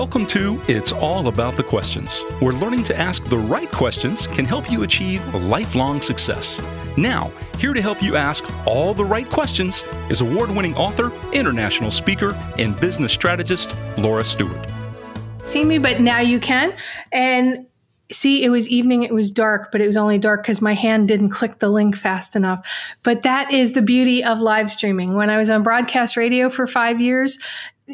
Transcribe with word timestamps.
Welcome 0.00 0.26
to 0.28 0.58
It's 0.66 0.92
All 0.92 1.28
About 1.28 1.58
the 1.58 1.62
Questions, 1.62 2.20
where 2.38 2.54
learning 2.54 2.84
to 2.84 2.98
ask 2.98 3.22
the 3.24 3.36
right 3.36 3.70
questions 3.70 4.26
can 4.28 4.46
help 4.46 4.70
you 4.70 4.82
achieve 4.82 5.22
lifelong 5.34 6.00
success. 6.00 6.58
Now, 6.96 7.30
here 7.58 7.74
to 7.74 7.82
help 7.82 8.02
you 8.02 8.16
ask 8.16 8.42
all 8.66 8.94
the 8.94 9.04
right 9.04 9.28
questions 9.28 9.84
is 10.08 10.22
award 10.22 10.48
winning 10.48 10.74
author, 10.74 11.12
international 11.34 11.90
speaker, 11.90 12.34
and 12.58 12.80
business 12.80 13.12
strategist 13.12 13.76
Laura 13.98 14.24
Stewart. 14.24 14.66
See 15.44 15.66
me, 15.66 15.76
but 15.76 16.00
now 16.00 16.20
you 16.20 16.40
can. 16.40 16.72
And 17.12 17.66
see, 18.10 18.42
it 18.42 18.48
was 18.48 18.66
evening, 18.70 19.02
it 19.02 19.12
was 19.12 19.30
dark, 19.30 19.70
but 19.70 19.82
it 19.82 19.86
was 19.86 19.98
only 19.98 20.16
dark 20.16 20.42
because 20.42 20.62
my 20.62 20.72
hand 20.72 21.08
didn't 21.08 21.28
click 21.28 21.58
the 21.58 21.68
link 21.68 21.94
fast 21.94 22.36
enough. 22.36 22.66
But 23.02 23.20
that 23.24 23.52
is 23.52 23.74
the 23.74 23.82
beauty 23.82 24.24
of 24.24 24.40
live 24.40 24.70
streaming. 24.70 25.12
When 25.12 25.28
I 25.28 25.36
was 25.36 25.50
on 25.50 25.62
broadcast 25.62 26.16
radio 26.16 26.48
for 26.48 26.66
five 26.66 27.02
years, 27.02 27.38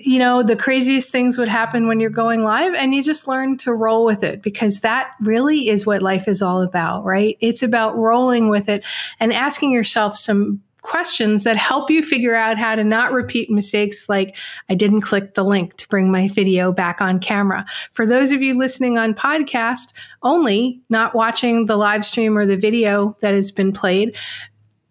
you 0.04 0.18
know, 0.18 0.42
the 0.42 0.56
craziest 0.56 1.10
things 1.10 1.38
would 1.38 1.48
happen 1.48 1.86
when 1.86 2.00
you're 2.00 2.10
going 2.10 2.42
live 2.42 2.74
and 2.74 2.94
you 2.94 3.02
just 3.02 3.26
learn 3.26 3.56
to 3.58 3.72
roll 3.72 4.04
with 4.04 4.22
it 4.22 4.42
because 4.42 4.80
that 4.80 5.12
really 5.20 5.68
is 5.68 5.86
what 5.86 6.02
life 6.02 6.28
is 6.28 6.42
all 6.42 6.60
about, 6.60 7.04
right? 7.04 7.36
It's 7.40 7.62
about 7.62 7.96
rolling 7.96 8.50
with 8.50 8.68
it 8.68 8.84
and 9.20 9.32
asking 9.32 9.72
yourself 9.72 10.16
some 10.16 10.62
questions 10.82 11.42
that 11.42 11.56
help 11.56 11.90
you 11.90 12.02
figure 12.02 12.36
out 12.36 12.56
how 12.56 12.76
to 12.76 12.84
not 12.84 13.10
repeat 13.10 13.50
mistakes 13.50 14.08
like 14.08 14.36
I 14.68 14.74
didn't 14.74 15.00
click 15.00 15.34
the 15.34 15.44
link 15.44 15.76
to 15.78 15.88
bring 15.88 16.12
my 16.12 16.28
video 16.28 16.72
back 16.72 17.00
on 17.00 17.18
camera. 17.18 17.66
For 17.92 18.06
those 18.06 18.30
of 18.30 18.40
you 18.40 18.56
listening 18.56 18.96
on 18.96 19.12
podcast 19.12 19.92
only, 20.22 20.80
not 20.88 21.14
watching 21.14 21.66
the 21.66 21.76
live 21.76 22.04
stream 22.04 22.38
or 22.38 22.46
the 22.46 22.56
video 22.56 23.16
that 23.20 23.34
has 23.34 23.50
been 23.50 23.72
played, 23.72 24.16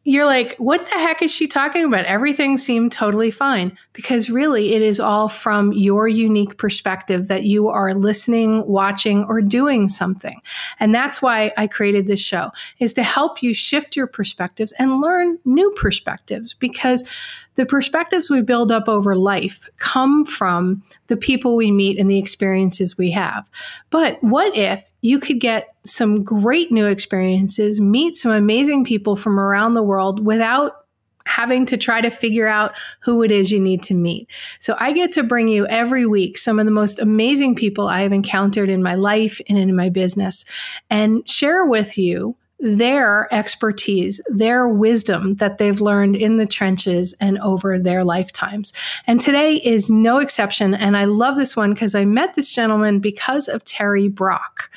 you're 0.08 0.26
like, 0.26 0.56
what 0.58 0.86
the 0.86 0.92
heck 0.92 1.24
is 1.24 1.34
she 1.34 1.48
talking 1.48 1.84
about? 1.84 2.06
Everything 2.06 2.58
seemed 2.58 2.92
totally 2.92 3.32
fine 3.32 3.76
because 3.92 4.30
really 4.30 4.74
it 4.74 4.84
is 4.84 5.00
all 5.00 5.28
from 5.28 5.74
your 5.74 6.08
unique 6.08 6.58
perspective 6.58 7.28
that 7.28 7.44
you 7.46 7.70
are 7.70 7.92
listening, 7.96 8.64
watching, 8.68 9.26
or 9.28 9.42
doing 9.42 9.90
something. 9.90 10.40
And 10.80 10.94
that's 10.94 11.24
why 11.24 11.52
I 11.58 11.66
created 11.66 12.06
this 12.06 12.22
show 12.22 12.52
is 12.78 12.94
to 12.94 13.04
help 13.04 13.42
you 13.42 13.56
shift 13.56 13.96
your 13.96 14.06
perspectives 14.06 14.74
and 14.74 15.02
learn 15.02 15.40
new 15.44 15.72
perspectives 15.72 16.54
because 16.54 17.10
the 17.56 17.66
perspectives 17.66 18.30
we 18.30 18.42
build 18.42 18.72
up 18.72 18.88
over 18.88 19.16
life 19.16 19.68
come 19.78 20.26
from 20.26 20.84
the 21.08 21.18
people 21.18 21.56
we 21.56 21.72
meet 21.72 21.98
and 21.98 22.10
the 22.10 22.20
experiences 22.20 22.98
we 22.98 23.12
have. 23.12 23.50
But 23.90 24.22
what 24.24 24.56
if 24.56 24.90
you 25.02 25.20
could 25.20 25.40
get 25.40 25.70
some 25.86 26.24
great 26.24 26.72
new 26.72 26.86
experiences, 26.86 27.80
meet 27.80 28.16
some 28.16 28.32
amazing 28.32 28.86
people 28.86 29.16
from 29.16 29.40
around 29.40 29.74
the 29.74 29.84
world 29.84 30.26
without 30.26 30.86
having 31.28 31.66
to 31.66 31.78
try 31.78 32.02
to 32.02 32.10
figure 32.10 32.48
out 32.48 32.76
who 33.00 33.24
it 33.24 33.32
is 33.32 33.52
you 33.52 33.60
need 33.60 33.82
to 33.84 33.94
meet. 33.94 34.30
So 34.60 34.76
I 34.80 34.92
get 34.92 35.12
to 35.14 35.24
bring 35.24 35.48
you 35.48 35.66
every 35.68 36.06
week 36.06 36.38
some 36.38 36.60
of 36.60 36.66
the 36.66 36.72
most 36.72 37.00
amazing 37.00 37.56
people 37.56 37.88
I 37.88 38.02
have 38.02 38.14
encountered 38.14 38.70
in 38.70 38.84
my 38.84 38.96
life 38.96 39.42
and 39.50 39.58
in 39.58 39.76
my 39.76 39.90
business 39.90 40.46
and 40.90 41.28
share 41.28 41.66
with 41.66 41.98
you 41.98 42.38
their 42.66 43.32
expertise, 43.32 44.20
their 44.28 44.68
wisdom 44.68 45.36
that 45.36 45.60
they've 45.60 45.82
learned 45.82 46.16
in 46.16 46.38
the 46.38 46.48
trenches 46.48 47.14
and 47.22 47.38
over 47.40 47.78
their 47.78 48.04
lifetimes. 48.04 48.74
And 49.06 49.22
today 49.22 49.58
is 49.58 49.92
no 49.92 50.18
exception. 50.18 50.74
And 50.74 50.98
I 50.98 51.06
love 51.06 51.38
this 51.38 51.56
one 51.56 51.76
because 51.76 51.94
I 51.94 52.06
met 52.06 52.34
this 52.34 52.52
gentleman 52.52 53.00
because 53.00 53.48
of 53.48 53.64
Terry 53.66 54.08
Brock 54.08 54.72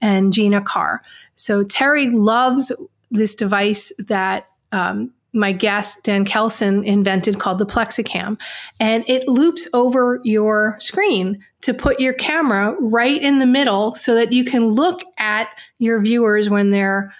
and 0.00 0.32
Gina 0.32 0.62
Carr. 0.62 1.02
So 1.34 1.62
Terry 1.64 2.08
loves 2.08 2.72
this 3.10 3.34
device 3.34 3.92
that 3.98 4.48
um, 4.72 5.12
my 5.34 5.52
guest 5.52 6.02
Dan 6.04 6.24
Keldsen 6.24 6.82
invented 6.84 7.40
called 7.40 7.58
the 7.58 7.66
Plexicam, 7.66 8.38
and 8.80 9.04
it 9.06 9.28
loops 9.28 9.68
over 9.74 10.20
your 10.24 10.76
screen 10.80 11.44
to 11.62 11.74
put 11.74 11.98
your 11.98 12.12
camera 12.12 12.74
right 12.80 13.20
in 13.20 13.38
the 13.38 13.46
middle 13.46 13.94
so 13.94 14.14
that 14.14 14.32
you 14.32 14.44
can 14.44 14.68
look 14.68 15.00
at 15.18 15.48
your 15.78 16.00
viewers 16.00 16.48
when 16.48 16.70
they're 16.70 17.12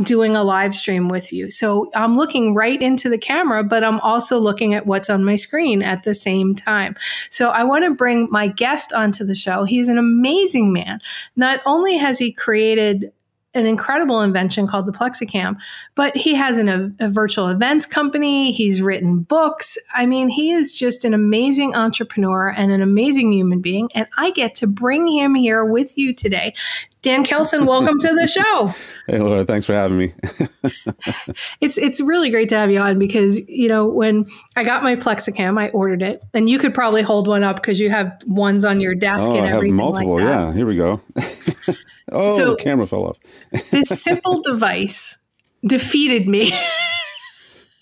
doing 0.00 0.36
a 0.36 0.44
live 0.44 0.74
stream 0.74 1.08
with 1.08 1.32
you. 1.32 1.50
So 1.50 1.90
I'm 1.94 2.16
looking 2.16 2.54
right 2.54 2.80
into 2.80 3.08
the 3.08 3.18
camera, 3.18 3.64
but 3.64 3.82
I'm 3.82 4.00
also 4.00 4.38
looking 4.38 4.74
at 4.74 4.86
what's 4.86 5.08
on 5.08 5.24
my 5.24 5.36
screen 5.36 5.82
at 5.82 6.04
the 6.04 6.14
same 6.14 6.54
time. 6.54 6.96
So 7.30 7.48
I 7.48 7.64
want 7.64 7.84
to 7.84 7.94
bring 7.94 8.28
my 8.30 8.48
guest 8.48 8.92
onto 8.92 9.24
the 9.24 9.34
show. 9.34 9.64
He's 9.64 9.88
an 9.88 9.98
amazing 9.98 10.72
man. 10.72 11.00
Not 11.34 11.60
only 11.64 11.96
has 11.96 12.18
he 12.18 12.30
created 12.30 13.12
an 13.56 13.64
incredible 13.64 14.20
invention 14.20 14.66
called 14.66 14.84
the 14.84 14.92
Plexicam, 14.92 15.56
but 15.94 16.14
he 16.14 16.34
has 16.34 16.58
an, 16.58 16.68
a, 16.68 17.06
a, 17.06 17.08
virtual 17.08 17.48
events 17.48 17.86
company. 17.86 18.52
He's 18.52 18.82
written 18.82 19.20
books. 19.20 19.78
I 19.94 20.04
mean, 20.04 20.28
he 20.28 20.52
is 20.52 20.78
just 20.78 21.06
an 21.06 21.14
amazing 21.14 21.74
entrepreneur 21.74 22.50
and 22.50 22.70
an 22.70 22.82
amazing 22.82 23.32
human 23.32 23.62
being. 23.62 23.88
And 23.94 24.06
I 24.18 24.30
get 24.32 24.54
to 24.56 24.66
bring 24.66 25.08
him 25.08 25.34
here 25.34 25.64
with 25.64 25.96
you 25.96 26.14
today. 26.14 26.52
Dan 27.06 27.24
Keldsen, 27.24 27.68
welcome 27.68 28.00
to 28.00 28.08
the 28.08 28.26
show. 28.26 28.74
Hey, 29.06 29.20
Laura, 29.20 29.44
thanks 29.44 29.64
for 29.64 29.74
having 29.74 29.96
me. 29.96 30.12
it's 31.60 31.78
it's 31.78 32.00
really 32.00 32.30
great 32.30 32.48
to 32.48 32.56
have 32.56 32.68
you 32.68 32.80
on 32.80 32.98
because 32.98 33.48
you 33.48 33.68
know 33.68 33.86
when 33.86 34.26
I 34.56 34.64
got 34.64 34.82
my 34.82 34.96
Plexicam, 34.96 35.56
I 35.56 35.68
ordered 35.68 36.02
it, 36.02 36.24
and 36.34 36.48
you 36.48 36.58
could 36.58 36.74
probably 36.74 37.02
hold 37.02 37.28
one 37.28 37.44
up 37.44 37.56
because 37.62 37.78
you 37.78 37.90
have 37.90 38.20
ones 38.26 38.64
on 38.64 38.80
your 38.80 38.96
desk 38.96 39.28
oh, 39.28 39.36
and 39.36 39.46
everything. 39.46 39.78
I 39.78 39.84
have 39.84 39.92
multiple. 39.92 40.14
Like 40.16 40.24
yeah, 40.24 40.52
here 40.52 40.66
we 40.66 40.74
go. 40.74 41.00
oh, 42.10 42.36
so 42.36 42.50
the 42.50 42.56
camera 42.56 42.86
fell 42.88 43.04
off. 43.04 43.18
this 43.70 43.86
simple 44.02 44.40
device 44.42 45.16
defeated 45.64 46.26
me. 46.26 46.52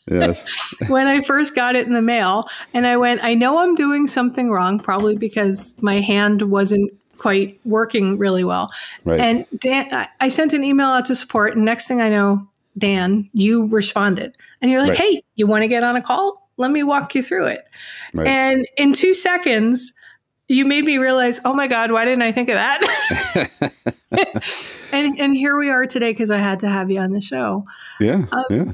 yes. 0.06 0.44
when 0.88 1.06
I 1.06 1.22
first 1.22 1.54
got 1.54 1.76
it 1.76 1.86
in 1.86 1.94
the 1.94 2.02
mail, 2.02 2.46
and 2.74 2.86
I 2.86 2.98
went, 2.98 3.24
I 3.24 3.32
know 3.32 3.60
I'm 3.60 3.74
doing 3.74 4.06
something 4.06 4.50
wrong, 4.50 4.80
probably 4.80 5.16
because 5.16 5.74
my 5.80 6.02
hand 6.02 6.42
wasn't 6.42 6.92
quite 7.18 7.60
working 7.64 8.18
really 8.18 8.44
well. 8.44 8.70
Right. 9.04 9.20
And 9.20 9.46
Dan, 9.58 10.08
I 10.20 10.28
sent 10.28 10.52
an 10.52 10.64
email 10.64 10.88
out 10.88 11.06
to 11.06 11.14
support, 11.14 11.56
and 11.56 11.64
next 11.64 11.88
thing 11.88 12.00
I 12.00 12.08
know, 12.08 12.46
Dan, 12.76 13.28
you 13.32 13.66
responded, 13.66 14.36
and 14.60 14.70
you're 14.70 14.80
like, 14.80 14.90
right. 14.90 14.98
"Hey, 14.98 15.22
you 15.36 15.46
want 15.46 15.62
to 15.62 15.68
get 15.68 15.84
on 15.84 15.96
a 15.96 16.02
call? 16.02 16.48
Let 16.56 16.70
me 16.70 16.82
walk 16.82 17.14
you 17.14 17.22
through 17.22 17.46
it." 17.46 17.64
Right. 18.12 18.26
And 18.26 18.66
in 18.76 18.92
two 18.92 19.14
seconds, 19.14 19.92
you 20.48 20.64
made 20.64 20.84
me 20.84 20.98
realize, 20.98 21.40
"Oh 21.44 21.54
my 21.54 21.66
God, 21.66 21.90
why 21.92 22.04
didn't 22.04 22.22
I 22.22 22.32
think 22.32 22.48
of 22.48 22.56
that?" 22.56 23.50
and 24.92 25.18
and 25.18 25.36
here 25.36 25.58
we 25.58 25.70
are 25.70 25.86
today 25.86 26.12
because 26.12 26.30
I 26.30 26.38
had 26.38 26.60
to 26.60 26.68
have 26.68 26.90
you 26.90 27.00
on 27.00 27.12
the 27.12 27.20
show. 27.20 27.64
Yeah, 28.00 28.26
um, 28.32 28.44
yeah. 28.50 28.72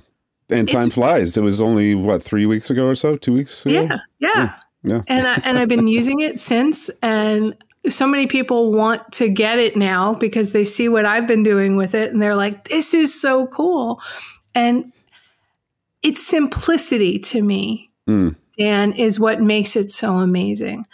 And 0.48 0.68
time 0.68 0.90
flies. 0.90 1.36
It 1.36 1.42
was 1.42 1.60
only 1.60 1.94
what 1.94 2.22
three 2.22 2.44
weeks 2.44 2.70
ago 2.70 2.86
or 2.86 2.96
so, 2.96 3.16
two 3.16 3.32
weeks 3.32 3.64
ago. 3.64 3.82
Yeah, 3.82 3.98
yeah. 4.18 4.30
yeah. 4.36 4.54
Yeah. 4.82 5.02
And 5.08 5.26
I, 5.26 5.34
and 5.44 5.58
I've 5.58 5.68
been 5.68 5.88
using 5.88 6.20
it 6.20 6.40
since, 6.40 6.88
and 7.02 7.54
so 7.88 8.06
many 8.06 8.26
people 8.26 8.72
want 8.72 9.10
to 9.12 9.28
get 9.28 9.58
it 9.58 9.76
now 9.76 10.14
because 10.14 10.52
they 10.52 10.64
see 10.64 10.88
what 10.88 11.06
I've 11.06 11.26
been 11.26 11.42
doing 11.42 11.76
with 11.76 11.94
it 11.94 12.12
and 12.12 12.20
they're 12.20 12.36
like, 12.36 12.64
this 12.64 12.92
is 12.92 13.18
so 13.18 13.46
cool. 13.46 14.00
And 14.54 14.92
it's 16.02 16.24
simplicity 16.26 17.18
to 17.18 17.42
me, 17.42 17.90
mm. 18.08 18.36
Dan, 18.58 18.92
is 18.92 19.18
what 19.18 19.40
makes 19.40 19.76
it 19.76 19.90
so 19.90 20.18
amazing. 20.18 20.86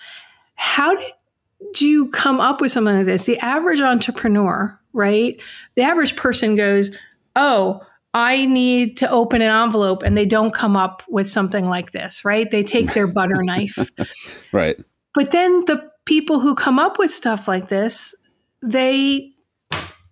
How 0.55 0.95
did 0.95 1.81
you 1.81 2.09
come 2.09 2.41
up 2.41 2.61
with 2.61 2.71
something 2.71 2.97
like 2.97 3.07
this? 3.07 3.25
The 3.25 3.39
average 3.39 3.81
entrepreneur, 3.81 4.79
right? 4.93 5.41
The 5.75 5.83
average 5.83 6.15
person 6.17 6.55
goes, 6.55 6.97
oh, 7.35 7.81
I 8.15 8.47
need 8.47 8.97
to 8.99 9.11
open 9.11 9.43
an 9.43 9.51
envelope 9.51 10.03
and 10.03 10.17
they 10.17 10.25
don't 10.25 10.55
come 10.55 10.77
up 10.77 11.03
with 11.09 11.27
something 11.27 11.69
like 11.69 11.93
this, 11.93 12.25
right? 12.25 12.51
They 12.51 12.63
take 12.63 12.95
their 12.95 13.07
butter 13.07 13.43
knife. 13.43 13.91
right. 14.53 14.79
But 15.13 15.33
then 15.33 15.65
the 15.67 15.91
people 16.07 16.41
who 16.41 16.55
come 16.55 16.79
up 16.79 16.99
with 16.99 17.11
stuff 17.11 17.47
like 17.47 17.69
this, 17.69 18.15
they 18.63 19.33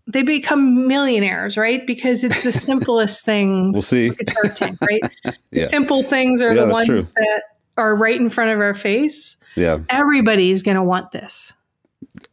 they 0.07 0.23
become 0.23 0.87
millionaires, 0.87 1.57
right? 1.57 1.87
Because 1.87 2.25
it's 2.25 2.43
the 2.43 2.53
simplest 2.53 3.25
things. 3.25 3.73
We'll 3.75 3.83
see. 3.83 4.11
Tank, 4.55 4.79
right? 4.83 5.01
The 5.51 5.61
yeah. 5.61 5.67
simple 5.67 6.03
things 6.03 6.43
are 6.43 6.53
yeah, 6.53 6.65
the 6.65 6.73
ones 6.73 6.89
true. 6.89 7.01
that 7.01 7.43
are 7.77 7.95
right 7.95 8.21
in 8.21 8.29
front 8.29 8.51
of 8.51 8.59
our 8.59 8.75
face. 8.75 9.37
Yeah. 9.55 9.79
Everybody's 9.89 10.63
going 10.63 10.77
to 10.77 10.83
want 10.83 11.13
this. 11.13 11.53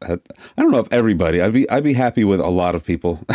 I, 0.01 0.13
I, 0.13 0.17
don't 0.57 0.71
know 0.71 0.79
if 0.79 0.91
everybody. 0.91 1.39
I'd 1.39 1.53
be 1.53 1.69
I'd 1.69 1.83
be 1.83 1.93
happy 1.93 2.23
with 2.23 2.39
a 2.39 2.49
lot 2.49 2.73
of 2.73 2.83
people. 2.83 3.23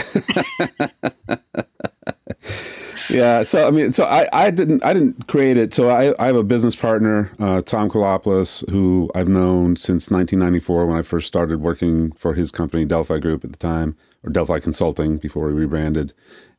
yeah. 3.09 3.43
So 3.43 3.67
I 3.67 3.71
mean, 3.71 3.93
so 3.93 4.05
I, 4.05 4.29
I 4.33 4.51
didn't 4.51 4.85
I 4.85 4.93
didn't 4.93 5.27
create 5.27 5.57
it. 5.57 5.75
So 5.75 5.89
I, 5.89 6.15
I 6.23 6.27
have 6.27 6.37
a 6.37 6.43
business 6.43 6.75
partner, 6.75 7.31
uh, 7.39 7.61
Tom 7.63 7.89
Koulopoulos, 7.89 8.69
who 8.71 9.11
I've 9.15 9.29
known 9.29 9.77
since 9.77 10.11
1994 10.11 10.87
when 10.87 10.99
I 10.99 11.03
first 11.03 11.27
started 11.27 11.61
working 11.61 12.13
for 12.13 12.35
his 12.35 12.51
company, 12.51 12.85
Delphi 12.85 13.19
Group 13.19 13.45
at 13.45 13.53
the 13.53 13.59
time, 13.59 13.97
or 14.25 14.31
Delphi 14.31 14.59
Consulting 14.59 15.19
before 15.19 15.47
we 15.47 15.53
rebranded, 15.53 16.13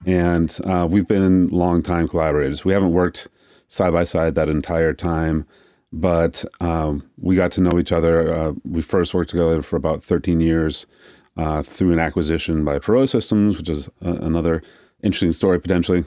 and 0.06 0.58
uh, 0.66 0.88
we've 0.90 1.08
been 1.08 1.48
long 1.50 1.82
time 1.82 2.08
collaborators. 2.08 2.64
We 2.64 2.74
haven't 2.74 2.94
worked 2.94 3.28
side 3.68 3.94
by 3.94 4.04
side 4.04 4.36
that 4.36 4.50
entire 4.50 4.94
time, 4.94 5.46
but 5.92 6.46
um, 6.62 7.10
we 7.18 7.36
got 7.36 7.52
to 7.54 7.62
know 7.62 7.80
each 7.80 7.92
other. 7.92 8.34
Uh, 8.34 8.54
we 8.64 8.82
first 8.82 9.14
worked 9.14 9.30
together 9.30 9.62
for 9.62 9.76
about 9.76 10.04
13 10.04 10.42
years. 10.42 10.88
Uh, 11.40 11.62
through 11.62 11.94
an 11.94 12.00
acquisition 12.00 12.66
by 12.66 12.80
Perot 12.80 13.08
Systems, 13.08 13.60
which 13.60 13.70
is 13.70 13.88
another 14.02 14.64
interesting 15.04 15.32
story 15.32 15.60
potentially 15.60 16.04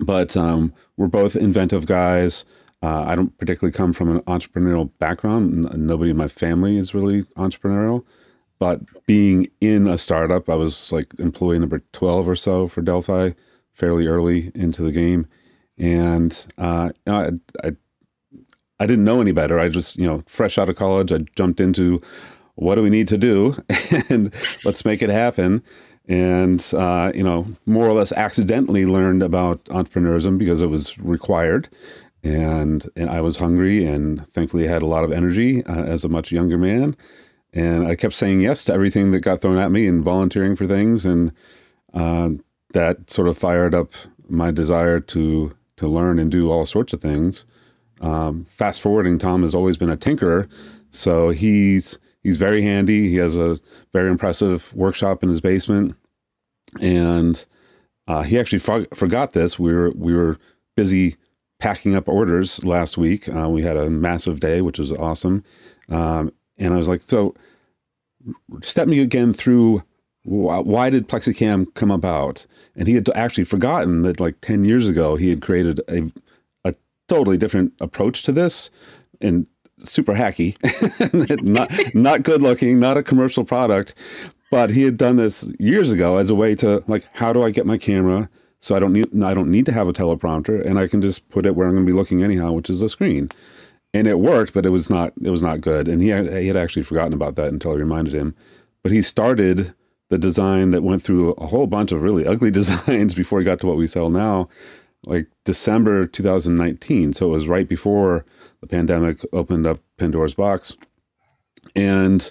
but 0.00 0.36
um, 0.36 0.72
we're 0.96 1.06
both 1.06 1.36
inventive 1.36 1.86
guys. 1.86 2.44
Uh, 2.82 3.04
I 3.06 3.16
don't 3.16 3.36
particularly 3.38 3.72
come 3.72 3.92
from 3.92 4.10
an 4.10 4.20
entrepreneurial 4.22 4.90
background. 4.98 5.74
Nobody 5.74 6.10
in 6.10 6.16
my 6.16 6.28
family 6.28 6.76
is 6.76 6.94
really 6.94 7.22
entrepreneurial. 7.38 8.04
But 8.58 8.80
being 9.06 9.48
in 9.60 9.88
a 9.88 9.98
startup, 9.98 10.48
I 10.48 10.54
was 10.54 10.92
like 10.92 11.12
employee 11.18 11.58
number 11.58 11.82
12 11.92 12.28
or 12.28 12.36
so 12.36 12.68
for 12.68 12.82
Delphi 12.82 13.30
fairly 13.72 14.06
early 14.06 14.52
into 14.54 14.82
the 14.82 14.92
game. 14.92 15.26
And 15.78 16.46
uh, 16.56 16.90
I, 17.06 17.32
I, 17.62 17.72
I 18.78 18.86
didn't 18.86 19.04
know 19.04 19.20
any 19.20 19.32
better. 19.32 19.58
I 19.58 19.68
just, 19.68 19.96
you 19.96 20.06
know, 20.06 20.22
fresh 20.26 20.58
out 20.58 20.68
of 20.68 20.76
college, 20.76 21.10
I 21.10 21.18
jumped 21.36 21.60
into 21.60 22.00
what 22.54 22.76
do 22.76 22.82
we 22.82 22.90
need 22.90 23.08
to 23.08 23.18
do 23.18 23.56
and 24.08 24.32
let's 24.64 24.84
make 24.84 25.02
it 25.02 25.10
happen 25.10 25.62
and 26.06 26.72
uh, 26.74 27.12
you 27.14 27.22
know 27.22 27.46
more 27.66 27.86
or 27.86 27.92
less 27.92 28.12
accidentally 28.12 28.86
learned 28.86 29.22
about 29.22 29.64
entrepreneurism 29.66 30.38
because 30.38 30.60
it 30.60 30.68
was 30.68 30.98
required. 30.98 31.68
And 32.22 32.88
and 32.96 33.10
I 33.10 33.20
was 33.20 33.36
hungry 33.36 33.84
and 33.84 34.26
thankfully 34.28 34.66
had 34.66 34.82
a 34.82 34.86
lot 34.86 35.04
of 35.04 35.12
energy 35.12 35.64
uh, 35.64 35.84
as 35.84 36.04
a 36.04 36.08
much 36.08 36.32
younger 36.32 36.58
man. 36.58 36.96
And 37.52 37.86
I 37.86 37.94
kept 37.94 38.14
saying 38.14 38.40
yes 38.40 38.64
to 38.64 38.72
everything 38.72 39.12
that 39.12 39.20
got 39.20 39.40
thrown 39.40 39.58
at 39.58 39.70
me 39.70 39.86
and 39.86 40.02
volunteering 40.02 40.56
for 40.56 40.66
things. 40.66 41.04
And 41.04 41.32
uh, 41.92 42.30
that 42.72 43.10
sort 43.10 43.28
of 43.28 43.38
fired 43.38 43.74
up 43.74 43.92
my 44.28 44.50
desire 44.50 45.00
to 45.00 45.54
to 45.76 45.88
learn 45.88 46.18
and 46.18 46.30
do 46.30 46.50
all 46.50 46.66
sorts 46.66 46.92
of 46.92 47.00
things. 47.00 47.46
Um, 48.00 48.46
fast 48.48 48.80
forwarding 48.80 49.18
Tom 49.18 49.42
has 49.42 49.54
always 49.54 49.76
been 49.76 49.90
a 49.90 49.96
tinkerer. 49.96 50.48
So 50.90 51.30
he's 51.30 51.98
he's 52.24 52.38
very 52.38 52.62
handy. 52.62 53.08
He 53.08 53.16
has 53.16 53.36
a 53.36 53.58
very 53.92 54.10
impressive 54.10 54.74
workshop 54.74 55.22
in 55.22 55.28
his 55.28 55.40
basement, 55.40 55.94
and 56.80 57.44
uh, 58.08 58.22
he 58.22 58.40
actually 58.40 58.58
for- 58.58 58.88
forgot 58.92 59.32
this. 59.32 59.56
We 59.58 59.72
were 59.72 59.92
we 59.92 60.12
were 60.14 60.38
busy 60.76 61.14
packing 61.60 61.94
up 61.94 62.08
orders 62.08 62.64
last 62.64 62.98
week. 62.98 63.28
Uh, 63.28 63.48
we 63.48 63.62
had 63.62 63.76
a 63.76 63.88
massive 63.88 64.40
day, 64.40 64.60
which 64.60 64.80
was 64.80 64.90
awesome, 64.90 65.44
um, 65.88 66.32
and 66.58 66.74
I 66.74 66.76
was 66.76 66.88
like, 66.88 67.00
so 67.00 67.36
step 68.62 68.88
me 68.88 68.98
again 68.98 69.32
through. 69.32 69.84
Why 70.26 70.88
did 70.88 71.06
Plexicam 71.06 71.66
come 71.74 71.90
about? 71.90 72.46
And 72.74 72.88
he 72.88 72.94
had 72.94 73.10
actually 73.10 73.44
forgotten 73.44 74.00
that, 74.02 74.20
like 74.20 74.40
ten 74.40 74.64
years 74.64 74.88
ago, 74.88 75.16
he 75.16 75.28
had 75.28 75.42
created 75.42 75.80
a 75.86 76.10
a 76.64 76.74
totally 77.08 77.36
different 77.36 77.74
approach 77.78 78.22
to 78.22 78.32
this, 78.32 78.70
and 79.20 79.46
super 79.82 80.14
hacky, 80.14 80.56
not 81.42 81.72
not 81.94 82.22
good 82.22 82.42
looking, 82.42 82.78
not 82.78 82.96
a 82.96 83.02
commercial 83.02 83.44
product, 83.44 83.94
but 84.50 84.70
he 84.70 84.82
had 84.82 84.96
done 84.96 85.16
this 85.16 85.50
years 85.58 85.90
ago 85.90 86.18
as 86.18 86.30
a 86.30 86.34
way 86.34 86.54
to 86.56 86.84
like, 86.86 87.08
how 87.14 87.32
do 87.32 87.42
I 87.42 87.50
get 87.50 87.66
my 87.66 87.78
camera 87.78 88.28
so 88.60 88.74
I 88.74 88.78
don't 88.78 88.92
need 88.92 89.22
I 89.22 89.34
don't 89.34 89.50
need 89.50 89.66
to 89.66 89.72
have 89.72 89.88
a 89.88 89.92
teleprompter 89.92 90.64
and 90.64 90.78
I 90.78 90.86
can 90.88 91.02
just 91.02 91.28
put 91.28 91.44
it 91.44 91.54
where 91.54 91.66
I'm 91.66 91.74
going 91.74 91.84
to 91.84 91.92
be 91.92 91.96
looking 91.96 92.22
anyhow, 92.22 92.52
which 92.52 92.70
is 92.70 92.80
the 92.80 92.88
screen. 92.88 93.28
And 93.92 94.06
it 94.06 94.18
worked, 94.18 94.54
but 94.54 94.64
it 94.64 94.70
was 94.70 94.88
not 94.88 95.12
it 95.22 95.30
was 95.30 95.42
not 95.42 95.60
good. 95.60 95.86
And 95.86 96.00
he 96.00 96.08
had, 96.08 96.32
he 96.32 96.46
had 96.46 96.56
actually 96.56 96.82
forgotten 96.82 97.12
about 97.12 97.36
that 97.36 97.48
until 97.48 97.72
I 97.72 97.74
reminded 97.74 98.14
him. 98.14 98.34
But 98.82 98.92
he 98.92 99.02
started 99.02 99.74
the 100.08 100.18
design 100.18 100.70
that 100.70 100.82
went 100.82 101.02
through 101.02 101.32
a 101.32 101.46
whole 101.46 101.66
bunch 101.66 101.92
of 101.92 102.02
really 102.02 102.26
ugly 102.26 102.50
designs 102.60 103.14
before 103.14 103.38
he 103.38 103.44
got 103.44 103.60
to 103.60 103.66
what 103.66 103.76
we 103.76 103.86
sell 103.86 104.08
now 104.08 104.48
like 105.06 105.26
December 105.44 106.06
2019. 106.06 107.12
So 107.12 107.26
it 107.26 107.30
was 107.30 107.48
right 107.48 107.68
before 107.68 108.24
the 108.60 108.66
pandemic 108.66 109.20
opened 109.32 109.66
up 109.66 109.78
Pandora's 109.98 110.34
box. 110.34 110.76
And 111.74 112.30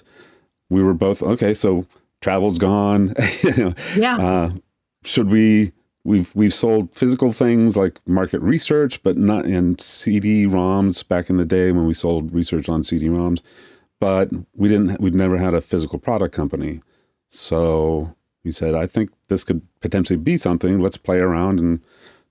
we 0.70 0.82
were 0.82 0.94
both, 0.94 1.22
okay, 1.22 1.54
so 1.54 1.86
travel's 2.20 2.58
gone. 2.58 3.14
yeah. 3.96 4.16
Uh, 4.16 4.50
should 5.04 5.30
we, 5.30 5.72
we've, 6.04 6.34
we've 6.34 6.54
sold 6.54 6.94
physical 6.94 7.32
things 7.32 7.76
like 7.76 8.00
market 8.06 8.40
research, 8.40 9.02
but 9.02 9.16
not 9.16 9.44
in 9.44 9.78
CD 9.78 10.46
ROMs 10.46 11.06
back 11.06 11.28
in 11.28 11.36
the 11.36 11.44
day 11.44 11.72
when 11.72 11.86
we 11.86 11.94
sold 11.94 12.32
research 12.32 12.68
on 12.68 12.82
CD 12.82 13.08
ROMs, 13.08 13.42
but 14.00 14.30
we 14.54 14.68
didn't, 14.68 15.00
we'd 15.00 15.14
never 15.14 15.38
had 15.38 15.54
a 15.54 15.60
physical 15.60 15.98
product 15.98 16.34
company. 16.34 16.80
So 17.28 18.14
we 18.44 18.52
said, 18.52 18.74
I 18.74 18.86
think 18.86 19.10
this 19.28 19.44
could 19.44 19.62
potentially 19.80 20.18
be 20.18 20.36
something. 20.36 20.80
Let's 20.80 20.96
play 20.96 21.18
around 21.18 21.58
and 21.58 21.80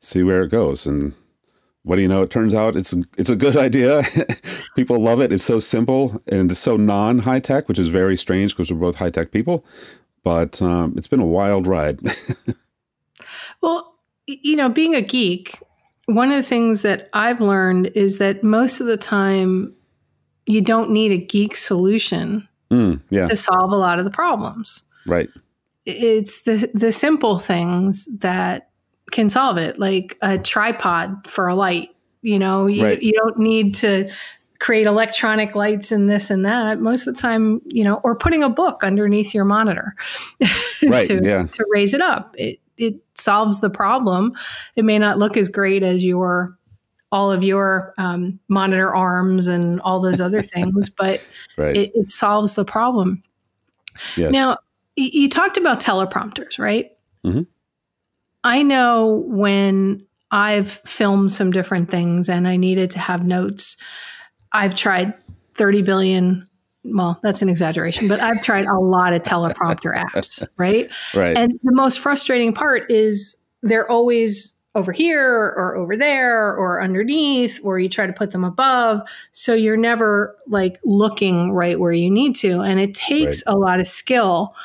see 0.03 0.23
where 0.23 0.43
it 0.43 0.51
goes. 0.51 0.85
And 0.85 1.13
what 1.83 1.97
do 1.97 2.01
you 2.01 2.07
know? 2.07 2.23
It 2.23 2.29
turns 2.29 2.53
out 2.53 2.75
it's 2.75 2.93
it's 3.17 3.29
a 3.29 3.35
good 3.35 3.55
idea. 3.67 4.03
people 4.75 4.99
love 4.99 5.21
it. 5.21 5.31
It's 5.31 5.43
so 5.43 5.59
simple 5.59 6.21
and 6.27 6.51
it's 6.51 6.59
so 6.59 6.77
non 6.77 7.19
high 7.19 7.39
tech, 7.39 7.67
which 7.67 7.79
is 7.79 7.89
very 7.89 8.17
strange 8.17 8.55
because 8.55 8.71
we're 8.71 8.79
both 8.79 8.95
high 8.95 9.09
tech 9.09 9.31
people. 9.31 9.65
But 10.23 10.61
um, 10.61 10.93
it's 10.97 11.07
been 11.07 11.19
a 11.19 11.25
wild 11.25 11.67
ride. 11.67 11.99
well, 13.61 13.95
you 14.25 14.55
know, 14.55 14.69
being 14.69 14.95
a 14.95 15.01
geek, 15.01 15.61
one 16.05 16.31
of 16.31 16.37
the 16.37 16.47
things 16.47 16.81
that 16.81 17.09
I've 17.13 17.41
learned 17.41 17.87
is 17.93 18.19
that 18.19 18.41
most 18.41 18.79
of 18.79 18.87
the 18.87 18.95
time, 18.95 19.73
you 20.45 20.61
don't 20.61 20.91
need 20.91 21.11
a 21.11 21.17
geek 21.17 21.57
solution 21.57 22.47
mm, 22.71 23.01
yeah. 23.09 23.25
to 23.25 23.35
solve 23.35 23.71
a 23.71 23.75
lot 23.75 23.99
of 23.99 24.05
the 24.05 24.11
problems. 24.11 24.83
Right. 25.05 25.29
It's 25.85 26.43
the 26.43 26.71
the 26.73 26.93
simple 26.93 27.37
things 27.37 28.07
that 28.19 28.69
can 29.13 29.29
solve 29.29 29.57
it, 29.57 29.79
like 29.79 30.17
a 30.21 30.37
tripod 30.37 31.27
for 31.27 31.47
a 31.47 31.55
light. 31.55 31.89
You 32.21 32.39
know, 32.39 32.67
you, 32.67 32.83
right. 32.83 33.01
you 33.01 33.13
don't 33.13 33.37
need 33.37 33.75
to 33.75 34.09
create 34.59 34.87
electronic 34.87 35.55
lights 35.55 35.91
and 35.91 36.09
this 36.09 36.29
and 36.29 36.45
that. 36.45 36.79
Most 36.79 37.05
of 37.05 37.15
the 37.15 37.21
time, 37.21 37.61
you 37.65 37.83
know, 37.83 38.01
or 38.03 38.15
putting 38.15 38.43
a 38.43 38.49
book 38.49 38.83
underneath 38.83 39.33
your 39.33 39.45
monitor 39.45 39.93
right, 40.87 41.07
to, 41.07 41.21
yeah. 41.21 41.43
to 41.43 41.65
raise 41.71 41.93
it 41.93 42.01
up. 42.01 42.35
It, 42.37 42.59
it 42.77 42.95
solves 43.15 43.61
the 43.61 43.69
problem. 43.69 44.33
It 44.75 44.83
may 44.83 44.97
not 44.97 45.19
look 45.19 45.37
as 45.37 45.47
great 45.47 45.83
as 45.83 46.03
your 46.03 46.57
all 47.11 47.31
of 47.31 47.43
your 47.43 47.93
um, 47.99 48.39
monitor 48.47 48.95
arms 48.95 49.45
and 49.45 49.79
all 49.81 50.01
those 50.01 50.19
other 50.19 50.41
things, 50.41 50.89
but 50.89 51.23
right. 51.57 51.77
it, 51.77 51.91
it, 51.93 52.09
solves 52.09 52.55
the 52.55 52.65
problem. 52.65 53.21
Yes. 54.17 54.31
Now, 54.31 54.57
you 54.95 55.29
talked 55.29 55.57
about 55.57 55.79
teleprompters, 55.79 56.57
right? 56.57 56.89
Mm-hmm. 57.23 57.43
I 58.43 58.61
know 58.63 59.23
when 59.27 60.05
I've 60.31 60.71
filmed 60.85 61.31
some 61.31 61.51
different 61.51 61.89
things 61.89 62.27
and 62.27 62.47
I 62.47 62.57
needed 62.57 62.91
to 62.91 62.99
have 62.99 63.25
notes, 63.25 63.77
I've 64.51 64.75
tried 64.75 65.13
30 65.53 65.81
billion. 65.83 66.47
Well, 66.83 67.19
that's 67.23 67.41
an 67.41 67.49
exaggeration, 67.49 68.07
but 68.07 68.19
I've 68.19 68.43
tried 68.43 68.65
a 68.65 68.77
lot 68.77 69.13
of 69.13 69.23
teleprompter 69.23 69.95
apps, 70.13 70.45
right? 70.57 70.89
Right. 71.13 71.37
And 71.37 71.59
the 71.63 71.71
most 71.71 71.99
frustrating 71.99 72.53
part 72.53 72.91
is 72.91 73.37
they're 73.61 73.89
always 73.89 74.53
over 74.75 74.91
here 74.91 75.53
or 75.55 75.75
over 75.75 75.95
there 75.95 76.55
or 76.55 76.81
underneath, 76.81 77.59
or 77.63 77.79
you 77.79 77.87
try 77.87 78.07
to 78.07 78.13
put 78.13 78.31
them 78.31 78.43
above. 78.43 79.01
So 79.31 79.53
you're 79.53 79.77
never 79.77 80.35
like 80.47 80.79
looking 80.83 81.51
right 81.51 81.79
where 81.79 81.91
you 81.91 82.09
need 82.09 82.35
to. 82.37 82.61
And 82.61 82.79
it 82.79 82.95
takes 82.95 83.43
right. 83.45 83.53
a 83.53 83.57
lot 83.57 83.79
of 83.79 83.87
skill 83.87 84.55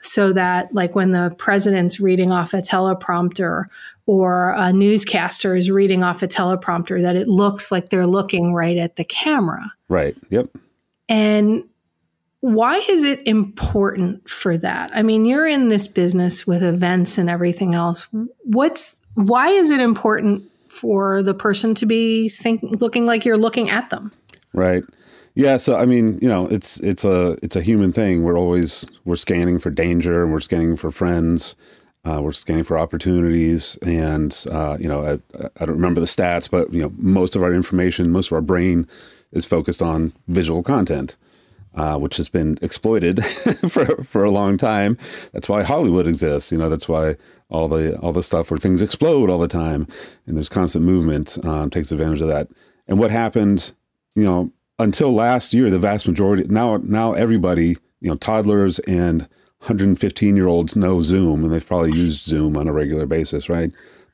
so 0.00 0.32
that 0.32 0.74
like 0.74 0.94
when 0.94 1.10
the 1.10 1.34
president's 1.38 2.00
reading 2.00 2.32
off 2.32 2.54
a 2.54 2.58
teleprompter 2.58 3.66
or 4.06 4.54
a 4.56 4.72
newscaster 4.72 5.54
is 5.54 5.70
reading 5.70 6.02
off 6.02 6.22
a 6.22 6.28
teleprompter 6.28 7.02
that 7.02 7.16
it 7.16 7.28
looks 7.28 7.70
like 7.70 7.90
they're 7.90 8.06
looking 8.06 8.54
right 8.54 8.76
at 8.76 8.96
the 8.96 9.04
camera. 9.04 9.72
Right. 9.88 10.16
Yep. 10.30 10.48
And 11.08 11.64
why 12.40 12.78
is 12.88 13.04
it 13.04 13.26
important 13.26 14.28
for 14.28 14.56
that? 14.58 14.90
I 14.94 15.02
mean 15.02 15.26
you're 15.26 15.46
in 15.46 15.68
this 15.68 15.86
business 15.86 16.46
with 16.46 16.62
events 16.62 17.18
and 17.18 17.28
everything 17.28 17.74
else. 17.74 18.06
What's 18.44 19.00
why 19.14 19.48
is 19.48 19.70
it 19.70 19.80
important 19.80 20.44
for 20.68 21.22
the 21.22 21.34
person 21.34 21.74
to 21.74 21.84
be 21.84 22.28
think, 22.28 22.62
looking 22.62 23.04
like 23.04 23.24
you're 23.24 23.36
looking 23.36 23.68
at 23.68 23.90
them? 23.90 24.12
Right 24.54 24.82
yeah, 25.40 25.56
so 25.56 25.74
I 25.74 25.86
mean, 25.86 26.18
you 26.20 26.28
know, 26.28 26.46
it's 26.48 26.78
it's 26.80 27.02
a 27.02 27.38
it's 27.42 27.56
a 27.56 27.62
human 27.62 27.92
thing. 27.92 28.22
We're 28.22 28.36
always 28.38 28.86
we're 29.06 29.16
scanning 29.16 29.58
for 29.58 29.70
danger 29.70 30.22
and 30.22 30.32
we're 30.32 30.40
scanning 30.40 30.76
for 30.76 30.90
friends. 30.90 31.56
Uh, 32.04 32.18
we're 32.20 32.32
scanning 32.32 32.62
for 32.62 32.78
opportunities, 32.78 33.78
and 33.80 34.44
uh, 34.50 34.76
you 34.78 34.86
know, 34.86 35.02
I, 35.02 35.12
I 35.56 35.64
don't 35.64 35.76
remember 35.76 36.00
the 36.00 36.06
stats, 36.06 36.50
but 36.50 36.70
you 36.74 36.82
know, 36.82 36.92
most 36.98 37.36
of 37.36 37.42
our 37.42 37.54
information, 37.54 38.12
most 38.12 38.26
of 38.26 38.34
our 38.34 38.42
brain 38.42 38.86
is 39.32 39.46
focused 39.46 39.80
on 39.80 40.12
visual 40.28 40.62
content, 40.62 41.16
uh, 41.74 41.96
which 41.96 42.18
has 42.18 42.28
been 42.28 42.58
exploited 42.60 43.24
for 43.70 43.86
for 44.04 44.24
a 44.24 44.30
long 44.30 44.58
time. 44.58 44.98
That's 45.32 45.48
why 45.48 45.62
Hollywood 45.62 46.06
exists. 46.06 46.52
You 46.52 46.58
know, 46.58 46.68
that's 46.68 46.88
why 46.88 47.16
all 47.48 47.66
the 47.66 47.96
all 48.00 48.12
the 48.12 48.22
stuff 48.22 48.50
where 48.50 48.58
things 48.58 48.82
explode 48.82 49.30
all 49.30 49.38
the 49.38 49.48
time 49.48 49.88
and 50.26 50.36
there's 50.36 50.50
constant 50.50 50.84
movement 50.84 51.42
um, 51.46 51.70
takes 51.70 51.92
advantage 51.92 52.20
of 52.20 52.28
that. 52.28 52.48
And 52.88 52.98
what 52.98 53.10
happened, 53.10 53.72
you 54.14 54.24
know, 54.24 54.52
until 54.80 55.12
last 55.12 55.52
year, 55.52 55.70
the 55.70 55.78
vast 55.78 56.08
majority 56.08 56.44
now 56.48 56.78
now 56.78 57.12
everybody, 57.12 57.76
you 58.00 58.08
know, 58.10 58.16
toddlers 58.16 58.78
and 58.80 59.22
115 59.60 60.36
year 60.36 60.48
olds 60.48 60.74
know 60.74 61.02
Zoom, 61.02 61.44
and 61.44 61.52
they've 61.52 61.66
probably 61.66 61.92
used 61.92 62.24
Zoom 62.24 62.56
on 62.56 62.66
a 62.66 62.72
regular 62.72 63.06
basis, 63.06 63.48
right? 63.48 63.72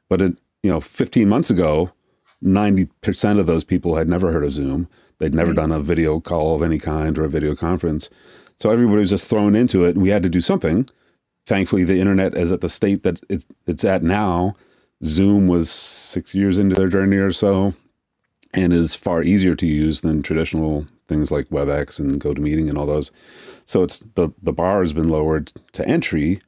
But 0.09 0.21
it, 0.21 0.39
you 0.63 0.71
know, 0.71 0.81
15 0.81 1.29
months 1.29 1.51
ago, 1.51 1.93
90% 2.45 3.39
of 3.39 3.47
those 3.47 3.65
people 3.65 3.97
had 3.97 4.09
never 4.09 4.33
heard 4.33 4.45
of 4.45 4.53
Zoom. 4.53 4.89
They'd 5.19 5.35
never 5.35 5.51
right. 5.51 5.57
done 5.57 5.73
a 5.73 5.81
video 5.81 6.21
call 6.21 6.57
of 6.57 6.63
any 6.63 6.79
kind 6.79 7.17
or 7.17 7.25
a 7.25 7.29
video 7.29 7.55
conference. 7.55 8.11
So 8.59 8.71
everybody 8.71 8.99
was 8.99 9.11
just 9.11 9.31
thrown 9.31 9.55
into 9.55 9.85
it, 9.85 9.91
and 9.91 10.03
we 10.03 10.09
had 10.09 10.25
to 10.25 10.29
do 10.29 10.41
something. 10.41 10.89
Thankfully, 11.47 11.85
the 11.85 12.01
internet 12.01 12.37
is 12.37 12.51
at 12.51 12.61
the 12.61 12.69
state 12.69 13.05
that 13.05 13.21
it's, 13.29 13.47
it's 13.67 13.85
at 13.85 14.03
now. 14.03 14.57
Zoom 15.05 15.47
was 15.47 15.71
six 15.71 16.35
years 16.35 16.59
into 16.59 16.75
their 16.75 16.89
journey 16.89 17.19
or 17.19 17.31
so 17.31 17.75
and 18.57 18.73
is 18.73 18.95
far 18.95 19.23
easier 19.23 19.55
to 19.55 19.67
use 19.67 20.01
than 20.01 20.23
traditional 20.23 20.87
things 21.07 21.31
like 21.31 21.49
WebEx 21.51 22.01
and 22.01 22.21
GoToMeeting 22.21 22.69
and 22.69 22.77
all 22.77 22.87
those. 22.87 23.13
So 23.65 23.83
it's 23.85 24.01
the 24.15 24.31
the 24.43 24.53
bar 24.53 24.81
has 24.81 24.93
been 24.93 25.09
lowered 25.09 25.53
to 25.73 25.87
entry, 25.87 26.41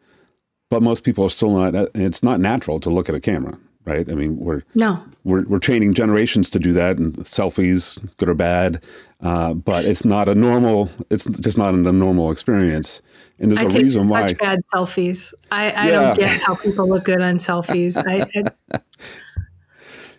but 0.71 0.83
most 0.83 1.05
people 1.05 1.25
are 1.25 1.31
still 1.31 1.53
not. 1.57 1.91
It's 1.95 2.23
not 2.23 2.41
natural 2.41 2.81
to 2.81 2.91
look 2.91 3.09
at 3.09 3.15
a 3.15 3.21
camera, 3.21 3.59
right? 3.85 4.09
I 4.09 4.15
mean, 4.15 4.37
we're 4.39 4.63
no, 4.75 5.03
we're 5.25 5.45
we're 5.45 5.59
training 5.59 5.95
generations 5.95 6.49
to 6.51 6.59
do 6.59 6.73
that, 6.73 6.97
and 6.99 7.15
selfies, 7.19 7.99
good 8.17 8.29
or 8.29 8.35
bad, 8.35 8.83
uh, 9.21 9.53
but 9.55 9.85
it's 9.85 10.05
not 10.05 10.29
a 10.29 10.35
normal. 10.35 10.91
It's 11.11 11.27
just 11.27 11.59
not 11.59 11.75
a 11.75 11.77
normal 11.77 12.31
experience. 12.33 13.03
And 13.41 13.51
there's 13.53 13.61
I 13.61 13.65
a 13.67 13.69
take 13.69 13.83
reason 13.83 14.09
such 14.09 14.11
why. 14.11 14.33
bad 14.35 14.59
selfies. 14.75 15.33
I, 15.53 15.71
I 15.71 15.87
Yeah. 15.89 15.93
don't 15.93 16.19
get 16.19 16.41
how 16.41 16.57
people 16.57 16.89
look 16.89 17.05
good 17.05 17.21
on 17.21 17.37
selfies. 17.39 17.97
I, 18.05 18.27
I, 18.73 18.81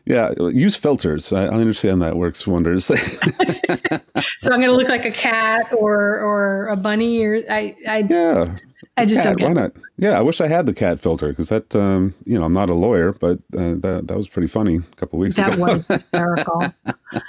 Yeah, 0.09 0.33
use 0.39 0.75
filters. 0.75 1.31
I, 1.31 1.43
I 1.43 1.49
understand 1.49 2.01
that 2.01 2.17
works 2.17 2.47
wonders. 2.47 2.85
so 4.39 4.51
I'm 4.51 4.59
going 4.59 4.61
to 4.61 4.73
look 4.73 4.89
like 4.89 5.05
a 5.05 5.11
cat 5.11 5.71
or 5.71 6.19
or 6.19 6.67
a 6.69 6.75
bunny 6.75 7.23
or 7.23 7.43
I 7.47 7.75
I, 7.87 7.99
yeah, 8.09 8.57
I 8.97 9.05
just 9.05 9.21
cat, 9.21 9.37
don't 9.37 9.47
why 9.47 9.61
not? 9.61 9.71
Yeah, 9.99 10.17
I 10.17 10.21
wish 10.21 10.41
I 10.41 10.47
had 10.47 10.65
the 10.65 10.73
cat 10.73 10.99
filter 10.99 11.29
because 11.29 11.49
that, 11.49 11.75
um, 11.75 12.15
you 12.25 12.39
know, 12.39 12.45
I'm 12.45 12.53
not 12.53 12.71
a 12.71 12.73
lawyer, 12.73 13.13
but 13.13 13.37
uh, 13.55 13.75
that 13.81 14.05
that 14.05 14.17
was 14.17 14.27
pretty 14.27 14.47
funny 14.47 14.77
a 14.77 14.95
couple 14.95 15.19
weeks 15.19 15.35
That 15.35 15.53
ago. 15.53 15.67
That 15.67 15.73
was 15.73 15.87
hysterical. 15.87 16.63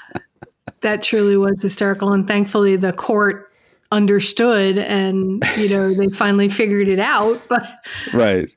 that 0.81 1.03
truly 1.03 1.37
was 1.37 1.61
hysterical, 1.61 2.15
and 2.15 2.27
thankfully 2.27 2.77
the 2.77 2.95
court 2.95 3.53
understood, 3.93 4.79
and 4.79 5.45
you 5.59 5.69
know 5.69 5.93
they 5.93 6.09
finally 6.09 6.49
figured 6.49 6.89
it 6.89 6.99
out. 6.99 7.43
But 7.47 7.69
right. 8.15 8.49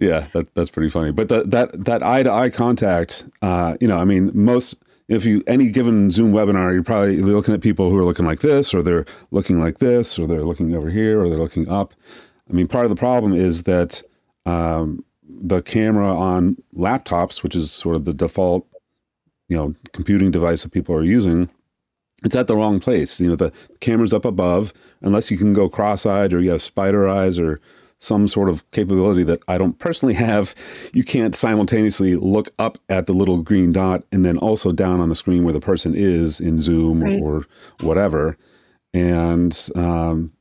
Yeah. 0.00 0.26
That, 0.32 0.52
that's 0.54 0.70
pretty 0.70 0.88
funny. 0.90 1.12
But 1.12 1.28
that 1.28 1.50
that 1.52 1.84
that 1.84 2.02
eye 2.02 2.24
to 2.24 2.32
eye 2.32 2.50
contact, 2.50 3.26
uh, 3.42 3.76
you 3.80 3.86
know, 3.86 3.98
I 3.98 4.04
mean, 4.04 4.30
most 4.34 4.74
if 5.08 5.24
you 5.24 5.42
any 5.46 5.70
given 5.70 6.10
Zoom 6.10 6.32
webinar, 6.32 6.72
you're 6.72 6.84
probably 6.84 7.16
looking 7.18 7.52
at 7.52 7.60
people 7.60 7.90
who 7.90 7.98
are 7.98 8.04
looking 8.04 8.24
like 8.24 8.40
this, 8.40 8.72
or 8.72 8.80
they're 8.82 9.04
looking 9.30 9.60
like 9.60 9.78
this, 9.78 10.18
or 10.18 10.26
they're 10.26 10.44
looking 10.44 10.74
over 10.74 10.88
here, 10.88 11.20
or 11.20 11.28
they're 11.28 11.38
looking 11.38 11.68
up. 11.68 11.94
I 12.48 12.52
mean, 12.52 12.66
part 12.68 12.84
of 12.84 12.90
the 12.90 12.96
problem 12.96 13.32
is 13.32 13.64
that 13.64 14.02
um, 14.46 15.04
the 15.28 15.62
camera 15.62 16.16
on 16.16 16.56
laptops, 16.76 17.42
which 17.42 17.54
is 17.54 17.70
sort 17.70 17.96
of 17.96 18.04
the 18.04 18.14
default, 18.14 18.66
you 19.48 19.56
know, 19.56 19.74
computing 19.92 20.30
device 20.30 20.62
that 20.62 20.72
people 20.72 20.94
are 20.94 21.04
using, 21.04 21.48
it's 22.24 22.36
at 22.36 22.46
the 22.46 22.56
wrong 22.56 22.80
place. 22.80 23.20
You 23.20 23.30
know, 23.30 23.36
the 23.36 23.52
camera's 23.80 24.12
up 24.12 24.24
above, 24.24 24.72
unless 25.02 25.30
you 25.30 25.36
can 25.36 25.52
go 25.52 25.68
cross-eyed 25.68 26.32
or 26.32 26.40
you 26.40 26.50
have 26.50 26.62
spider 26.62 27.08
eyes 27.08 27.38
or 27.38 27.60
some 28.00 28.26
sort 28.26 28.48
of 28.48 28.68
capability 28.70 29.22
that 29.22 29.40
I 29.46 29.58
don't 29.58 29.78
personally 29.78 30.14
have. 30.14 30.54
You 30.92 31.04
can't 31.04 31.34
simultaneously 31.34 32.16
look 32.16 32.48
up 32.58 32.78
at 32.88 33.06
the 33.06 33.12
little 33.12 33.42
green 33.42 33.72
dot 33.72 34.04
and 34.10 34.24
then 34.24 34.38
also 34.38 34.72
down 34.72 35.00
on 35.00 35.08
the 35.10 35.14
screen 35.14 35.44
where 35.44 35.52
the 35.52 35.60
person 35.60 35.94
is 35.94 36.40
in 36.40 36.60
Zoom 36.60 37.04
Right. 37.04 37.20
or 37.22 37.44
whatever. 37.80 38.36
And 38.92 39.56
um, 39.76 40.32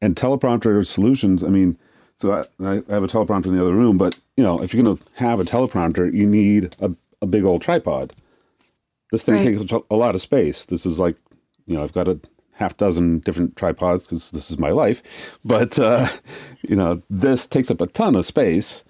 and 0.00 0.14
teleprompter 0.14 0.86
solutions. 0.86 1.42
I 1.42 1.48
mean, 1.48 1.78
so 2.16 2.32
I, 2.32 2.64
I 2.64 2.74
have 2.88 3.02
a 3.02 3.08
teleprompter 3.08 3.46
in 3.46 3.56
the 3.56 3.62
other 3.62 3.74
room, 3.74 3.96
but 3.98 4.18
you 4.36 4.44
know, 4.44 4.58
if 4.62 4.72
you're 4.72 4.82
going 4.84 4.96
to 4.96 5.02
have 5.14 5.40
a 5.40 5.44
teleprompter, 5.44 6.12
you 6.12 6.26
need 6.26 6.74
a, 6.80 6.92
a 7.22 7.26
big 7.26 7.44
old 7.44 7.62
tripod. 7.62 8.12
This 9.10 9.22
thing 9.22 9.36
Right. 9.36 9.58
takes 9.58 9.72
a 9.90 9.96
lot 9.96 10.14
of 10.14 10.20
space. 10.20 10.66
This 10.66 10.84
is 10.84 11.00
like, 11.00 11.16
you 11.66 11.74
know, 11.76 11.82
I've 11.82 11.92
got 11.92 12.08
a 12.08 12.20
half 12.56 12.76
dozen 12.76 13.20
different 13.20 13.56
tripods 13.56 14.06
because 14.06 14.30
this 14.32 14.50
is 14.50 14.58
my 14.58 14.70
life. 14.70 15.38
But, 15.44 15.78
uh, 15.78 16.06
you 16.68 16.76
know, 16.76 17.02
this 17.08 17.46
takes 17.46 17.70
up 17.70 17.80
a 17.80 17.86
ton 17.86 18.14
of 18.16 18.24
space. 18.26 18.84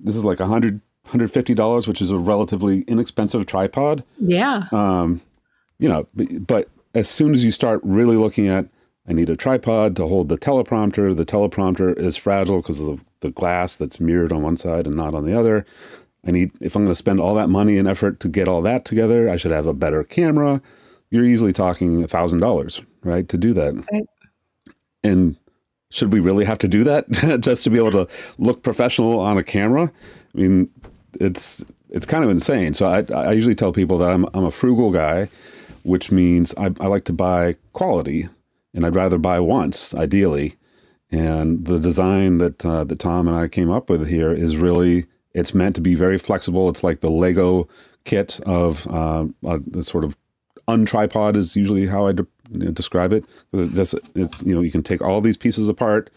This 0.00 0.16
is 0.16 0.24
like 0.24 0.40
a 0.40 0.46
hundred, 0.46 0.80
hundred 1.06 1.30
fifty 1.30 1.54
dollars, 1.54 1.86
which 1.88 2.02
is 2.02 2.10
a 2.10 2.18
relatively 2.18 2.82
inexpensive 2.82 3.46
tripod. 3.46 4.04
yeah, 4.18 4.64
Um, 4.72 5.20
You 5.78 5.88
know, 5.88 6.06
but, 6.14 6.46
but 6.46 6.68
as 6.94 7.08
soon 7.08 7.32
as 7.32 7.42
you 7.42 7.50
start 7.50 7.80
really 7.82 8.16
looking 8.16 8.46
at, 8.48 8.66
I 9.08 9.12
need 9.12 9.30
a 9.30 9.36
tripod 9.36 9.96
to 9.96 10.06
hold 10.06 10.28
the 10.28 10.38
teleprompter. 10.38 11.16
The 11.16 11.24
teleprompter 11.26 11.96
is 11.98 12.16
fragile 12.16 12.58
because 12.60 12.78
of 12.78 12.86
the, 12.86 13.04
the 13.20 13.30
glass 13.30 13.76
that's 13.76 13.98
mirrored 13.98 14.32
on 14.32 14.42
one 14.42 14.56
side 14.56 14.86
and 14.86 14.94
not 14.94 15.14
on 15.14 15.24
the 15.24 15.36
other. 15.36 15.64
I 16.24 16.30
need, 16.30 16.52
if 16.60 16.76
I'm 16.76 16.82
going 16.82 16.92
to 16.92 16.94
spend 16.94 17.18
all 17.18 17.34
that 17.34 17.48
money 17.48 17.78
and 17.78 17.88
effort 17.88 18.20
to 18.20 18.28
get 18.28 18.46
all 18.46 18.62
that 18.62 18.84
together, 18.84 19.28
I 19.28 19.36
should 19.36 19.50
have 19.50 19.66
a 19.66 19.74
better 19.74 20.04
camera. 20.04 20.62
You're 21.10 21.24
easily 21.24 21.52
talking 21.52 22.04
a 22.04 22.08
thousand 22.08 22.38
dollars, 22.40 22.80
right, 23.04 23.28
to 23.28 23.38
do 23.38 23.52
that. 23.54 23.74
Right. 23.92 24.04
And 25.04 25.36
should 25.90 26.12
we 26.12 26.20
really 26.20 26.44
have 26.44 26.58
to 26.58 26.68
do 26.68 26.84
that 26.84 27.10
just 27.40 27.64
to 27.64 27.70
be 27.70 27.78
able 27.78 27.92
to 27.92 28.08
look 28.38 28.62
professional 28.62 29.20
on 29.20 29.38
a 29.38 29.44
camera? 29.44 29.92
I 30.34 30.38
mean, 30.38 30.70
it's 31.20 31.64
it's 31.90 32.06
kind 32.06 32.24
of 32.24 32.30
insane. 32.30 32.74
So 32.74 32.86
I, 32.86 33.04
I 33.14 33.32
usually 33.32 33.54
tell 33.54 33.72
people 33.72 33.98
that 33.98 34.10
I'm 34.10 34.26
I'm 34.34 34.44
a 34.44 34.50
frugal 34.50 34.90
guy, 34.90 35.28
which 35.82 36.10
means 36.10 36.54
I, 36.56 36.74
I 36.80 36.86
like 36.86 37.04
to 37.04 37.12
buy 37.12 37.56
quality, 37.72 38.28
and 38.74 38.86
I'd 38.86 38.96
rather 38.96 39.18
buy 39.18 39.40
once, 39.40 39.94
ideally. 39.94 40.54
And 41.10 41.66
the 41.66 41.78
design 41.78 42.38
that 42.38 42.64
uh, 42.64 42.84
that 42.84 42.98
Tom 42.98 43.28
and 43.28 43.36
I 43.36 43.48
came 43.48 43.70
up 43.70 43.90
with 43.90 44.08
here 44.08 44.32
is 44.32 44.56
really 44.56 45.04
it's 45.34 45.54
meant 45.54 45.74
to 45.74 45.80
be 45.80 45.94
very 45.94 46.18
flexible. 46.18 46.68
It's 46.68 46.82
like 46.82 47.00
the 47.00 47.10
Lego 47.10 47.68
kit 48.04 48.40
of 48.46 48.86
uh, 48.88 49.26
a, 49.44 49.60
a 49.74 49.82
sort 49.82 50.04
of 50.04 50.16
untripod 50.68 51.36
is 51.36 51.56
usually 51.56 51.86
how 51.86 52.06
I 52.06 52.12
de- 52.12 52.26
describe 52.72 53.12
It 53.12 53.24
just 53.74 53.94
it's 54.14 54.42
you 54.42 54.54
know 54.54 54.60
you 54.60 54.70
can 54.70 54.82
take 54.82 55.00
all 55.00 55.20
these 55.20 55.36
pieces 55.36 55.68
apart 55.68 56.10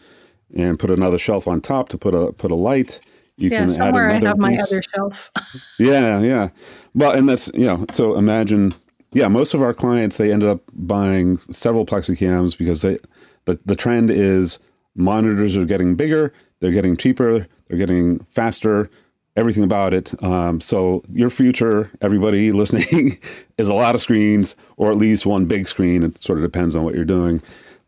and 0.55 0.79
put 0.79 0.91
another 0.91 1.17
shelf 1.17 1.48
on 1.48 1.62
top 1.62 1.89
to 1.89 1.98
put 1.98 2.13
a 2.13 2.32
put 2.34 2.51
a 2.51 2.55
light. 2.55 3.01
You 3.38 3.50
yeah. 3.50 3.60
can 3.60 3.70
Somewhere 3.70 4.10
I 4.10 4.15
add 4.15 4.24
another 4.24 4.27
have 4.27 4.38
my 4.38 4.58
other 4.58 4.82
shelf. 4.82 5.32
Yeah, 5.79 6.22
yeah. 6.22 6.50
Well, 6.94 7.12
and 7.12 7.27
that's 7.27 7.50
you 7.53 7.65
know, 7.65 7.86
so 7.91 8.15
imagine, 8.15 8.74
yeah, 9.12 9.27
most 9.27 9.53
of 9.53 9.62
our 9.62 9.74
clients 9.74 10.17
they 10.17 10.32
ended 10.32 10.50
up 10.50 10.62
buying 10.74 11.38
several 11.38 11.86
plexicams 11.86 12.58
because 12.58 12.82
they 12.82 12.98
the 13.46 13.60
the 13.65 13.75
trend 13.75 14.10
is 14.10 14.60
monitors 14.96 15.58
are 15.58 15.65
getting 15.65 15.96
bigger, 15.96 16.34
they're 16.60 16.72
getting 16.72 16.96
cheaper, 16.96 17.48
they're 17.67 17.77
getting 17.77 18.20
faster, 18.25 18.89
everything 19.35 19.63
about 19.63 19.93
it. 19.93 20.21
Um, 20.23 20.61
so 20.61 21.03
your 21.11 21.29
future, 21.29 21.91
everybody 22.01 22.51
listening, 22.53 23.19
is 23.57 23.67
a 23.67 23.73
lot 23.73 23.95
of 23.95 24.01
screens 24.01 24.55
or 24.77 24.89
at 24.89 24.97
least 24.97 25.25
one 25.25 25.45
big 25.45 25.67
screen. 25.67 26.03
It 26.03 26.17
sort 26.17 26.37
of 26.37 26.43
depends 26.43 26.75
on 26.75 26.83
what 26.83 26.95
you're 26.95 27.05
doing, 27.05 27.41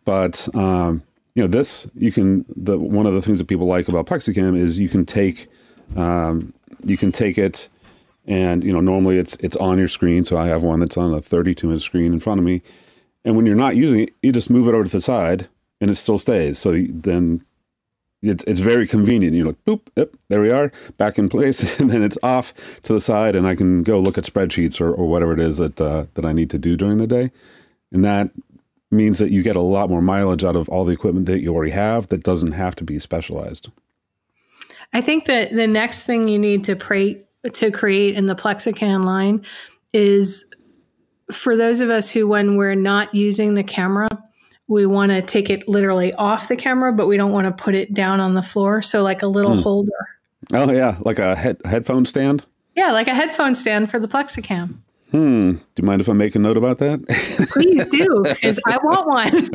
but 0.05 0.47
um, 0.55 1.03
you 1.37 1.43
know 1.43 1.47
this 1.47 1.87
you 1.93 2.11
can 2.11 2.45
the 2.55 2.79
one 2.79 3.05
of 3.05 3.13
the 3.13 3.21
things 3.21 3.37
that 3.37 3.45
people 3.45 3.67
like 3.67 3.87
about 3.87 4.07
plexicam 4.07 4.55
is 4.55 4.79
you 4.79 4.89
can 4.89 5.05
take 5.05 5.47
um, 5.95 6.51
you 6.83 6.97
can 6.97 7.11
take 7.11 7.37
it 7.37 7.69
and 8.25 8.63
you 8.63 8.73
know 8.73 8.81
normally 8.81 9.19
it's 9.19 9.35
it's 9.35 9.55
on 9.57 9.77
your 9.77 9.87
screen 9.87 10.23
so 10.23 10.35
i 10.35 10.47
have 10.47 10.63
one 10.63 10.79
that's 10.79 10.97
on 10.97 11.13
a 11.13 11.21
32 11.21 11.71
inch 11.71 11.81
screen 11.83 12.11
in 12.11 12.19
front 12.19 12.39
of 12.39 12.45
me 12.45 12.63
and 13.23 13.35
when 13.35 13.45
you're 13.45 13.55
not 13.55 13.75
using 13.75 14.01
it 14.01 14.15
you 14.23 14.31
just 14.31 14.49
move 14.49 14.67
it 14.67 14.73
over 14.73 14.83
to 14.83 14.89
the 14.89 14.99
side 14.99 15.47
and 15.79 15.91
it 15.91 15.95
still 15.95 16.17
stays 16.17 16.57
so 16.57 16.83
then 16.89 17.45
it's, 18.21 18.43
it's 18.45 18.59
very 18.59 18.87
convenient. 18.87 19.35
You're 19.35 19.47
like 19.47 19.63
boop 19.65 19.81
yep, 19.95 20.15
there 20.29 20.41
we 20.41 20.51
are 20.51 20.71
back 20.97 21.17
in 21.19 21.29
place 21.29 21.79
and 21.81 21.89
then 21.89 22.03
it's 22.03 22.17
off 22.23 22.53
to 22.83 22.93
the 22.93 22.99
side 22.99 23.35
and 23.35 23.47
i 23.47 23.55
can 23.55 23.83
go 23.83 23.99
look 23.99 24.17
at 24.17 24.23
spreadsheets 24.23 24.81
or, 24.81 24.91
or 24.91 25.07
whatever 25.07 25.33
it 25.33 25.39
is 25.39 25.57
that 25.57 25.79
uh, 25.79 26.05
that 26.15 26.25
i 26.25 26.33
need 26.33 26.49
to 26.49 26.57
do 26.57 26.75
during 26.75 26.97
the 26.97 27.07
day. 27.07 27.31
And 27.91 28.03
that 28.05 28.31
means 28.91 29.17
that 29.19 29.31
you 29.31 29.43
get 29.43 29.55
a 29.55 29.61
lot 29.61 29.89
more 29.89 30.01
mileage 30.01 30.43
out 30.43 30.55
of 30.55 30.69
all 30.69 30.85
the 30.85 30.93
equipment 30.93 31.25
that 31.25 31.41
you 31.41 31.53
already 31.53 31.71
have 31.71 32.07
that 32.07 32.23
doesn't 32.23 32.53
have 32.53 32.75
to 32.75 32.83
be 32.83 32.99
specialized. 32.99 33.69
I 34.93 35.01
think 35.01 35.25
that 35.25 35.51
the 35.51 35.67
next 35.67 36.05
thing 36.05 36.27
you 36.27 36.39
need 36.39 36.63
to 36.65 36.75
pray 36.75 37.23
to 37.53 37.71
create 37.71 38.15
in 38.15 38.25
the 38.25 38.35
Plexicam 38.35 39.03
line 39.03 39.45
is 39.93 40.45
for 41.31 41.57
those 41.57 41.81
of 41.81 41.89
us 41.89 42.09
who, 42.09 42.27
when 42.27 42.55
we're 42.55 42.75
not 42.75 43.13
using 43.13 43.53
the 43.53 43.63
camera, 43.63 44.07
we 44.67 44.85
want 44.85 45.11
to 45.11 45.21
take 45.21 45.49
it 45.49 45.67
literally 45.67 46.13
off 46.13 46.47
the 46.47 46.55
camera, 46.55 46.91
but 46.91 47.07
we 47.07 47.17
don't 47.17 47.31
want 47.31 47.45
to 47.45 47.63
put 47.63 47.75
it 47.75 47.93
down 47.93 48.19
on 48.19 48.33
the 48.33 48.43
floor. 48.43 48.81
So, 48.81 49.01
like 49.01 49.21
a 49.21 49.27
little 49.27 49.55
holder. 49.57 49.91
oh 50.53 50.71
yeah 50.71 50.97
like 51.01 51.19
a 51.19 51.35
head, 51.35 51.59
headphone 51.65 52.05
stand 52.05 52.45
Yeah, 52.75 52.91
like 52.91 53.07
a 53.07 53.13
headphone 53.13 53.55
stand 53.55 53.89
for 53.89 53.99
the 53.99 54.07
Plexicam. 54.07 54.83
Hmm. 55.11 55.53
Do 55.53 55.81
you 55.81 55.85
mind 55.85 56.01
if 56.01 56.09
I 56.09 56.13
make 56.13 56.35
a 56.35 56.39
note 56.39 56.57
about 56.57 56.79
that? 56.79 56.99
Please 57.53 57.87
do, 57.87 58.25
because 58.27 58.59
I 58.67 58.77
want 58.77 59.07
one. 59.07 59.49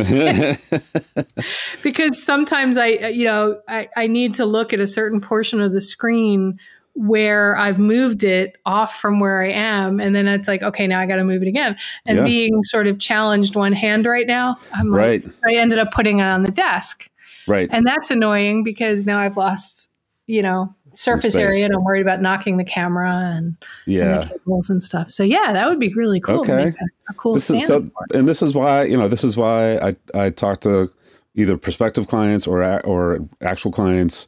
because 1.83 2.23
sometimes 2.23 2.79
I, 2.79 2.87
you 3.09 3.25
know, 3.25 3.61
I, 3.69 3.91
I 3.95 4.07
need 4.07 4.35
to 4.37 4.47
look 4.47 4.73
at 4.73 4.81
a 4.81 4.87
certain 4.87 5.21
portion 5.21 5.61
of 5.61 5.75
the 5.75 5.83
screen 5.83 6.59
where 6.95 7.57
I've 7.57 7.79
moved 7.79 8.23
it 8.23 8.59
off 8.67 9.01
from 9.01 9.19
where 9.19 9.43
I 9.43 9.49
am, 9.51 9.99
and 9.99 10.15
then 10.15 10.29
it's 10.29 10.47
like, 10.47 10.63
okay, 10.63 10.87
now 10.87 11.01
I 11.01 11.07
got 11.07 11.17
to 11.17 11.25
move 11.25 11.43
it 11.43 11.49
again. 11.49 11.77
And 12.05 12.19
Yeah. 12.19 12.25
being 12.25 12.63
sort 12.65 12.87
of 12.87 12.99
challenged 12.99 13.57
one 13.57 13.73
hand 13.73 14.07
right 14.07 14.27
now, 14.27 14.57
I'm 14.75 14.93
Right. 14.93 15.25
like, 15.25 15.35
I 15.47 15.55
ended 15.55 15.79
up 15.79 15.91
putting 15.93 16.19
it 16.19 16.25
on 16.25 16.43
the 16.43 16.51
desk, 16.51 17.09
right. 17.47 17.69
and 17.73 17.87
that's 17.87 18.11
annoying 18.11 18.63
because 18.63 19.07
now 19.07 19.19
I've 19.19 19.37
lost, 19.39 19.91
you 20.27 20.43
know, 20.43 20.75
surface 20.95 21.35
area, 21.35 21.65
and 21.65 21.75
I'm 21.75 21.83
worried 21.83 22.03
about 22.03 22.21
knocking 22.21 22.59
the 22.59 22.65
camera 22.65 23.11
and, 23.11 23.47
and 23.47 23.57
yeah. 23.87 24.19
the 24.19 24.27
cables 24.39 24.69
and 24.69 24.83
stuff. 24.83 25.09
So 25.11 25.23
yeah, 25.23 25.53
that 25.53 25.69
would 25.69 25.81
be 25.81 25.93
really 25.95 26.21
cool. 26.21 26.41
Okay. 26.41 26.65
a, 26.65 26.73
a 27.09 27.15
cool 27.17 27.33
This 27.33 27.49
is 27.49 27.67
so, 27.67 27.85
and 28.13 28.29
this 28.29 28.43
is 28.43 28.55
why 28.55 28.85
you 28.85 28.99
know 28.99 29.09
this 29.09 29.25
is 29.25 29.37
why 29.37 29.77
I 29.77 29.95
I 30.15 30.29
talk 30.29 30.61
to 30.61 30.93
either 31.35 31.57
prospective 31.57 32.09
clients 32.09 32.47
or 32.47 32.63
or 32.87 33.21
actual 33.41 33.73
clients 33.73 34.27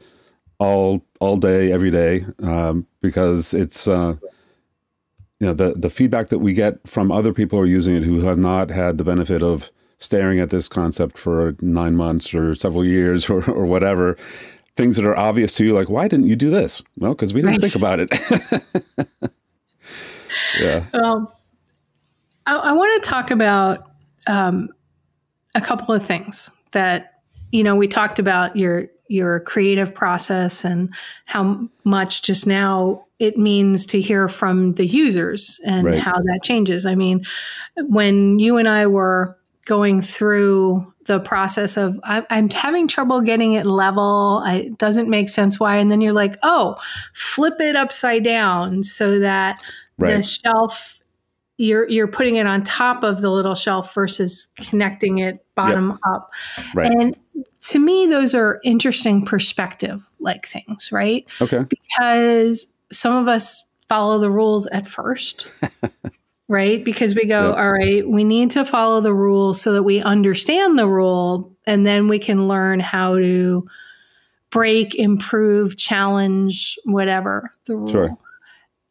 all 0.59 1.05
all 1.21 1.37
day 1.37 1.73
every 1.73 1.91
day 1.91 2.25
um, 2.43 2.87
because 3.01 3.55
it's 3.55 3.89
uh, 3.89 4.15
you 5.41 5.47
know 5.47 5.55
the 5.55 5.75
the 5.75 5.91
feedback 5.91 6.29
that 6.29 6.39
we 6.39 6.55
get 6.55 6.87
from 6.87 7.11
other 7.11 7.33
people 7.33 7.59
who 7.59 7.65
are 7.65 7.69
using 7.69 7.95
it 7.97 8.03
who 8.03 8.21
have 8.21 8.39
not 8.39 8.71
had 8.71 8.99
the 8.99 9.05
benefit 9.05 9.43
of 9.43 9.71
staring 9.99 10.41
at 10.41 10.51
this 10.51 10.69
concept 10.69 11.17
for 11.19 11.57
nine 11.61 11.97
months 11.97 12.35
or 12.35 12.55
several 12.55 12.85
years 12.85 13.29
or, 13.31 13.49
or 13.51 13.67
whatever 13.67 14.17
things 14.77 14.97
that 14.97 15.07
are 15.07 15.17
obvious 15.17 15.55
to 15.55 15.65
you 15.65 15.73
like 15.73 15.89
why 15.89 16.09
didn't 16.09 16.27
you 16.27 16.37
do 16.37 16.51
this 16.51 16.83
well 16.99 17.13
because 17.13 17.33
we 17.33 17.41
didn't 17.41 17.53
right. 17.53 17.61
think 17.61 17.75
about 17.75 18.01
it 18.01 18.11
yeah 20.61 20.85
um, 20.95 21.29
I, 22.47 22.57
I 22.57 22.73
want 22.73 23.03
to 23.03 23.09
talk 23.09 23.31
about 23.31 23.91
um, 24.27 24.69
a 25.55 25.61
couple 25.61 25.95
of 25.95 26.05
things 26.05 26.51
that 26.73 27.21
you 27.53 27.63
know 27.63 27.77
we 27.77 27.87
talked 27.87 28.19
about 28.19 28.57
your 28.57 28.89
your 29.09 29.41
creative 29.41 29.95
process 29.95 30.65
and 30.65 30.93
how 31.27 31.69
much 31.85 32.23
just 32.23 32.47
now 32.47 33.05
it 33.19 33.37
means 33.39 33.87
to 33.87 34.01
hear 34.01 34.29
from 34.29 34.73
the 34.75 34.87
users 34.87 35.61
and 35.65 35.87
right. 35.87 35.99
how 35.99 36.13
that 36.13 36.41
changes. 36.43 36.87
I 36.87 36.95
mean, 36.95 37.25
when 37.77 38.39
you 38.39 38.57
and 38.57 38.69
I 38.69 38.87
were 38.87 39.39
going 39.67 40.01
through 40.01 40.93
the 41.07 41.21
process 41.21 41.77
of 41.77 42.01
I, 42.03 42.25
am 42.31 42.49
having 42.51 42.89
trouble 42.89 43.21
getting 43.21 43.53
it 43.53 43.67
level. 43.67 44.43
I, 44.45 44.55
it 44.57 44.79
doesn't 44.79 45.09
make 45.09 45.29
sense 45.29 45.61
why. 45.61 45.77
And 45.77 45.91
then 45.91 46.01
you're 46.01 46.13
like, 46.13 46.37
oh, 46.43 46.77
flip 47.13 47.55
it 47.61 47.77
upside 47.77 48.25
down 48.25 48.83
so 48.83 49.19
that 49.21 49.63
right. 49.99 50.17
the 50.17 50.23
shelf 50.23 51.01
you're 51.57 51.89
you're 51.89 52.09
putting 52.09 52.37
it 52.37 52.47
on 52.47 52.63
top 52.63 53.05
of 53.05 53.21
the 53.21 53.31
little 53.31 53.55
shelf 53.55 53.95
versus 53.95 54.49
connecting 54.57 55.19
it 55.19 55.45
bottom 55.55 55.91
yep. 55.91 55.99
up. 56.09 56.33
Right. 56.75 56.93
And 56.93 57.17
to 57.65 57.79
me, 57.79 58.07
those 58.07 58.35
are 58.35 58.61
interesting 58.65 59.25
perspective 59.25 60.09
like 60.21 60.47
things, 60.47 60.91
right? 60.93 61.27
Okay. 61.41 61.65
Because 61.69 62.67
some 62.93 63.17
of 63.17 63.29
us 63.29 63.63
follow 63.89 64.19
the 64.19 64.31
rules 64.31 64.67
at 64.69 64.87
first. 64.87 65.49
right? 66.49 66.85
Because 66.85 67.15
we 67.15 67.25
go, 67.27 67.49
yep. 67.49 67.57
all 67.57 67.73
right, 67.73 68.07
we 68.09 68.23
need 68.23 68.51
to 68.51 68.65
follow 68.65 69.01
the 69.01 69.15
rules 69.15 69.61
so 69.61 69.73
that 69.73 69.83
we 69.83 70.03
understand 70.03 70.79
the 70.79 70.87
rule 70.87 71.57
and 71.67 71.87
then 71.87 72.07
we 72.07 72.19
can 72.19 72.49
learn 72.49 72.81
how 72.81 73.17
to 73.17 73.67
break, 74.51 74.95
improve, 74.95 75.77
challenge, 75.77 76.79
whatever 76.85 77.53
the 77.65 77.77
rule. 77.77 77.89
Sure. 77.89 78.19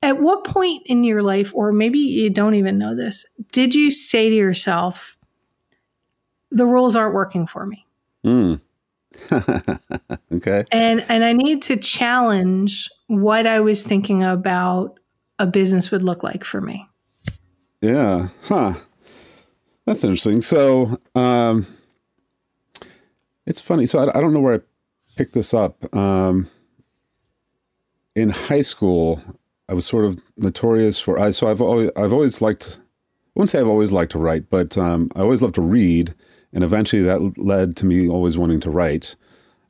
At 0.02 0.20
what 0.20 0.44
point 0.44 0.82
in 0.88 1.04
your 1.04 1.22
life, 1.22 1.52
or 1.54 1.72
maybe 1.72 2.00
you 2.00 2.30
don't 2.30 2.56
even 2.56 2.78
know 2.78 2.96
this, 2.96 3.26
did 3.52 3.74
you 3.74 3.92
say 3.92 4.30
to 4.30 4.36
yourself, 4.36 5.16
the 6.52 6.66
rules 6.66 6.96
aren't 6.96 7.14
working 7.14 7.48
for 7.48 7.66
me? 7.66 7.83
Mm. 8.26 8.62
okay. 10.32 10.66
And 10.72 11.06
and 11.10 11.24
I 11.24 11.34
need 11.34 11.62
to 11.64 11.78
challenge 11.78 12.90
what 13.08 13.46
I 13.46 13.60
was 13.60 13.84
thinking 13.84 14.24
about 14.24 15.00
a 15.40 15.46
business 15.46 15.92
would 15.92 16.04
look 16.04 16.24
like 16.24 16.44
for 16.44 16.62
me. 16.62 16.88
Yeah. 17.82 18.30
Huh. 18.44 18.74
That's 19.86 20.04
interesting. 20.04 20.42
So, 20.42 21.00
um, 21.16 21.68
it's 23.46 23.60
funny. 23.60 23.86
So 23.86 24.00
I, 24.00 24.18
I 24.18 24.22
don't 24.22 24.34
know 24.34 24.40
where 24.40 24.56
I 24.56 24.60
picked 25.18 25.34
this 25.34 25.54
up. 25.54 25.94
Um, 25.96 26.50
in 28.16 28.30
high 28.30 28.62
school, 28.62 29.22
I 29.68 29.74
was 29.74 29.86
sort 29.86 30.06
of 30.06 30.20
notorious 30.38 31.00
for. 31.00 31.20
I 31.20 31.32
so 31.32 31.48
I've 31.48 31.62
always 31.62 31.90
I've 31.96 32.14
always 32.14 32.42
liked. 32.42 32.80
I 32.80 33.40
wouldn't 33.40 33.50
say 33.50 33.60
I've 33.60 33.68
always 33.68 33.92
liked 33.92 34.12
to 34.14 34.20
write, 34.20 34.50
but 34.50 34.78
um, 34.78 35.12
I 35.16 35.22
always 35.22 35.42
loved 35.42 35.56
to 35.56 35.62
read, 35.62 36.14
and 36.54 36.64
eventually 36.64 37.02
that 37.02 37.38
led 37.38 37.76
to 37.78 37.86
me 37.86 38.08
always 38.08 38.38
wanting 38.38 38.60
to 38.62 38.70
write. 38.70 39.16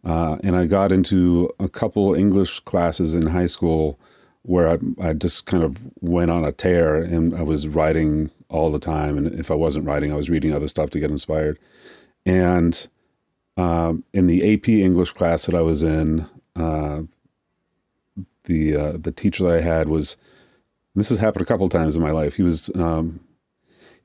Uh, 0.04 0.38
and 0.44 0.56
I 0.56 0.66
got 0.66 0.92
into 0.92 1.50
a 1.60 1.70
couple 1.70 2.14
English 2.14 2.60
classes 2.62 3.16
in 3.16 3.28
high 3.28 3.46
school 3.46 3.98
where 4.42 4.68
I, 4.68 4.78
I 5.02 5.14
just 5.14 5.46
kind 5.46 5.64
of 5.64 5.80
went 6.02 6.30
on 6.30 6.44
a 6.44 6.52
tear 6.52 6.96
and 6.96 7.34
I 7.34 7.42
was 7.42 7.68
writing 7.68 8.30
all 8.50 8.70
the 8.70 8.80
time. 8.80 9.18
And 9.18 9.40
if 9.40 9.50
I 9.50 9.56
wasn't 9.56 9.86
writing, 9.86 10.12
I 10.12 10.16
was 10.16 10.30
reading 10.30 10.54
other 10.54 10.68
stuff 10.68 10.90
to 10.92 11.00
get 11.00 11.10
inspired. 11.10 11.58
And 12.26 12.88
um, 13.56 14.04
in 14.14 14.28
the 14.28 14.54
AP 14.54 14.68
English 14.68 15.14
class 15.14 15.46
that 15.46 15.56
I 15.56 15.62
was 15.62 15.84
in, 15.84 16.28
uh, 16.56 17.04
the 18.46 18.76
uh, 18.76 18.94
the 18.98 19.12
teacher 19.12 19.46
that 19.46 19.54
I 19.54 19.62
had 19.62 19.88
was 19.88 20.18
this 20.96 21.10
has 21.10 21.20
happened 21.20 21.44
a 21.44 21.46
couple 21.46 21.68
times 21.70 21.96
in 21.96 22.02
my 22.02 22.12
life. 22.12 22.36
He 22.36 22.44
was 22.44 22.70
um, 22.76 23.22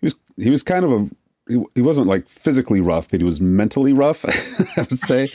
he 0.00 0.06
was 0.06 0.14
he 0.36 0.50
was 0.50 0.62
kind 0.62 0.84
of 0.84 0.92
a 0.92 1.10
he, 1.48 1.62
he 1.74 1.82
wasn't 1.82 2.06
like 2.06 2.28
physically 2.28 2.80
rough, 2.80 3.10
but 3.10 3.20
he 3.20 3.24
was 3.24 3.40
mentally 3.40 3.92
rough. 3.92 4.24
I 4.76 4.82
would 4.82 4.98
say. 4.98 5.28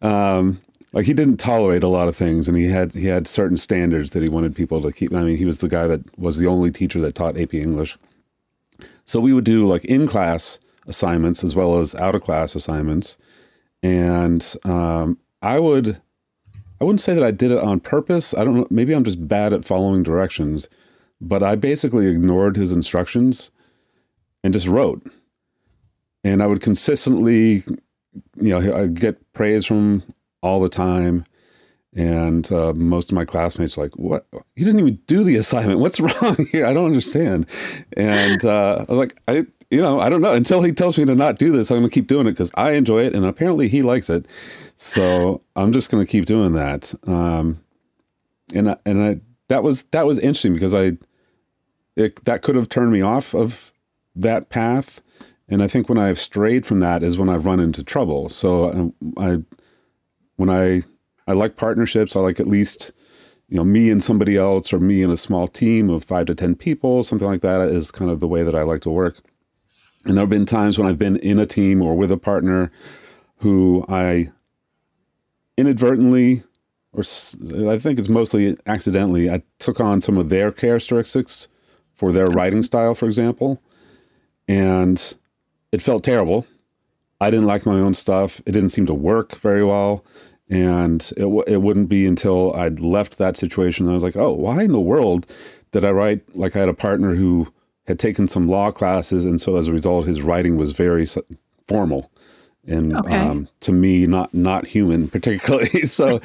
Um, 0.00 0.60
like 0.92 1.06
he 1.06 1.14
didn't 1.14 1.38
tolerate 1.38 1.82
a 1.82 1.88
lot 1.88 2.08
of 2.08 2.16
things, 2.16 2.48
and 2.48 2.56
he 2.56 2.68
had 2.68 2.92
he 2.92 3.06
had 3.06 3.26
certain 3.26 3.56
standards 3.56 4.10
that 4.10 4.22
he 4.22 4.28
wanted 4.28 4.54
people 4.54 4.80
to 4.82 4.92
keep. 4.92 5.14
I 5.14 5.22
mean, 5.22 5.36
he 5.36 5.44
was 5.44 5.58
the 5.58 5.68
guy 5.68 5.86
that 5.86 6.18
was 6.18 6.38
the 6.38 6.46
only 6.46 6.70
teacher 6.70 7.00
that 7.00 7.14
taught 7.14 7.38
AP 7.38 7.54
English. 7.54 7.96
So 9.06 9.20
we 9.20 9.32
would 9.32 9.44
do 9.44 9.66
like 9.66 9.84
in 9.84 10.06
class 10.06 10.58
assignments 10.86 11.42
as 11.42 11.54
well 11.54 11.78
as 11.78 11.94
out 11.94 12.14
of 12.14 12.22
class 12.22 12.54
assignments, 12.54 13.16
and 13.82 14.54
um, 14.64 15.18
I 15.40 15.58
would 15.58 16.00
I 16.80 16.84
wouldn't 16.84 17.00
say 17.00 17.14
that 17.14 17.24
I 17.24 17.30
did 17.30 17.50
it 17.50 17.58
on 17.58 17.80
purpose. 17.80 18.34
I 18.34 18.44
don't 18.44 18.54
know. 18.54 18.66
Maybe 18.68 18.92
I'm 18.92 19.04
just 19.04 19.26
bad 19.28 19.52
at 19.52 19.64
following 19.64 20.02
directions, 20.02 20.68
but 21.20 21.42
I 21.42 21.56
basically 21.56 22.08
ignored 22.08 22.56
his 22.56 22.72
instructions 22.72 23.50
and 24.44 24.52
just 24.52 24.66
wrote. 24.66 25.02
And 26.24 26.42
I 26.42 26.46
would 26.46 26.60
consistently, 26.60 27.64
you 28.36 28.60
know, 28.60 28.76
I 28.76 28.86
get 28.86 29.32
praise 29.32 29.66
from 29.66 30.02
all 30.42 30.60
the 30.60 30.68
time. 30.68 31.24
And 31.94 32.50
uh, 32.50 32.72
most 32.72 33.10
of 33.10 33.14
my 33.14 33.26
classmates 33.26 33.76
like, 33.76 33.98
"What? 33.98 34.26
You 34.56 34.64
didn't 34.64 34.80
even 34.80 34.98
do 35.06 35.24
the 35.24 35.36
assignment. 35.36 35.78
What's 35.78 36.00
wrong 36.22 36.36
here? 36.50 36.64
I 36.64 36.72
don't 36.72 36.86
understand." 36.86 37.46
And 37.98 38.42
uh, 38.46 38.86
I 38.88 38.92
was 38.92 38.98
like, 38.98 39.20
"I, 39.28 39.44
you 39.70 39.80
know, 39.80 40.00
I 40.00 40.08
don't 40.08 40.22
know. 40.22 40.32
Until 40.32 40.62
he 40.62 40.72
tells 40.72 40.98
me 40.98 41.04
to 41.04 41.14
not 41.14 41.38
do 41.38 41.52
this, 41.52 41.70
I'm 41.70 41.78
going 41.78 41.90
to 41.90 41.94
keep 41.94 42.06
doing 42.06 42.26
it 42.26 42.30
because 42.30 42.50
I 42.54 42.72
enjoy 42.72 43.04
it, 43.04 43.14
and 43.14 43.26
apparently 43.26 43.68
he 43.68 43.82
likes 43.82 44.08
it. 44.08 44.26
So 44.76 45.42
I'm 45.56 45.72
just 45.72 45.90
going 45.90 46.04
to 46.04 46.10
keep 46.10 46.24
doing 46.24 46.52
that. 46.52 46.94
Um, 47.06 47.62
and 48.54 48.70
I, 48.70 48.76
and 48.84 49.02
I 49.02 49.20
that 49.48 49.62
was 49.62 49.84
that 49.84 50.06
was 50.06 50.18
interesting 50.18 50.54
because 50.54 50.74
I 50.74 50.98
it, 51.96 52.24
that 52.24 52.42
could 52.42 52.54
have 52.54 52.68
turned 52.68 52.92
me 52.92 53.00
off 53.00 53.34
of 53.34 53.72
that 54.14 54.50
path. 54.50 55.00
And 55.52 55.62
I 55.62 55.68
think 55.68 55.90
when 55.90 55.98
I've 55.98 56.18
strayed 56.18 56.64
from 56.64 56.80
that 56.80 57.02
is 57.02 57.18
when 57.18 57.28
I've 57.28 57.44
run 57.44 57.60
into 57.60 57.84
trouble. 57.84 58.30
So 58.30 58.72
um, 58.72 58.94
I, 59.18 59.42
when 60.36 60.48
I 60.48 60.80
I 61.26 61.34
like 61.34 61.56
partnerships, 61.56 62.16
I 62.16 62.20
like 62.20 62.40
at 62.40 62.48
least 62.48 62.90
you 63.48 63.58
know 63.58 63.64
me 63.64 63.90
and 63.90 64.02
somebody 64.02 64.38
else 64.38 64.72
or 64.72 64.80
me 64.80 65.02
and 65.02 65.12
a 65.12 65.16
small 65.18 65.46
team 65.46 65.90
of 65.90 66.04
five 66.04 66.24
to 66.26 66.34
ten 66.34 66.54
people, 66.54 67.02
something 67.02 67.28
like 67.28 67.42
that 67.42 67.60
is 67.60 67.90
kind 67.92 68.10
of 68.10 68.20
the 68.20 68.26
way 68.26 68.42
that 68.42 68.54
I 68.54 68.62
like 68.62 68.80
to 68.82 68.90
work. 68.90 69.20
And 70.06 70.16
there 70.16 70.22
have 70.22 70.30
been 70.30 70.46
times 70.46 70.78
when 70.78 70.88
I've 70.88 70.98
been 70.98 71.16
in 71.16 71.38
a 71.38 71.44
team 71.44 71.82
or 71.82 71.94
with 71.94 72.10
a 72.10 72.16
partner 72.16 72.72
who 73.36 73.84
I 73.90 74.32
inadvertently, 75.58 76.44
or 76.94 77.02
I 77.68 77.76
think 77.78 77.98
it's 77.98 78.08
mostly 78.08 78.56
accidentally, 78.64 79.30
I 79.30 79.42
took 79.58 79.80
on 79.80 80.00
some 80.00 80.16
of 80.16 80.30
their 80.30 80.50
characteristics 80.50 81.46
for 81.92 82.10
their 82.10 82.26
writing 82.26 82.62
style, 82.62 82.94
for 82.94 83.04
example. 83.04 83.62
And 84.48 85.14
it 85.72 85.82
felt 85.82 86.04
terrible. 86.04 86.46
I 87.20 87.30
didn't 87.30 87.46
like 87.46 87.66
my 87.66 87.78
own 87.78 87.94
stuff. 87.94 88.40
It 88.46 88.52
didn't 88.52 88.70
seem 88.70 88.86
to 88.86 88.94
work 88.94 89.36
very 89.36 89.64
well. 89.64 90.04
And 90.50 91.02
it, 91.16 91.26
it 91.46 91.62
wouldn't 91.62 91.88
be 91.88 92.06
until 92.06 92.54
I'd 92.54 92.80
left 92.80 93.18
that 93.18 93.36
situation 93.36 93.86
that 93.86 93.92
I 93.92 93.94
was 93.94 94.02
like, 94.02 94.16
oh, 94.16 94.32
why 94.32 94.62
in 94.62 94.72
the 94.72 94.80
world 94.80 95.26
did 95.70 95.84
I 95.84 95.92
write 95.92 96.36
like 96.36 96.54
I 96.54 96.60
had 96.60 96.68
a 96.68 96.74
partner 96.74 97.14
who 97.14 97.52
had 97.86 97.98
taken 97.98 98.28
some 98.28 98.48
law 98.48 98.70
classes, 98.70 99.24
and 99.24 99.40
so 99.40 99.56
as 99.56 99.66
a 99.66 99.72
result, 99.72 100.06
his 100.06 100.22
writing 100.22 100.56
was 100.56 100.72
very 100.72 101.06
formal 101.66 102.12
and 102.66 102.96
okay. 102.96 103.16
um, 103.16 103.48
to 103.60 103.72
me, 103.72 104.06
not 104.06 104.32
not 104.32 104.66
human 104.66 105.08
particularly. 105.08 105.82
so 105.86 106.20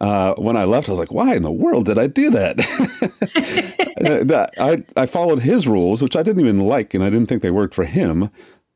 uh, 0.00 0.34
when 0.34 0.56
I 0.56 0.64
left, 0.64 0.88
I 0.88 0.92
was 0.92 0.98
like, 0.98 1.12
"Why 1.12 1.36
in 1.36 1.42
the 1.42 1.50
world 1.50 1.86
did 1.86 1.98
I 1.98 2.06
do 2.08 2.30
that?" 2.30 2.58
I 4.58 4.84
I 4.96 5.06
followed 5.06 5.40
his 5.40 5.68
rules, 5.68 6.02
which 6.02 6.16
I 6.16 6.22
didn't 6.22 6.40
even 6.40 6.58
like, 6.58 6.94
and 6.94 7.04
I 7.04 7.10
didn't 7.10 7.28
think 7.28 7.42
they 7.42 7.50
worked 7.50 7.74
for 7.74 7.84
him. 7.84 8.30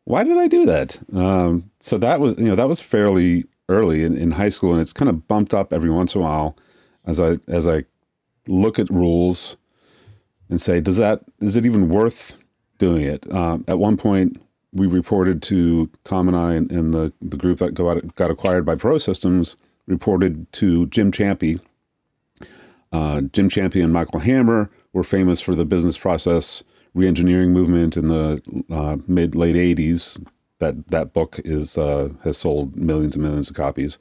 Why 0.04 0.24
did 0.24 0.38
I 0.38 0.48
do 0.48 0.66
that? 0.66 0.98
Um, 1.14 1.70
so 1.80 1.98
that 1.98 2.20
was 2.20 2.38
you 2.38 2.46
know 2.46 2.56
that 2.56 2.68
was 2.68 2.80
fairly 2.80 3.44
early 3.68 4.04
in, 4.04 4.16
in 4.16 4.32
high 4.32 4.48
school, 4.48 4.72
and 4.72 4.80
it's 4.80 4.92
kind 4.92 5.08
of 5.08 5.28
bumped 5.28 5.54
up 5.54 5.72
every 5.72 5.90
once 5.90 6.14
in 6.14 6.20
a 6.20 6.24
while 6.24 6.56
as 7.06 7.20
I 7.20 7.36
as 7.48 7.66
I 7.68 7.84
look 8.46 8.78
at 8.78 8.90
rules 8.90 9.56
and 10.48 10.60
say, 10.60 10.80
does 10.80 10.96
that 10.96 11.22
is 11.40 11.56
it 11.56 11.64
even 11.64 11.88
worth 11.88 12.36
doing 12.78 13.02
it? 13.02 13.32
Um, 13.32 13.64
at 13.68 13.78
one 13.78 13.96
point, 13.96 14.42
we 14.72 14.86
reported 14.86 15.42
to 15.44 15.90
Tom 16.04 16.28
and 16.28 16.36
I 16.36 16.54
and, 16.54 16.70
and 16.70 16.92
the 16.92 17.12
the 17.22 17.36
group 17.36 17.58
that 17.58 17.74
got 17.74 18.14
got 18.14 18.30
acquired 18.30 18.64
by 18.64 18.74
Perot 18.74 19.02
Systems 19.02 19.56
reported 19.86 20.52
to 20.54 20.86
Jim 20.86 21.10
Champy. 21.12 21.60
Uh, 22.92 23.20
Jim 23.20 23.48
Champy 23.48 23.82
and 23.82 23.92
Michael 23.92 24.20
Hammer 24.20 24.70
were 24.92 25.04
famous 25.04 25.40
for 25.40 25.54
the 25.54 25.64
business 25.64 25.96
process 25.96 26.64
reengineering 26.94 27.50
movement 27.50 27.96
in 27.96 28.08
the 28.08 28.40
uh, 28.70 28.96
mid 29.06 29.34
late 29.34 29.56
'80s. 29.56 30.24
That 30.58 30.88
that 30.88 31.12
book 31.14 31.40
is 31.44 31.78
uh, 31.78 32.10
has 32.24 32.36
sold 32.38 32.76
millions 32.76 33.16
and 33.16 33.22
millions 33.22 33.48
of 33.50 33.56
copies. 33.56 33.98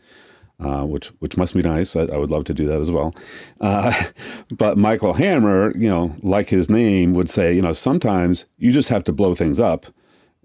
uh, 0.60 0.84
which 0.84 1.08
which 1.20 1.38
must 1.38 1.54
be 1.54 1.62
nice. 1.62 1.96
I, 1.96 2.02
I, 2.02 2.18
would 2.18 2.30
love 2.30 2.44
to 2.46 2.54
do 2.54 2.66
that 2.68 2.82
as 2.82 2.92
well. 2.92 3.16
Uh, 3.62 3.94
but 4.58 4.78
Michael 4.78 5.14
Hammer, 5.14 5.72
you 5.78 5.90
know, 5.90 6.16
like 6.22 6.50
his 6.50 6.70
name 6.70 7.14
would 7.14 7.30
say, 7.30 7.54
you 7.54 7.62
know, 7.62 7.74
sometimes 7.74 8.46
you 8.58 8.72
just 8.72 8.90
have 8.90 9.04
to 9.06 9.14
blow 9.14 9.36
things 9.36 9.60
up 9.60 9.86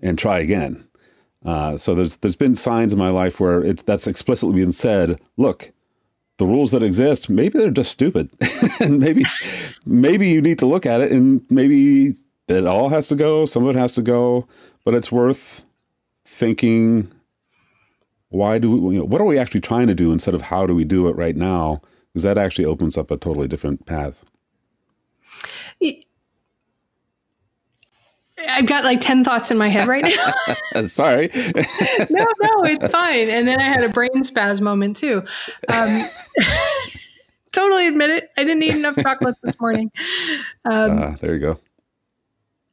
and 0.02 0.18
try 0.18 0.38
again. 0.38 0.86
Uh, 1.44 1.76
so 1.76 1.94
there's 1.94 2.16
there's 2.16 2.36
been 2.36 2.54
signs 2.54 2.92
in 2.92 2.98
my 2.98 3.10
life 3.10 3.40
where 3.40 3.62
it's 3.62 3.82
that's 3.82 4.06
explicitly 4.06 4.54
been 4.60 4.72
said. 4.72 5.18
Look, 5.36 5.72
the 6.38 6.46
rules 6.46 6.70
that 6.70 6.82
exist, 6.82 7.28
maybe 7.28 7.58
they're 7.58 7.70
just 7.70 7.92
stupid, 7.92 8.30
and 8.80 9.00
maybe 9.00 9.24
maybe 9.84 10.28
you 10.28 10.40
need 10.40 10.60
to 10.60 10.66
look 10.66 10.86
at 10.86 11.00
it, 11.00 11.10
and 11.10 11.42
maybe 11.50 12.14
it 12.48 12.66
all 12.66 12.88
has 12.88 13.08
to 13.08 13.14
go. 13.14 13.44
Some 13.44 13.64
of 13.64 13.74
it 13.74 13.78
has 13.78 13.94
to 13.94 14.02
go, 14.02 14.46
but 14.84 14.94
it's 14.94 15.10
worth 15.10 15.64
thinking 16.24 17.12
why 18.28 18.58
do 18.58 18.70
we, 18.70 18.94
you 18.94 19.00
know, 19.00 19.06
what 19.06 19.20
are 19.20 19.24
we 19.24 19.38
actually 19.38 19.60
trying 19.60 19.86
to 19.86 19.94
do 19.94 20.10
instead 20.10 20.34
of 20.34 20.42
how 20.42 20.66
do 20.66 20.74
we 20.74 20.84
do 20.84 21.08
it 21.08 21.16
right 21.16 21.36
now? 21.36 21.80
Because 22.12 22.24
that 22.24 22.36
actually 22.36 22.64
opens 22.64 22.98
up 22.98 23.10
a 23.10 23.16
totally 23.16 23.46
different 23.46 23.86
path. 23.86 24.24
I've 28.48 28.66
got 28.66 28.84
like 28.84 29.00
10 29.00 29.24
thoughts 29.24 29.50
in 29.50 29.58
my 29.58 29.68
head 29.68 29.86
right 29.86 30.04
now. 30.04 30.82
Sorry. 30.86 31.30
no, 31.34 32.24
no, 32.42 32.64
it's 32.64 32.86
fine. 32.88 33.28
And 33.28 33.46
then 33.46 33.60
I 33.60 33.64
had 33.64 33.84
a 33.84 33.88
brain 33.88 34.22
spasm 34.22 34.64
moment 34.64 34.96
too. 34.96 35.22
Um, 35.68 36.04
totally 37.52 37.86
admit 37.86 38.10
it. 38.10 38.30
I 38.36 38.44
didn't 38.44 38.62
eat 38.62 38.74
enough 38.74 38.96
chocolate 38.96 39.36
this 39.42 39.60
morning. 39.60 39.92
Um, 40.64 40.98
uh, 40.98 41.10
there 41.20 41.34
you 41.34 41.40
go. 41.40 41.60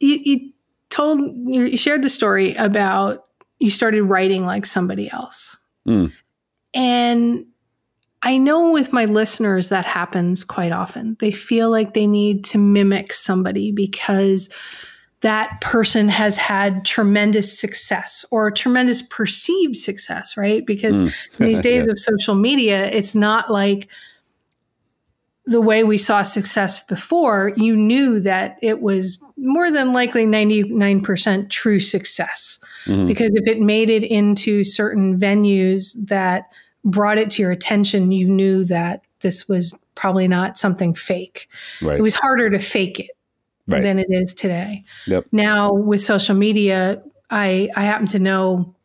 You, 0.02 0.20
you 0.24 0.52
told, 0.90 1.20
you 1.48 1.78
shared 1.78 2.04
the 2.04 2.10
story 2.10 2.54
about 2.56 3.26
you 3.60 3.70
started 3.70 4.04
writing 4.04 4.46
like 4.46 4.66
somebody 4.66 5.10
else. 5.12 5.56
Mm. 5.88 6.12
And 6.74 7.46
I 8.24 8.38
know 8.38 8.72
with 8.72 8.94
my 8.94 9.06
listeners 9.06 9.70
that 9.70 9.86
happens 9.86 10.44
quite 10.44 10.72
often. 10.72 11.18
They 11.20 11.32
feel 11.32 11.70
like 11.70 11.94
they 11.94 12.08
need 12.08 12.44
to 12.46 12.58
mimic 12.58 13.14
somebody 13.14 13.72
because 13.72 14.50
that 15.22 15.60
person 15.62 16.10
has 16.10 16.38
had 16.38 16.84
tremendous 16.84 17.58
success 17.58 18.26
or 18.32 18.50
tremendous 18.52 19.02
perceived 19.04 19.76
success, 19.76 20.36
right? 20.36 20.66
Because 20.66 21.02
mm. 21.02 21.14
in 21.40 21.46
these 21.46 21.62
days 21.70 21.86
yeah. 21.86 21.92
of 21.92 22.00
social 22.00 22.36
media, 22.36 22.88
it's 22.88 23.16
not 23.16 23.50
like 23.50 23.88
the 25.52 25.62
way 25.62 25.84
we 25.84 25.98
saw 25.98 26.24
success 26.24 26.82
before, 26.84 27.54
you 27.56 27.76
knew 27.76 28.20
that 28.22 28.58
it 28.62 28.82
was 28.82 29.24
more 29.38 29.70
than 29.70 29.94
likely 29.94 30.26
99% 30.26 31.50
true 31.50 31.80
success. 31.80 32.60
Mm-hmm. 32.86 33.08
Because 33.08 33.32
if 33.36 33.48
it 33.48 33.60
made 33.60 33.90
it 33.90 34.04
into 34.04 34.64
certain 34.64 35.20
venues 35.20 35.94
that 36.08 36.50
brought 36.84 37.18
it 37.18 37.30
to 37.32 37.42
your 37.42 37.52
attention, 37.52 38.12
you 38.12 38.30
knew 38.30 38.66
that 38.66 39.04
this 39.20 39.48
was 39.48 39.76
probably 39.96 40.28
not 40.28 40.58
something 40.58 40.94
fake. 40.94 41.48
Right. 41.82 42.00
It 42.00 42.02
was 42.02 42.16
harder 42.16 42.50
to 42.50 42.60
fake 42.60 43.00
it 43.00 43.12
right. 43.68 43.84
than 43.84 44.00
it 44.00 44.08
is 44.10 44.34
today. 44.34 44.84
Yep. 45.08 45.28
Now 45.32 45.74
with 45.74 46.02
social 46.02 46.36
media, 46.36 47.04
I 47.30 47.70
I 47.76 47.84
happen 47.84 48.08
to 48.08 48.20
know 48.20 48.76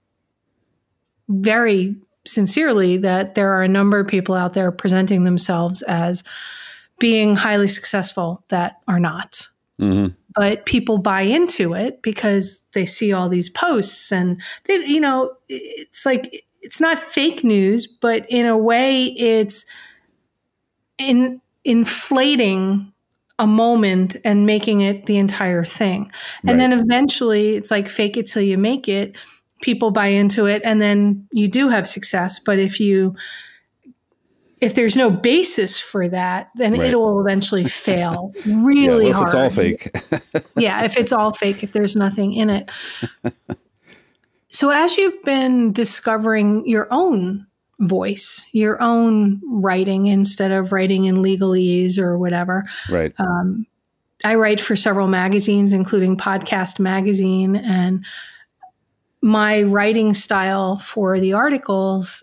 very 1.28 1.96
sincerely 2.26 2.96
that 2.98 3.34
there 3.34 3.52
are 3.52 3.62
a 3.62 3.68
number 3.68 3.98
of 3.98 4.08
people 4.08 4.34
out 4.34 4.52
there 4.52 4.70
presenting 4.72 5.24
themselves 5.24 5.82
as 5.82 6.24
being 6.98 7.36
highly 7.36 7.68
successful 7.68 8.44
that 8.48 8.80
are 8.88 9.00
not. 9.00 9.48
Mm-hmm 9.80 10.14
but 10.36 10.66
people 10.66 10.98
buy 10.98 11.22
into 11.22 11.72
it 11.72 12.02
because 12.02 12.60
they 12.74 12.84
see 12.84 13.12
all 13.12 13.28
these 13.28 13.48
posts 13.48 14.12
and 14.12 14.40
they, 14.66 14.84
you 14.86 15.00
know, 15.00 15.32
it's 15.48 16.04
like 16.04 16.44
it's 16.60 16.80
not 16.80 16.98
fake 16.98 17.42
news, 17.42 17.86
but 17.86 18.26
in 18.28 18.44
a 18.44 18.56
way, 18.56 19.04
it's 19.04 19.64
in 20.98 21.40
inflating 21.64 22.92
a 23.38 23.46
moment 23.46 24.16
and 24.24 24.46
making 24.46 24.82
it 24.82 25.06
the 25.06 25.16
entire 25.16 25.64
thing. 25.64 26.12
And 26.42 26.50
right. 26.50 26.58
then 26.58 26.72
eventually, 26.72 27.56
it's 27.56 27.70
like 27.70 27.88
fake 27.88 28.18
it 28.18 28.26
till 28.26 28.42
you 28.42 28.58
make 28.58 28.88
it. 28.88 29.16
People 29.62 29.90
buy 29.90 30.08
into 30.08 30.44
it, 30.44 30.60
and 30.64 30.82
then 30.82 31.26
you 31.32 31.48
do 31.48 31.70
have 31.70 31.86
success. 31.86 32.38
But 32.38 32.58
if 32.58 32.78
you 32.78 33.14
if 34.60 34.74
there's 34.74 34.96
no 34.96 35.10
basis 35.10 35.78
for 35.78 36.08
that, 36.08 36.50
then 36.54 36.74
right. 36.74 36.92
it 36.92 36.96
will 36.96 37.20
eventually 37.20 37.64
fail 37.64 38.32
really 38.46 39.08
yeah, 39.08 39.12
hard. 39.12 39.28
If 39.28 39.34
it's 39.34 39.34
all 39.34 39.50
fake. 39.50 39.90
yeah, 40.56 40.84
if 40.84 40.96
it's 40.96 41.12
all 41.12 41.32
fake, 41.32 41.62
if 41.62 41.72
there's 41.72 41.94
nothing 41.94 42.32
in 42.32 42.50
it. 42.50 42.70
so 44.48 44.70
as 44.70 44.96
you've 44.96 45.22
been 45.24 45.72
discovering 45.72 46.66
your 46.66 46.88
own 46.90 47.46
voice, 47.80 48.46
your 48.52 48.80
own 48.80 49.42
writing 49.44 50.06
instead 50.06 50.50
of 50.50 50.72
writing 50.72 51.04
in 51.04 51.16
legalese 51.16 51.98
or 51.98 52.18
whatever. 52.18 52.64
Right. 52.90 53.12
Um, 53.18 53.66
I 54.24 54.36
write 54.36 54.62
for 54.62 54.74
several 54.76 55.08
magazines, 55.08 55.74
including 55.74 56.16
Podcast 56.16 56.78
Magazine, 56.78 57.54
and 57.54 58.02
my 59.20 59.62
writing 59.62 60.14
style 60.14 60.78
for 60.78 61.20
the 61.20 61.34
articles 61.34 62.22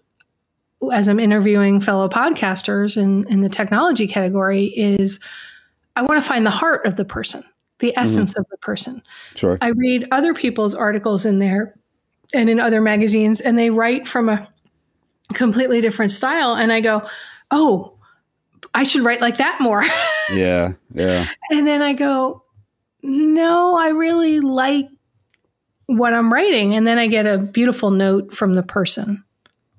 as 0.91 1.08
I'm 1.08 1.19
interviewing 1.19 1.80
fellow 1.80 2.10
podcasters 2.10 2.98
in, 2.98 3.28
in 3.28 3.41
the 3.41 3.50
technology 3.50 4.08
category 4.08 4.65
is 4.65 5.19
I 5.96 6.02
want 6.02 6.22
to 6.22 6.28
find 6.28 6.46
the 6.46 6.52
heart 6.52 6.86
of 6.86 6.96
the 6.96 7.06
person, 7.06 7.43
the 7.80 7.89
mm-hmm. 7.89 8.00
essence 8.00 8.32
mm-hmm. 8.32 8.41
of 8.41 8.48
the 8.50 8.58
person. 8.58 9.02
Sure. 9.36 9.58
I 9.62 9.69
read 9.69 10.08
other 10.12 10.34
people's 10.34 10.74
articles 10.74 11.26
in 11.26 11.39
there 11.39 11.76
and 12.34 12.50
in 12.50 12.60
other 12.60 12.82
magazines, 12.82 13.39
and 13.41 13.58
they 13.58 13.69
write 13.69 14.08
from 14.08 14.30
a 14.30 14.48
completely 15.34 15.82
different 15.82 16.12
style. 16.12 16.56
And 16.56 16.72
I 16.72 16.82
go, 16.82 17.08
oh, 17.52 17.98
I 18.74 18.84
should 18.84 19.04
write 19.04 19.22
like 19.22 19.38
that 19.38 19.60
more. 19.60 19.84
yeah. 20.34 20.74
Yeah. 20.93 21.28
And 21.52 21.67
then 21.67 21.82
I 21.82 21.93
go, 21.93 22.43
no, 23.04 23.78
I 23.78 23.89
really 23.89 24.39
like 24.39 24.88
what 25.86 26.13
I'm 26.13 26.34
writing. 26.34 26.74
And 26.74 26.88
then 26.88 26.98
I 26.98 27.08
get 27.08 27.28
a 27.28 27.38
beautiful 27.38 27.91
note 27.91 28.34
from 28.34 28.54
the 28.54 28.63
person 28.63 29.24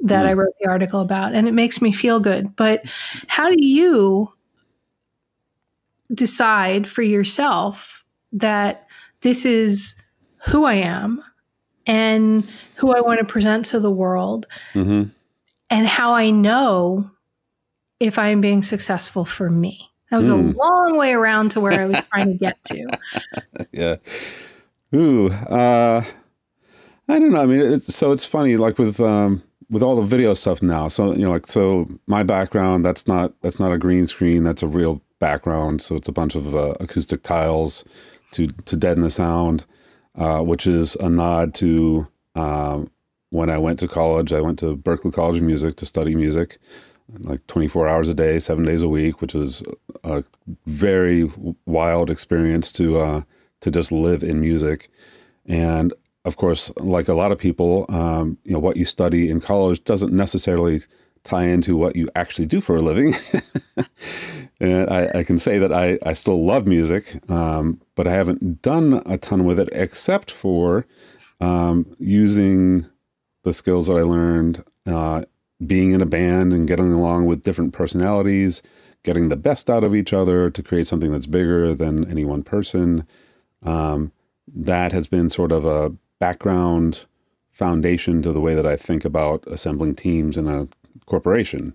that 0.04 0.24
mm. 0.24 0.28
I 0.28 0.32
wrote 0.34 0.54
the 0.60 0.68
article 0.68 1.00
about, 1.00 1.32
and 1.32 1.48
it 1.48 1.54
makes 1.54 1.82
me 1.82 1.92
feel 1.92 2.20
good. 2.20 2.54
But 2.54 2.84
how 3.26 3.48
do 3.48 3.56
you 3.58 4.32
decide 6.12 6.86
for 6.86 7.02
yourself 7.02 8.04
that 8.32 8.86
this 9.22 9.44
is 9.44 9.94
who 10.46 10.64
I 10.64 10.74
am 10.74 11.24
and 11.86 12.46
who 12.76 12.94
I 12.94 13.00
want 13.00 13.18
to 13.18 13.24
present 13.24 13.64
to 13.66 13.80
the 13.80 13.90
world, 13.90 14.46
mm-hmm. 14.74 15.04
and 15.70 15.86
how 15.86 16.14
I 16.14 16.30
know 16.30 17.10
if 17.98 18.18
I'm 18.18 18.40
being 18.40 18.62
successful 18.62 19.24
for 19.24 19.50
me? 19.50 19.90
That 20.10 20.18
was 20.18 20.28
mm. 20.28 20.54
a 20.54 20.56
long 20.56 20.98
way 20.98 21.12
around 21.12 21.50
to 21.52 21.60
where 21.60 21.80
I 21.80 21.86
was 21.86 22.00
trying 22.10 22.26
to 22.26 22.38
get 22.38 22.62
to. 22.64 22.86
yeah. 23.72 23.96
Ooh. 24.94 25.30
Uh, 25.30 26.04
I 27.08 27.18
don't 27.18 27.32
know. 27.32 27.42
I 27.42 27.46
mean, 27.46 27.60
it's, 27.60 27.92
so 27.94 28.12
it's 28.12 28.24
funny, 28.24 28.56
like 28.56 28.78
with, 28.78 29.00
um, 29.00 29.42
with 29.70 29.82
all 29.82 29.96
the 29.96 30.02
video 30.02 30.34
stuff 30.34 30.62
now 30.62 30.88
so 30.88 31.12
you 31.12 31.22
know 31.22 31.30
like 31.30 31.46
so 31.46 31.88
my 32.06 32.22
background 32.22 32.84
that's 32.84 33.06
not 33.08 33.32
that's 33.40 33.58
not 33.58 33.72
a 33.72 33.78
green 33.78 34.06
screen 34.06 34.42
that's 34.42 34.62
a 34.62 34.68
real 34.68 35.00
background. 35.24 35.80
So 35.80 35.94
it's 35.96 36.08
a 36.08 36.12
bunch 36.12 36.34
of 36.34 36.54
uh, 36.54 36.74
acoustic 36.80 37.22
tiles 37.22 37.84
to 38.32 38.48
to 38.48 38.76
deaden 38.76 39.02
the 39.02 39.10
sound 39.10 39.64
uh, 40.16 40.40
which 40.40 40.66
is 40.66 40.96
a 40.96 41.08
nod 41.08 41.54
to 41.54 42.06
um, 42.34 42.90
when 43.30 43.48
I 43.48 43.58
went 43.58 43.78
to 43.80 43.88
college 43.88 44.32
I 44.34 44.42
went 44.42 44.58
to 44.58 44.76
Berklee 44.76 45.14
College 45.14 45.38
of 45.38 45.44
Music 45.44 45.76
to 45.76 45.86
study 45.86 46.14
music 46.14 46.58
like 47.20 47.46
24 47.46 47.88
hours 47.88 48.08
a 48.08 48.14
day 48.14 48.38
seven 48.38 48.64
days 48.64 48.82
a 48.82 48.88
week 48.88 49.22
which 49.22 49.34
was 49.34 49.62
a 50.02 50.24
very 50.66 51.30
wild 51.64 52.10
experience 52.10 52.70
to 52.72 52.98
uh, 52.98 53.22
to 53.62 53.70
just 53.70 53.92
live 53.92 54.22
in 54.22 54.42
music. 54.42 54.90
And 55.46 55.94
of 56.24 56.36
course, 56.36 56.72
like 56.76 57.08
a 57.08 57.14
lot 57.14 57.32
of 57.32 57.38
people, 57.38 57.86
um, 57.88 58.38
you 58.44 58.52
know, 58.52 58.58
what 58.58 58.76
you 58.76 58.84
study 58.84 59.28
in 59.28 59.40
college 59.40 59.84
doesn't 59.84 60.12
necessarily 60.12 60.80
tie 61.22 61.44
into 61.44 61.76
what 61.76 61.96
you 61.96 62.08
actually 62.14 62.46
do 62.46 62.60
for 62.60 62.76
a 62.76 62.80
living. 62.80 63.14
and 64.60 64.88
I, 64.90 65.10
I, 65.14 65.24
can 65.24 65.38
say 65.38 65.58
that 65.58 65.72
I, 65.72 65.98
I 66.04 66.12
still 66.12 66.44
love 66.44 66.66
music, 66.66 67.18
um, 67.30 67.80
but 67.94 68.06
I 68.06 68.12
haven't 68.12 68.62
done 68.62 69.02
a 69.06 69.16
ton 69.16 69.44
with 69.44 69.58
it 69.58 69.68
except 69.72 70.30
for 70.30 70.86
um, 71.40 71.94
using 71.98 72.86
the 73.42 73.52
skills 73.52 73.86
that 73.88 73.94
I 73.94 74.02
learned, 74.02 74.64
uh, 74.86 75.24
being 75.66 75.92
in 75.92 76.02
a 76.02 76.06
band 76.06 76.52
and 76.52 76.68
getting 76.68 76.92
along 76.92 77.26
with 77.26 77.42
different 77.42 77.72
personalities, 77.72 78.62
getting 79.02 79.28
the 79.28 79.36
best 79.36 79.70
out 79.70 79.84
of 79.84 79.94
each 79.94 80.12
other 80.12 80.50
to 80.50 80.62
create 80.62 80.86
something 80.86 81.12
that's 81.12 81.26
bigger 81.26 81.74
than 81.74 82.10
any 82.10 82.24
one 82.24 82.42
person. 82.42 83.06
Um, 83.62 84.12
that 84.54 84.92
has 84.92 85.06
been 85.06 85.30
sort 85.30 85.52
of 85.52 85.64
a 85.64 85.94
background 86.24 87.04
foundation 87.50 88.22
to 88.22 88.32
the 88.32 88.40
way 88.40 88.54
that 88.54 88.66
I 88.66 88.76
think 88.76 89.04
about 89.04 89.44
assembling 89.46 89.94
teams 89.94 90.38
in 90.38 90.48
a 90.48 90.66
corporation, 91.04 91.74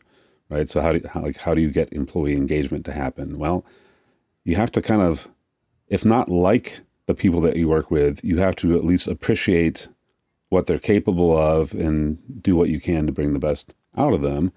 right? 0.50 0.68
So 0.68 0.82
how 0.82 0.92
do 0.94 1.00
how, 1.08 1.22
like 1.22 1.38
how 1.38 1.54
do 1.54 1.62
you 1.62 1.72
get 1.72 1.94
employee 1.94 2.36
engagement 2.36 2.84
to 2.86 2.92
happen? 2.92 3.38
Well, 3.38 3.64
you 4.44 4.56
have 4.56 4.72
to 4.72 4.82
kind 4.82 5.04
of, 5.04 5.30
if 5.88 6.04
not 6.04 6.30
like 6.30 6.82
the 7.06 7.14
people 7.14 7.42
that 7.42 7.58
you 7.58 7.68
work 7.68 7.92
with, 7.92 8.24
you 8.24 8.40
have 8.40 8.56
to 8.58 8.76
at 8.76 8.84
least 8.84 9.08
appreciate 9.08 9.88
what 10.50 10.66
they're 10.66 10.80
capable 10.94 11.32
of 11.38 11.74
and 11.74 12.18
do 12.42 12.56
what 12.56 12.70
you 12.70 12.80
can 12.80 13.06
to 13.06 13.12
bring 13.12 13.34
the 13.34 13.46
best 13.50 13.76
out 13.98 14.14
of 14.14 14.24
them. 14.24 14.52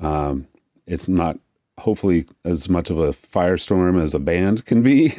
Um, 0.00 0.46
it's 0.86 1.08
not 1.08 1.40
hopefully 1.82 2.24
as 2.44 2.68
much 2.68 2.90
of 2.90 2.98
a 2.98 3.10
firestorm 3.10 4.00
as 4.02 4.14
a 4.14 4.20
band 4.20 4.64
can 4.64 4.82
be, 4.82 5.12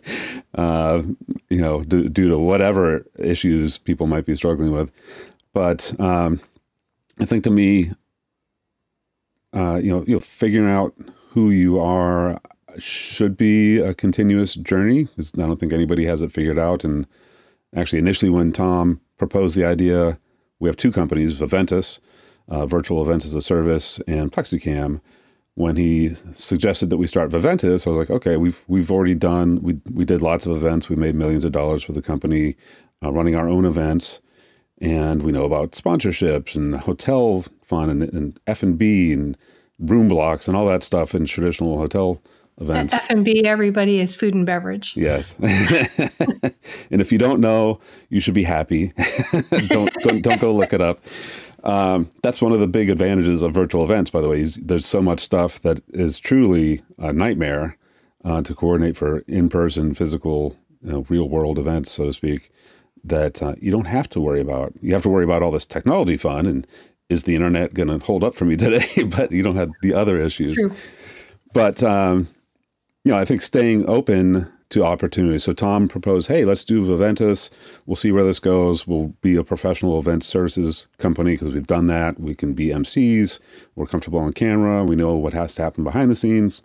uh, 0.54 1.02
you 1.48 1.60
know, 1.60 1.82
d- 1.82 2.08
due 2.08 2.28
to 2.28 2.38
whatever 2.38 3.06
issues 3.18 3.78
people 3.78 4.06
might 4.06 4.26
be 4.26 4.34
struggling 4.34 4.72
with. 4.72 4.90
But 5.52 5.98
um, 5.98 6.40
I 7.18 7.24
think 7.24 7.44
to 7.44 7.50
me, 7.50 7.92
uh, 9.54 9.80
you 9.82 9.92
know, 9.92 10.04
you 10.06 10.14
know, 10.14 10.20
figuring 10.20 10.70
out 10.70 10.94
who 11.30 11.50
you 11.50 11.80
are 11.80 12.40
should 12.78 13.36
be 13.36 13.78
a 13.78 13.94
continuous 13.94 14.54
journey. 14.54 15.08
I 15.18 15.40
don't 15.40 15.58
think 15.58 15.72
anybody 15.72 16.06
has 16.06 16.22
it 16.22 16.32
figured 16.32 16.58
out. 16.58 16.84
And 16.84 17.06
actually, 17.74 17.98
initially, 17.98 18.30
when 18.30 18.52
Tom 18.52 19.00
proposed 19.18 19.56
the 19.56 19.64
idea, 19.64 20.18
we 20.58 20.68
have 20.68 20.76
two 20.76 20.92
companies, 20.92 21.32
Viventus, 21.32 22.00
uh, 22.48 22.66
Virtual 22.66 23.02
Event 23.02 23.24
as 23.24 23.34
a 23.34 23.42
Service, 23.42 24.00
and 24.06 24.32
Plexicam. 24.32 25.00
When 25.54 25.76
he 25.76 26.14
suggested 26.32 26.88
that 26.90 26.96
we 26.96 27.06
start 27.06 27.30
Viventus, 27.30 27.86
I 27.86 27.90
was 27.90 27.98
like, 27.98 28.10
okay, 28.10 28.36
we've 28.38 28.64
we've 28.68 28.90
already 28.90 29.14
done 29.14 29.60
we 29.62 29.80
we 29.90 30.04
did 30.04 30.22
lots 30.22 30.46
of 30.46 30.56
events. 30.56 30.88
We 30.88 30.96
made 30.96 31.14
millions 31.14 31.44
of 31.44 31.52
dollars 31.52 31.82
for 31.82 31.92
the 31.92 32.02
company, 32.02 32.56
uh, 33.02 33.12
running 33.12 33.36
our 33.36 33.48
own 33.48 33.66
events, 33.66 34.22
and 34.80 35.22
we 35.22 35.30
know 35.30 35.44
about 35.44 35.72
sponsorships 35.72 36.56
and 36.56 36.76
hotel 36.76 37.44
fun 37.62 37.90
and, 37.90 38.02
and 38.02 38.40
F 38.46 38.62
and 38.62 38.78
B 38.78 39.12
and 39.12 39.36
room 39.78 40.08
blocks 40.08 40.48
and 40.48 40.56
all 40.56 40.66
that 40.66 40.82
stuff 40.82 41.14
in 41.14 41.26
traditional 41.26 41.78
hotel 41.78 42.22
events. 42.60 42.94
F 42.94 43.10
and 43.10 43.24
B, 43.24 43.44
everybody 43.44 44.00
is 44.00 44.14
food 44.14 44.34
and 44.34 44.46
beverage. 44.46 44.96
Yes, 44.96 45.34
and 45.40 47.00
if 47.00 47.12
you 47.12 47.18
don't 47.18 47.40
know, 47.40 47.80
you 48.08 48.20
should 48.20 48.34
be 48.34 48.44
happy. 48.44 48.92
don't 49.68 50.02
go, 50.02 50.20
don't 50.20 50.40
go 50.40 50.54
look 50.54 50.72
it 50.72 50.80
up. 50.80 51.00
Um, 51.64 52.10
that's 52.22 52.42
one 52.42 52.52
of 52.52 52.60
the 52.60 52.66
big 52.66 52.90
advantages 52.90 53.42
of 53.42 53.52
virtual 53.52 53.84
events. 53.84 54.10
By 54.10 54.20
the 54.20 54.28
way, 54.28 54.40
is 54.40 54.56
there's 54.56 54.86
so 54.86 55.00
much 55.00 55.20
stuff 55.20 55.60
that 55.60 55.80
is 55.88 56.18
truly 56.18 56.82
a 56.98 57.12
nightmare 57.12 57.76
uh, 58.24 58.42
to 58.42 58.54
coordinate 58.54 58.96
for 58.96 59.18
in-person, 59.28 59.94
physical, 59.94 60.56
you 60.82 60.92
know, 60.92 61.04
real-world 61.08 61.58
events, 61.58 61.92
so 61.92 62.06
to 62.06 62.12
speak. 62.12 62.50
That 63.04 63.42
uh, 63.42 63.54
you 63.60 63.72
don't 63.72 63.86
have 63.86 64.08
to 64.10 64.20
worry 64.20 64.40
about. 64.40 64.74
You 64.80 64.92
have 64.92 65.02
to 65.02 65.08
worry 65.08 65.24
about 65.24 65.42
all 65.42 65.50
this 65.50 65.66
technology 65.66 66.16
fun 66.16 66.46
and 66.46 66.66
is 67.08 67.24
the 67.24 67.34
internet 67.34 67.74
going 67.74 67.88
to 67.88 68.04
hold 68.04 68.22
up 68.22 68.34
for 68.34 68.44
me 68.44 68.56
today? 68.56 69.04
but 69.04 69.32
you 69.32 69.42
don't 69.42 69.56
have 69.56 69.70
the 69.82 69.94
other 69.94 70.20
issues. 70.20 70.56
True. 70.56 70.72
But 71.52 71.82
um, 71.82 72.28
you 73.04 73.12
know, 73.12 73.18
I 73.18 73.24
think 73.24 73.42
staying 73.42 73.88
open 73.88 74.50
to 74.72 74.84
opportunities. 74.84 75.44
So 75.44 75.52
Tom 75.52 75.88
proposed, 75.88 76.28
hey, 76.28 76.44
let's 76.44 76.64
do 76.64 76.84
Viventus. 76.84 77.50
We'll 77.86 77.96
see 77.96 78.12
where 78.12 78.24
this 78.24 78.38
goes. 78.38 78.86
We'll 78.86 79.14
be 79.20 79.36
a 79.36 79.44
professional 79.44 79.98
event 79.98 80.24
services 80.24 80.86
company 80.98 81.32
because 81.32 81.52
we've 81.52 81.66
done 81.66 81.86
that. 81.86 82.18
We 82.18 82.34
can 82.34 82.54
be 82.54 82.68
MCs. 82.68 83.38
We're 83.76 83.86
comfortable 83.86 84.18
on 84.18 84.32
camera. 84.32 84.84
We 84.84 84.96
know 84.96 85.14
what 85.14 85.32
has 85.34 85.54
to 85.56 85.62
happen 85.62 85.84
behind 85.84 86.10
the 86.10 86.14
scenes. 86.14 86.62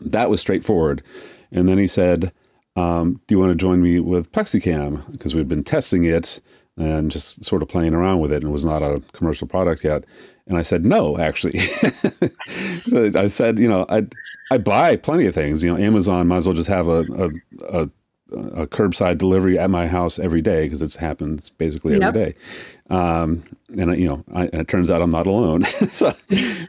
That 0.00 0.30
was 0.30 0.40
straightforward. 0.40 1.02
And 1.50 1.68
then 1.68 1.78
he 1.78 1.86
said, 1.86 2.32
um, 2.76 3.20
do 3.26 3.34
you 3.34 3.38
want 3.38 3.52
to 3.52 3.56
join 3.56 3.82
me 3.82 4.00
with 4.00 4.32
Plexicam? 4.32 5.04
Because 5.12 5.34
we've 5.34 5.48
been 5.48 5.64
testing 5.64 6.04
it 6.04 6.40
and 6.76 7.10
just 7.10 7.44
sort 7.44 7.62
of 7.62 7.68
playing 7.68 7.94
around 7.94 8.20
with 8.20 8.32
it 8.32 8.36
and 8.36 8.46
it 8.46 8.52
was 8.52 8.64
not 8.64 8.82
a 8.82 9.02
commercial 9.12 9.46
product 9.46 9.84
yet. 9.84 10.04
And 10.46 10.58
I 10.58 10.62
said, 10.62 10.84
no, 10.84 11.18
actually. 11.18 11.58
so 11.58 13.10
I 13.14 13.28
said, 13.28 13.58
you 13.58 13.68
know, 13.68 13.86
I, 13.88 14.06
I 14.50 14.58
buy 14.58 14.96
plenty 14.96 15.26
of 15.26 15.34
things. 15.34 15.62
You 15.62 15.72
know, 15.72 15.82
Amazon 15.82 16.28
might 16.28 16.38
as 16.38 16.46
well 16.46 16.56
just 16.56 16.68
have 16.68 16.88
a, 16.88 17.00
a, 17.12 17.30
a, 17.62 17.88
a 18.62 18.66
curbside 18.66 19.18
delivery 19.18 19.58
at 19.58 19.70
my 19.70 19.86
house 19.86 20.18
every 20.18 20.42
day 20.42 20.64
because 20.64 20.82
it's 20.82 20.96
happens 20.96 21.50
basically 21.50 21.94
every 21.94 22.06
yep. 22.06 22.14
day. 22.14 22.34
Um, 22.90 23.44
and, 23.78 23.96
you 23.98 24.08
know, 24.08 24.24
I, 24.34 24.42
and 24.46 24.62
it 24.62 24.68
turns 24.68 24.90
out 24.90 25.00
I'm 25.00 25.10
not 25.10 25.26
alone. 25.26 25.64
so, 25.64 26.12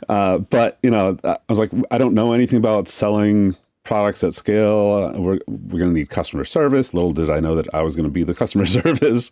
uh, 0.07 0.38
but, 0.38 0.77
you 0.83 0.91
know, 0.91 1.17
I 1.23 1.38
was 1.49 1.59
like, 1.59 1.71
I 1.89 1.97
don't 1.97 2.13
know 2.13 2.31
anything 2.33 2.57
about 2.57 2.88
selling 2.88 3.55
products 3.83 4.23
at 4.23 4.33
scale. 4.33 5.12
We're 5.19 5.39
we're 5.47 5.79
going 5.79 5.91
to 5.91 5.99
need 5.99 6.09
customer 6.09 6.45
service. 6.45 6.93
Little 6.93 7.13
did 7.13 7.29
I 7.29 7.39
know 7.39 7.55
that 7.55 7.73
I 7.73 7.81
was 7.81 7.95
going 7.95 8.05
to 8.05 8.12
be 8.12 8.23
the 8.23 8.33
customer 8.33 8.65
service. 8.67 9.31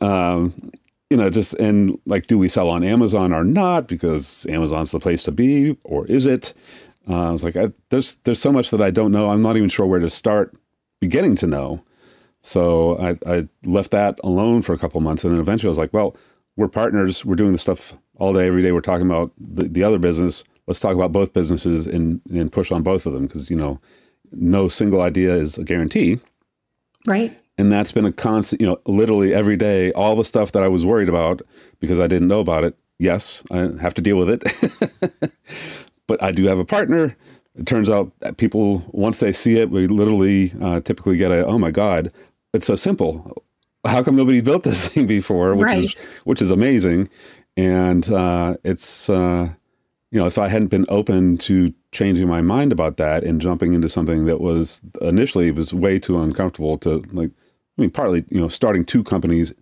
Um, 0.00 0.54
you 1.10 1.16
know, 1.16 1.30
just 1.30 1.54
and 1.54 1.98
like, 2.06 2.26
do 2.26 2.38
we 2.38 2.48
sell 2.48 2.68
on 2.68 2.82
Amazon 2.82 3.32
or 3.32 3.44
not? 3.44 3.86
Because 3.86 4.46
Amazon's 4.48 4.90
the 4.90 5.00
place 5.00 5.22
to 5.24 5.32
be, 5.32 5.76
or 5.84 6.06
is 6.06 6.26
it? 6.26 6.54
Uh, 7.08 7.28
I 7.28 7.30
was 7.30 7.44
like, 7.44 7.56
I, 7.56 7.72
there's 7.90 8.16
there's 8.16 8.40
so 8.40 8.52
much 8.52 8.70
that 8.70 8.80
I 8.80 8.90
don't 8.90 9.12
know. 9.12 9.30
I'm 9.30 9.42
not 9.42 9.56
even 9.56 9.68
sure 9.68 9.86
where 9.86 10.00
to 10.00 10.10
start 10.10 10.56
beginning 11.00 11.36
to 11.36 11.46
know. 11.46 11.82
So 12.42 12.98
I, 12.98 13.18
I 13.26 13.48
left 13.64 13.90
that 13.92 14.18
alone 14.22 14.62
for 14.62 14.72
a 14.72 14.78
couple 14.78 15.00
months, 15.00 15.24
and 15.24 15.32
then 15.32 15.40
eventually 15.40 15.68
I 15.68 15.72
was 15.72 15.78
like, 15.78 15.92
well, 15.92 16.16
we're 16.56 16.68
partners. 16.68 17.24
We're 17.24 17.36
doing 17.36 17.52
the 17.52 17.58
stuff 17.58 17.96
all 18.16 18.32
day, 18.32 18.46
every 18.46 18.62
day. 18.62 18.72
We're 18.72 18.80
talking 18.80 19.06
about 19.06 19.32
the, 19.38 19.64
the 19.68 19.82
other 19.82 19.98
business 19.98 20.44
let's 20.66 20.80
talk 20.80 20.94
about 20.94 21.12
both 21.12 21.32
businesses 21.32 21.86
and, 21.86 22.20
and 22.30 22.50
push 22.50 22.72
on 22.72 22.82
both 22.82 23.06
of 23.06 23.12
them 23.12 23.26
because, 23.26 23.50
you 23.50 23.56
know, 23.56 23.80
no 24.32 24.68
single 24.68 25.00
idea 25.00 25.34
is 25.34 25.58
a 25.58 25.64
guarantee. 25.64 26.18
Right. 27.06 27.38
And 27.56 27.70
that's 27.70 27.92
been 27.92 28.04
a 28.04 28.12
constant, 28.12 28.60
you 28.60 28.66
know, 28.66 28.80
literally 28.86 29.32
every 29.32 29.56
day, 29.56 29.92
all 29.92 30.16
the 30.16 30.24
stuff 30.24 30.52
that 30.52 30.62
I 30.62 30.68
was 30.68 30.84
worried 30.84 31.08
about 31.08 31.42
because 31.78 32.00
I 32.00 32.06
didn't 32.06 32.28
know 32.28 32.40
about 32.40 32.64
it. 32.64 32.76
Yes, 32.98 33.42
I 33.50 33.70
have 33.80 33.94
to 33.94 34.02
deal 34.02 34.16
with 34.16 34.28
it. 34.28 35.32
but 36.06 36.22
I 36.22 36.32
do 36.32 36.44
have 36.46 36.58
a 36.58 36.64
partner. 36.64 37.16
It 37.56 37.66
turns 37.66 37.88
out 37.88 38.12
that 38.20 38.36
people, 38.36 38.84
once 38.88 39.18
they 39.18 39.32
see 39.32 39.58
it, 39.58 39.70
we 39.70 39.86
literally 39.86 40.52
uh, 40.60 40.80
typically 40.80 41.16
get 41.16 41.30
a, 41.30 41.46
oh 41.46 41.58
my 41.58 41.70
God, 41.70 42.12
it's 42.52 42.66
so 42.66 42.74
simple. 42.74 43.44
How 43.86 44.02
come 44.02 44.16
nobody 44.16 44.40
built 44.40 44.64
this 44.64 44.88
thing 44.94 45.06
before? 45.06 45.54
Which 45.54 45.66
right. 45.66 45.84
is 45.84 46.04
which 46.24 46.40
is 46.40 46.50
amazing. 46.50 47.08
And 47.56 48.10
uh, 48.10 48.56
it's 48.64 49.08
uh, 49.08 49.50
you 50.10 50.20
know, 50.20 50.26
if 50.26 50.38
I 50.38 50.46
hadn't 50.46 50.68
been 50.68 50.86
open 50.88 51.38
to 51.38 51.74
changing 51.90 52.28
my 52.28 52.40
mind 52.40 52.72
about 52.72 52.96
that 52.98 53.24
and 53.24 53.40
jumping 53.40 53.74
into 53.74 53.88
something 53.88 54.26
that 54.26 54.40
was 54.40 54.80
initially 55.00 55.50
was 55.50 55.74
way 55.74 55.98
too 55.98 56.20
uncomfortable 56.20 56.78
to 56.78 57.02
like, 57.12 57.32
I 57.76 57.82
mean, 57.82 57.90
partly, 57.90 58.24
you 58.30 58.40
know, 58.40 58.48
starting 58.48 58.84
two 58.84 59.02
companies 59.02 59.52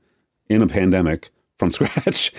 in 0.49 0.63
a 0.63 0.67
pandemic 0.67 1.31
from 1.59 1.73
scratch, 1.73 2.33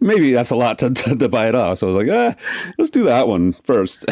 maybe 0.00 0.32
that's 0.32 0.50
a 0.50 0.56
lot 0.56 0.78
to, 0.80 0.90
to, 0.90 1.16
to, 1.16 1.28
buy 1.28 1.48
it 1.48 1.54
off. 1.54 1.78
So 1.78 1.88
I 1.88 1.92
was 1.92 2.06
like, 2.06 2.16
ah, 2.16 2.34
let's 2.78 2.90
do 2.90 3.04
that 3.04 3.28
one 3.28 3.54
first. 3.64 4.06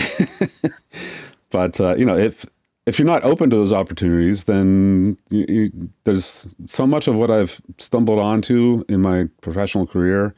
but, 1.50 1.80
uh, 1.80 1.94
you 1.96 2.04
know, 2.04 2.16
if, 2.16 2.46
if 2.86 2.98
you're 2.98 3.06
not 3.06 3.24
open 3.24 3.50
to 3.50 3.56
those 3.56 3.72
opportunities, 3.72 4.44
then 4.44 5.16
you, 5.30 5.46
you, 5.48 5.90
there's 6.04 6.54
so 6.64 6.86
much 6.86 7.08
of 7.08 7.16
what 7.16 7.30
I've 7.30 7.60
stumbled 7.78 8.18
onto 8.18 8.84
in 8.88 9.00
my 9.00 9.28
professional 9.40 9.86
career. 9.86 10.34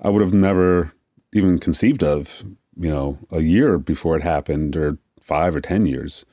I 0.00 0.10
would 0.10 0.22
have 0.22 0.34
never 0.34 0.92
even 1.32 1.58
conceived 1.58 2.02
of, 2.02 2.44
you 2.78 2.90
know, 2.90 3.18
a 3.30 3.40
year 3.40 3.78
before 3.78 4.16
it 4.16 4.22
happened 4.22 4.76
or 4.76 4.98
five 5.20 5.54
or 5.54 5.60
10 5.60 5.86
years. 5.86 6.24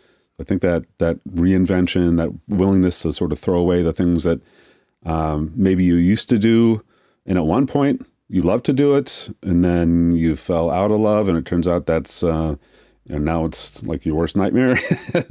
I 0.41 0.43
think 0.43 0.61
that 0.61 0.85
that 0.97 1.23
reinvention, 1.25 2.17
that 2.17 2.31
willingness 2.47 3.01
to 3.03 3.13
sort 3.13 3.31
of 3.31 3.39
throw 3.39 3.59
away 3.59 3.81
the 3.81 3.93
things 3.93 4.23
that 4.23 4.41
um, 5.05 5.51
maybe 5.55 5.83
you 5.83 5.95
used 5.95 6.29
to 6.29 6.37
do, 6.37 6.83
and 7.25 7.37
at 7.37 7.45
one 7.45 7.67
point 7.67 8.05
you 8.27 8.41
loved 8.41 8.65
to 8.65 8.73
do 8.73 8.95
it, 8.95 9.29
and 9.43 9.63
then 9.63 10.15
you 10.15 10.35
fell 10.35 10.69
out 10.69 10.91
of 10.91 10.99
love, 10.99 11.29
and 11.29 11.37
it 11.37 11.45
turns 11.45 11.67
out 11.67 11.85
that's 11.85 12.23
uh, 12.23 12.55
and 13.09 13.25
now 13.25 13.45
it's 13.45 13.83
like 13.85 14.05
your 14.05 14.15
worst 14.15 14.35
nightmare. 14.35 14.77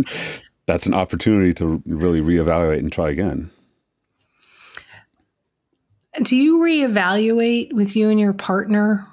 that's 0.67 0.87
an 0.87 0.95
opportunity 0.95 1.53
to 1.55 1.83
really 1.85 2.21
reevaluate 2.21 2.79
and 2.79 2.93
try 2.93 3.11
again. 3.11 3.51
Do 6.23 6.37
you 6.37 6.59
reevaluate 6.59 7.73
with 7.73 7.97
you 7.97 8.09
and 8.09 8.19
your 8.19 8.33
partner 8.33 9.07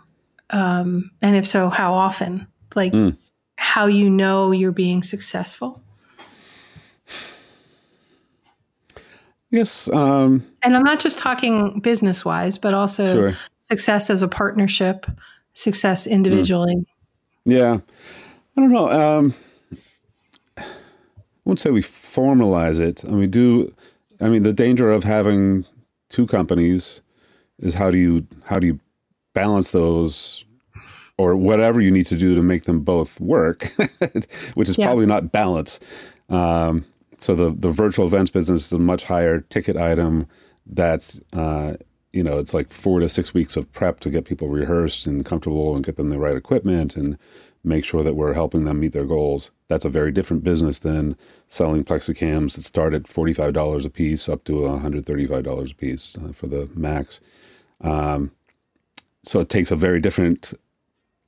um, 0.49 1.11
and 1.21 1.35
if 1.35 1.45
so, 1.45 1.69
how 1.69 1.93
often? 1.93 2.47
Like 2.75 2.93
mm. 2.93 3.17
how 3.57 3.87
you 3.87 4.09
know 4.09 4.51
you're 4.51 4.71
being 4.71 5.03
successful? 5.03 5.81
Yes. 9.49 9.89
Um, 9.93 10.45
and 10.63 10.75
I'm 10.75 10.83
not 10.83 10.99
just 10.99 11.17
talking 11.17 11.79
business 11.79 12.25
wise, 12.25 12.57
but 12.57 12.73
also 12.73 13.13
sure. 13.13 13.33
success 13.59 14.09
as 14.09 14.21
a 14.21 14.27
partnership, 14.27 15.05
success 15.53 16.05
individually. 16.05 16.75
Mm. 16.75 16.85
Yeah. 17.45 17.77
I 18.57 18.61
don't 18.61 18.71
know. 18.71 18.89
Um, 18.89 19.33
I 20.57 20.63
wouldn't 21.45 21.59
say 21.59 21.69
we 21.69 21.81
formalize 21.81 22.79
it. 22.79 23.03
And 23.03 23.17
we 23.17 23.27
do. 23.27 23.73
I 24.19 24.29
mean, 24.29 24.43
the 24.43 24.53
danger 24.53 24.91
of 24.91 25.03
having 25.03 25.65
two 26.09 26.27
companies 26.27 27.01
is 27.59 27.75
how 27.75 27.89
do 27.89 27.97
you 27.97 28.27
how 28.45 28.59
do 28.59 28.67
you 28.67 28.79
balance 29.33 29.71
those 29.71 30.43
or 31.17 31.35
whatever 31.35 31.81
you 31.81 31.91
need 31.91 32.05
to 32.07 32.15
do 32.15 32.35
to 32.35 32.41
make 32.41 32.63
them 32.63 32.81
both 32.81 33.19
work, 33.19 33.63
which 34.53 34.69
is 34.69 34.77
yeah. 34.77 34.85
probably 34.85 35.05
not 35.05 35.31
balance. 35.31 35.79
Um, 36.29 36.85
so 37.17 37.35
the 37.35 37.51
the 37.51 37.71
virtual 37.71 38.05
events 38.05 38.31
business 38.31 38.67
is 38.67 38.73
a 38.73 38.79
much 38.79 39.03
higher 39.03 39.41
ticket 39.41 39.75
item. 39.77 40.27
That's 40.65 41.19
uh, 41.33 41.75
you 42.13 42.23
know 42.23 42.39
it's 42.39 42.53
like 42.53 42.69
four 42.71 42.99
to 42.99 43.09
six 43.09 43.33
weeks 43.33 43.55
of 43.55 43.71
prep 43.71 43.99
to 44.01 44.09
get 44.09 44.25
people 44.25 44.49
rehearsed 44.49 45.05
and 45.05 45.25
comfortable 45.25 45.75
and 45.75 45.85
get 45.85 45.97
them 45.97 46.09
the 46.09 46.19
right 46.19 46.37
equipment 46.37 46.95
and 46.95 47.17
make 47.63 47.83
sure 47.83 48.03
that 48.03 48.15
we're 48.15 48.33
helping 48.33 48.63
them 48.65 48.79
meet 48.79 48.93
their 48.93 49.05
goals. 49.05 49.51
That's 49.67 49.85
a 49.85 49.89
very 49.89 50.11
different 50.11 50.43
business 50.43 50.79
than 50.79 51.17
selling 51.49 51.83
plexicams 51.83 52.55
that 52.55 52.63
start 52.63 52.93
at 52.93 53.07
forty 53.07 53.33
five 53.33 53.53
dollars 53.53 53.85
a 53.85 53.89
piece 53.89 54.29
up 54.29 54.43
to 54.45 54.63
one 54.63 54.81
hundred 54.81 55.05
thirty 55.05 55.27
five 55.27 55.43
dollars 55.43 55.71
a 55.71 55.75
piece 55.75 56.17
uh, 56.17 56.31
for 56.31 56.47
the 56.47 56.69
max. 56.75 57.19
Um, 57.81 58.31
so 59.23 59.39
it 59.41 59.49
takes 59.49 59.71
a 59.71 59.75
very 59.75 59.99
different 59.99 60.53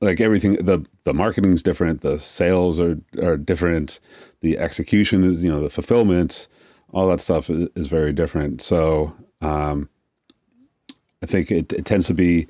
like 0.01 0.21
everything 0.21 0.53
the 0.55 0.85
the 1.03 1.13
marketing's 1.13 1.63
different 1.63 2.01
the 2.01 2.19
sales 2.19 2.79
are 2.79 2.99
are 3.21 3.37
different 3.37 3.99
the 4.41 4.57
execution 4.57 5.23
is 5.23 5.43
you 5.43 5.49
know 5.49 5.61
the 5.61 5.69
fulfillment 5.69 6.47
all 6.91 7.07
that 7.07 7.21
stuff 7.21 7.49
is, 7.49 7.67
is 7.75 7.87
very 7.87 8.13
different 8.13 8.61
so 8.61 9.13
um, 9.41 9.89
i 11.21 11.25
think 11.25 11.51
it, 11.51 11.71
it, 11.73 11.85
tends 11.85 12.07
to 12.07 12.13
be 12.13 12.47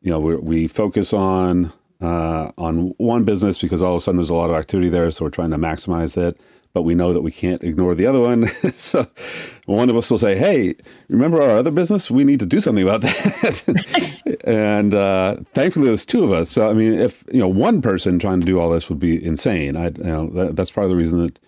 you 0.00 0.10
know 0.10 0.18
we, 0.18 0.36
we 0.36 0.68
focus 0.68 1.12
on 1.12 1.72
uh, 2.00 2.52
on 2.56 2.94
one 2.98 3.24
business 3.24 3.58
because 3.58 3.82
all 3.82 3.94
of 3.94 3.96
a 3.96 4.00
sudden 4.00 4.16
there's 4.16 4.30
a 4.30 4.34
lot 4.34 4.50
of 4.50 4.56
activity 4.56 4.88
there 4.88 5.10
so 5.10 5.24
we're 5.24 5.30
trying 5.30 5.50
to 5.50 5.58
maximize 5.58 6.16
it 6.16 6.40
but 6.74 6.82
we 6.82 6.94
know 6.94 7.12
that 7.12 7.22
we 7.22 7.32
can't 7.32 7.64
ignore 7.64 7.94
the 7.94 8.06
other 8.06 8.20
one. 8.20 8.46
so 8.74 9.06
one 9.66 9.90
of 9.90 9.96
us 9.96 10.10
will 10.10 10.18
say, 10.18 10.36
"Hey, 10.36 10.74
remember 11.08 11.42
our 11.42 11.56
other 11.58 11.70
business? 11.70 12.10
We 12.10 12.24
need 12.24 12.40
to 12.40 12.46
do 12.46 12.60
something 12.60 12.84
about 12.84 13.00
that." 13.00 14.17
and 14.48 14.94
uh, 14.94 15.36
thankfully, 15.52 15.88
there's 15.88 16.06
two 16.06 16.24
of 16.24 16.32
us. 16.32 16.48
So 16.48 16.70
I 16.70 16.72
mean, 16.72 16.94
if 16.94 17.22
you 17.30 17.38
know 17.38 17.48
one 17.48 17.82
person 17.82 18.18
trying 18.18 18.40
to 18.40 18.46
do 18.46 18.58
all 18.58 18.70
this 18.70 18.88
would 18.88 18.98
be 18.98 19.22
insane. 19.22 19.76
I 19.76 19.88
you 19.88 20.04
know, 20.04 20.30
that, 20.30 20.56
that's 20.56 20.70
part 20.70 20.86
of 20.86 20.90
the 20.90 20.96
reason 20.96 21.18
that 21.18 21.38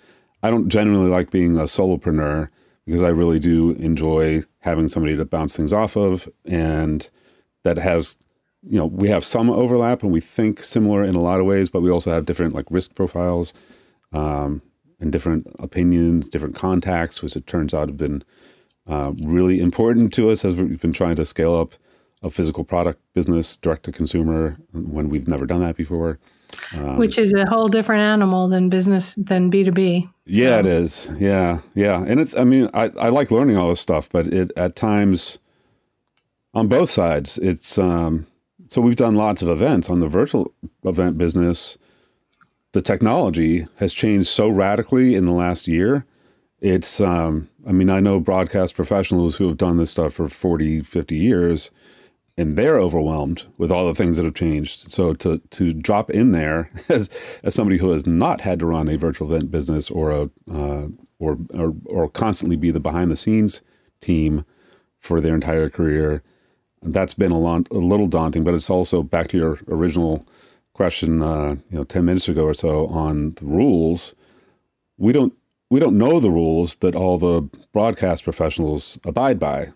I 0.42 0.50
don't 0.50 0.68
genuinely 0.68 1.10
like 1.10 1.30
being 1.30 1.56
a 1.56 1.62
solopreneur 1.62 2.50
because 2.84 3.00
I 3.00 3.08
really 3.08 3.38
do 3.38 3.70
enjoy 3.72 4.42
having 4.58 4.86
somebody 4.86 5.16
to 5.16 5.24
bounce 5.24 5.56
things 5.56 5.72
off 5.72 5.96
of, 5.96 6.28
and 6.44 7.08
that 7.62 7.78
has 7.78 8.18
you 8.62 8.76
know 8.76 8.84
we 8.84 9.08
have 9.08 9.24
some 9.24 9.48
overlap 9.48 10.02
and 10.02 10.12
we 10.12 10.20
think 10.20 10.58
similar 10.58 11.02
in 11.02 11.14
a 11.14 11.22
lot 11.22 11.40
of 11.40 11.46
ways, 11.46 11.70
but 11.70 11.80
we 11.80 11.90
also 11.90 12.12
have 12.12 12.26
different 12.26 12.54
like 12.54 12.66
risk 12.70 12.94
profiles. 12.94 13.54
Um, 14.12 14.60
and 15.02 15.10
different 15.10 15.46
opinions, 15.58 16.28
different 16.28 16.54
contacts, 16.54 17.22
which 17.22 17.34
it 17.34 17.46
turns 17.46 17.72
out 17.72 17.88
have 17.88 17.96
been 17.96 18.22
uh, 18.86 19.14
really 19.24 19.58
important 19.58 20.12
to 20.12 20.30
us 20.30 20.44
as 20.44 20.56
we've 20.56 20.82
been 20.82 20.92
trying 20.92 21.16
to 21.16 21.24
scale 21.24 21.54
up 21.54 21.72
a 22.22 22.30
physical 22.30 22.64
product 22.64 23.00
business 23.14 23.56
direct 23.56 23.84
to 23.84 23.92
consumer 23.92 24.56
when 24.72 25.08
we've 25.08 25.28
never 25.28 25.46
done 25.46 25.60
that 25.60 25.76
before. 25.76 26.18
Um, 26.74 26.96
which 26.96 27.16
is 27.16 27.32
a 27.32 27.46
whole 27.46 27.68
different 27.68 28.02
animal 28.02 28.48
than 28.48 28.68
business 28.68 29.14
than 29.14 29.50
B2B. 29.50 30.02
So. 30.02 30.10
Yeah, 30.26 30.58
it 30.58 30.66
is. 30.66 31.08
Yeah. 31.18 31.60
Yeah. 31.74 32.04
And 32.04 32.18
it's, 32.18 32.36
I 32.36 32.42
mean, 32.42 32.68
I, 32.74 32.90
I 32.98 33.08
like 33.08 33.30
learning 33.30 33.56
all 33.56 33.68
this 33.68 33.80
stuff, 33.80 34.08
but 34.10 34.26
it 34.26 34.50
at 34.56 34.74
times 34.74 35.38
on 36.52 36.66
both 36.66 36.90
sides, 36.90 37.38
it's, 37.38 37.78
um, 37.78 38.26
so 38.66 38.80
we've 38.80 38.96
done 38.96 39.14
lots 39.14 39.42
of 39.42 39.48
events 39.48 39.88
on 39.88 40.00
the 40.00 40.08
virtual 40.08 40.52
event 40.84 41.18
business 41.18 41.78
the 42.72 42.82
technology 42.82 43.66
has 43.76 43.92
changed 43.92 44.28
so 44.28 44.48
radically 44.48 45.14
in 45.14 45.26
the 45.26 45.32
last 45.32 45.66
year. 45.66 46.04
It's, 46.60 47.00
um, 47.00 47.48
I 47.66 47.72
mean, 47.72 47.90
I 47.90 48.00
know 48.00 48.20
broadcast 48.20 48.74
professionals 48.74 49.36
who 49.36 49.48
have 49.48 49.56
done 49.56 49.76
this 49.76 49.90
stuff 49.90 50.14
for 50.14 50.28
40, 50.28 50.82
50 50.82 51.16
years, 51.16 51.70
and 52.40 52.56
they're 52.56 52.78
overwhelmed 52.78 53.46
with 53.58 53.70
all 53.70 53.86
the 53.86 53.94
things 53.94 54.16
that 54.16 54.24
have 54.24 54.34
changed. 54.34 54.90
So 54.90 55.12
to, 55.14 55.38
to 55.38 55.74
drop 55.74 56.08
in 56.10 56.32
there 56.32 56.70
as, 56.88 57.10
as 57.44 57.54
somebody 57.54 57.76
who 57.76 57.90
has 57.90 58.06
not 58.06 58.40
had 58.40 58.58
to 58.60 58.66
run 58.66 58.88
a 58.88 58.96
virtual 58.96 59.32
event 59.32 59.50
business 59.50 59.90
or 59.90 60.10
a, 60.10 60.22
uh, 60.50 60.88
or, 61.18 61.38
or, 61.52 61.74
or 61.84 62.08
constantly 62.08 62.56
be 62.56 62.70
the 62.70 62.80
behind 62.80 63.10
the 63.10 63.16
scenes 63.16 63.60
team 64.00 64.46
for 64.98 65.20
their 65.20 65.34
entire 65.34 65.68
career, 65.68 66.22
that's 66.82 67.12
been 67.12 67.30
a, 67.30 67.38
lot, 67.38 67.68
a 67.70 67.74
little 67.74 68.06
daunting, 68.06 68.42
but 68.42 68.54
it's 68.54 68.70
also 68.70 69.02
back 69.02 69.28
to 69.28 69.36
your 69.36 69.58
original 69.68 70.26
question, 70.72 71.22
uh, 71.22 71.56
you 71.70 71.76
know, 71.76 71.84
ten 71.84 72.06
minutes 72.06 72.26
ago 72.26 72.44
or 72.44 72.54
so 72.54 72.86
on 72.86 73.34
the 73.34 73.44
rules, 73.44 74.14
we 74.96 75.12
don't 75.12 75.34
we 75.68 75.78
don't 75.78 75.98
know 75.98 76.18
the 76.18 76.30
rules 76.30 76.76
that 76.76 76.96
all 76.96 77.18
the 77.18 77.42
broadcast 77.72 78.24
professionals 78.24 78.98
abide 79.04 79.38
by. 79.38 79.68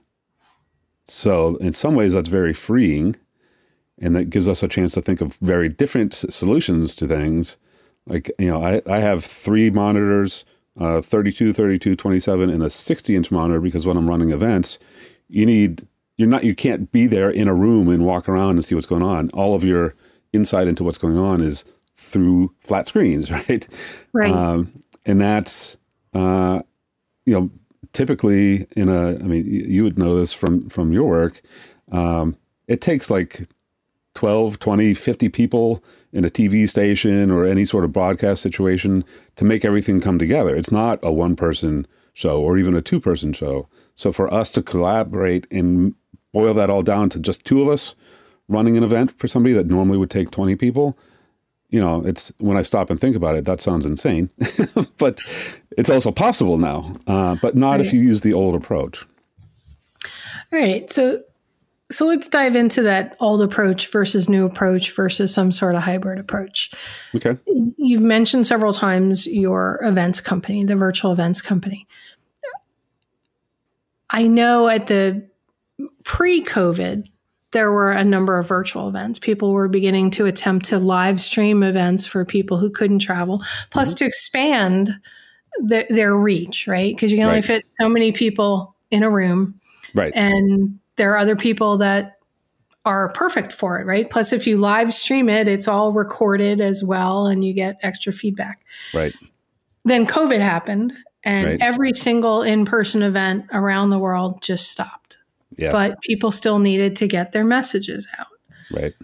So 1.05 1.57
in 1.57 1.73
some 1.73 1.95
ways, 1.95 2.15
that's 2.15 2.29
very 2.29 2.55
freeing, 2.55 3.17
and 3.99 4.17
that 4.17 4.31
gives 4.31 4.49
us 4.49 4.63
a 4.63 4.69
chance 4.69 4.95
to 4.95 5.03
think 5.03 5.21
of 5.21 5.35
very 5.35 5.69
different 5.69 6.15
solutions 6.15 6.95
to 6.97 7.07
things. 7.07 7.59
Like 8.07 8.31
you 8.39 8.51
know, 8.51 8.63
I, 8.63 8.83
I 8.87 9.01
have 9.01 9.25
three 9.25 9.71
monitors, 9.71 10.45
uh, 10.79 11.01
32, 11.01 11.53
32, 11.53 11.95
27, 11.95 12.51
and 12.51 12.63
a 12.63 12.71
60 12.71 13.17
inch 13.17 13.31
monitor 13.31 13.61
because 13.61 13.87
when 13.87 13.97
I'm 13.97 14.09
running 14.09 14.31
events, 14.31 14.79
you 15.29 15.47
need 15.47 15.87
you're 16.17 16.29
not 16.29 16.45
you 16.45 16.55
can't 16.55 16.91
be 16.93 17.07
there 17.07 17.31
in 17.31 17.49
a 17.49 17.55
room 17.55 17.89
and 17.89 18.07
walk 18.07 18.29
around 18.29 18.51
and 18.53 18.65
see 18.65 18.75
what's 18.75 18.87
going 18.87 19.03
on. 19.03 19.31
All 19.31 19.55
of 19.55 19.65
your 19.65 19.95
insight 20.33 20.69
into 20.69 20.85
what's 20.85 20.99
going 20.99 21.19
on 21.19 21.41
is 21.41 21.65
through 21.95 22.55
flat 22.61 22.87
screens, 22.87 23.31
right? 23.49 23.67
Right. 24.13 24.33
Um, 24.33 24.81
and 25.07 25.21
that's, 25.21 25.77
uh, 26.13 26.63
you 27.27 27.39
know, 27.39 27.51
typically 27.95 28.67
in 28.77 28.91
a, 28.91 29.11
I 29.11 29.23
mean, 29.23 29.47
you 29.47 29.85
would 29.85 29.99
know 29.99 30.19
this 30.19 30.35
from, 30.35 30.69
from 30.69 30.93
your 30.93 31.09
work. 31.09 31.41
Um, 31.91 32.37
it 32.69 32.83
takes 32.83 33.11
like 33.11 33.47
12, 34.15 34.59
20, 34.59 34.95
50 34.95 35.29
people 35.31 35.83
in 36.13 36.25
a 36.25 36.29
TV 36.29 36.69
station 36.69 37.31
or 37.31 37.45
any 37.45 37.65
sort 37.65 37.85
of 37.85 37.93
broadcast 37.93 38.43
situation 38.43 39.05
to 39.37 39.45
make 39.45 39.65
everything 39.65 40.01
come 40.01 40.19
together. 40.19 40.55
It's 40.55 40.71
not 40.71 40.99
a 41.03 41.11
one 41.11 41.37
person 41.37 41.87
show 42.13 42.41
or 42.41 42.59
even 42.59 42.75
a 42.75 42.83
two 42.83 43.01
person 43.01 43.33
show. 43.33 43.69
So 43.95 44.13
for 44.13 44.33
us 44.33 44.51
to 44.53 44.63
collaborate 44.63 45.47
and 45.51 45.95
boil 46.33 46.55
that 46.55 46.71
all 46.71 46.83
down 46.83 47.09
to 47.11 47.19
just 47.19 47.45
two 47.45 47.63
of 47.63 47.69
us 47.69 47.95
running 48.49 48.77
an 48.77 48.85
event 48.85 49.17
for 49.19 49.27
somebody 49.27 49.55
that 49.55 49.67
normally 49.67 49.99
would 49.99 50.11
take 50.11 50.31
20 50.31 50.57
people, 50.57 50.99
you 51.75 51.81
know, 51.81 52.07
it's 52.07 52.33
when 52.39 52.57
I 52.57 52.63
stop 52.63 52.89
and 52.89 53.01
think 53.01 53.17
about 53.17 53.35
it, 53.35 53.47
that 53.47 53.61
sounds 53.61 53.85
insane. 53.85 54.31
but 54.97 55.21
it's 55.77 55.91
also 55.91 56.13
possible 56.13 56.57
now, 56.57 56.95
uh, 57.09 57.35
but 57.43 57.57
not 57.57 57.73
right. 57.73 57.81
if 57.81 57.93
you 57.93 58.01
use 58.01 58.21
the 58.21 58.33
old 58.33 58.55
approach. 58.55 59.05
All 60.53 60.61
right. 60.61 60.89
So, 60.89 61.25
so 61.91 62.07
let's 62.07 62.29
dive 62.29 62.55
into 62.55 62.83
that 62.83 63.17
old 63.19 63.43
approach 63.43 63.89
versus 63.89 64.29
new 64.29 64.47
approach 64.47 64.93
versus 64.93 65.35
some 65.35 65.51
sort 65.51 65.75
of 65.75 65.83
hybrid 65.83 66.21
approach. 66.21 66.71
Okay. 67.13 67.37
You've 67.77 68.03
mentioned 68.03 68.47
several 68.47 68.73
times 68.73 69.27
your 69.27 69.81
events 69.83 70.21
company, 70.21 70.65
the 70.65 70.77
virtual 70.77 71.11
events 71.11 71.43
company. 71.43 71.89
I 74.11 74.29
know 74.29 74.69
at 74.69 74.87
the 74.87 75.29
pre 76.05 76.45
COVID, 76.45 77.09
there 77.55 77.71
were 77.71 77.93
a 77.93 78.05
number 78.05 78.39
of 78.39 78.47
virtual 78.47 78.89
events. 78.89 79.19
People 79.19 79.53
were 79.53 79.69
beginning 79.69 80.11
to 80.11 80.27
attempt 80.27 80.67
to 80.67 80.79
live 80.79 81.21
stream 81.21 81.63
events 81.63 82.05
for 82.05 82.25
people 82.25 82.59
who 82.59 82.69
couldn't 82.69 82.99
travel, 82.99 83.43
plus 83.71 83.91
mm-hmm. 83.91 83.99
to 83.99 84.05
expand 84.05 85.01
the, 85.61 85.87
their 85.89 86.15
reach, 86.15 86.67
right? 86.67 86.95
Because 86.95 87.13
you 87.13 87.19
can 87.19 87.27
only 87.27 87.37
right. 87.37 87.45
fit 87.45 87.69
so 87.81 87.89
many 87.89 88.11
people 88.13 88.75
in 88.91 89.05
a 89.05 89.09
room. 89.11 89.61
Right. 89.95 90.13
And 90.15 90.81
there 90.97 91.13
are 91.13 91.19
other 91.19 91.37
people 91.37 91.79
that 91.79 92.19
are 92.85 93.11
perfect 93.11 93.53
for 93.53 93.81
it, 93.81 93.87
right? 93.87 94.11
Plus, 94.11 94.33
if 94.33 94.47
you 94.47 94.57
live 94.57 94.93
stream 94.93 95.29
it, 95.29 95.47
it's 95.47 95.69
all 95.69 95.93
recorded 95.93 96.61
as 96.61 96.83
well 96.83 97.27
and 97.27 97.45
you 97.45 97.55
get 97.55 97.77
extra 97.83 98.13
feedback. 98.13 98.65
Right. 98.93 99.15
Then 99.85 100.07
COVID 100.07 100.41
happened 100.41 100.93
and 101.23 101.47
right. 101.47 101.61
every 101.61 101.93
single 101.93 102.43
in 102.43 102.65
person 102.65 103.03
event 103.03 103.47
around 103.53 103.91
the 103.91 103.99
world 103.99 104.43
just 104.43 104.71
stopped. 104.71 105.04
Yeah. 105.57 105.73
But 105.73 106.01
people 106.01 106.33
still 106.33 106.59
needed 106.59 106.97
to 106.97 107.07
get 107.07 107.33
their 107.33 107.45
messages 107.45 108.09
out. 108.19 108.27
Right. 108.73 108.95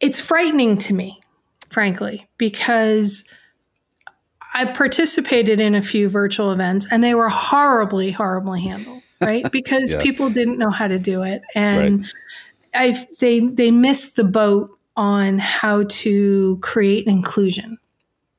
It's 0.00 0.20
frightening 0.20 0.78
to 0.78 0.94
me, 0.94 1.20
frankly, 1.70 2.26
because 2.38 3.32
I 4.54 4.64
participated 4.64 5.60
in 5.60 5.74
a 5.74 5.82
few 5.82 6.08
virtual 6.08 6.52
events 6.52 6.86
and 6.90 7.04
they 7.04 7.14
were 7.14 7.28
horribly, 7.28 8.10
horribly 8.10 8.62
handled, 8.62 9.02
right? 9.20 9.50
Because 9.50 9.92
yeah. 9.92 10.02
people 10.02 10.30
didn't 10.30 10.58
know 10.58 10.70
how 10.70 10.88
to 10.88 10.98
do 10.98 11.22
it. 11.22 11.42
And 11.54 12.00
right. 12.00 12.12
I 12.74 13.06
they 13.20 13.40
they 13.40 13.70
missed 13.70 14.16
the 14.16 14.24
boat 14.24 14.76
on 14.96 15.38
how 15.38 15.84
to 15.88 16.58
create 16.62 17.06
inclusion. 17.06 17.78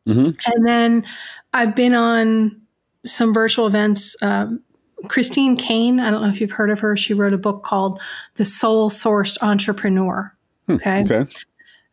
Mm-hmm. 0.07 0.31
And 0.51 0.67
then 0.67 1.05
I've 1.53 1.75
been 1.75 1.93
on 1.93 2.61
some 3.05 3.33
virtual 3.33 3.67
events 3.67 4.15
um, 4.21 4.61
Christine 5.07 5.55
Kane, 5.55 5.99
I 5.99 6.11
don't 6.11 6.21
know 6.21 6.29
if 6.29 6.41
you've 6.41 6.51
heard 6.51 6.69
of 6.69 6.79
her. 6.79 6.95
She 6.97 7.13
wrote 7.13 7.33
a 7.33 7.37
book 7.37 7.63
called 7.63 7.99
The 8.35 8.45
Soul 8.45 8.89
Sourced 8.89 9.37
Entrepreneur. 9.41 10.35
Hmm, 10.67 10.73
okay. 10.75 11.01
okay. 11.01 11.25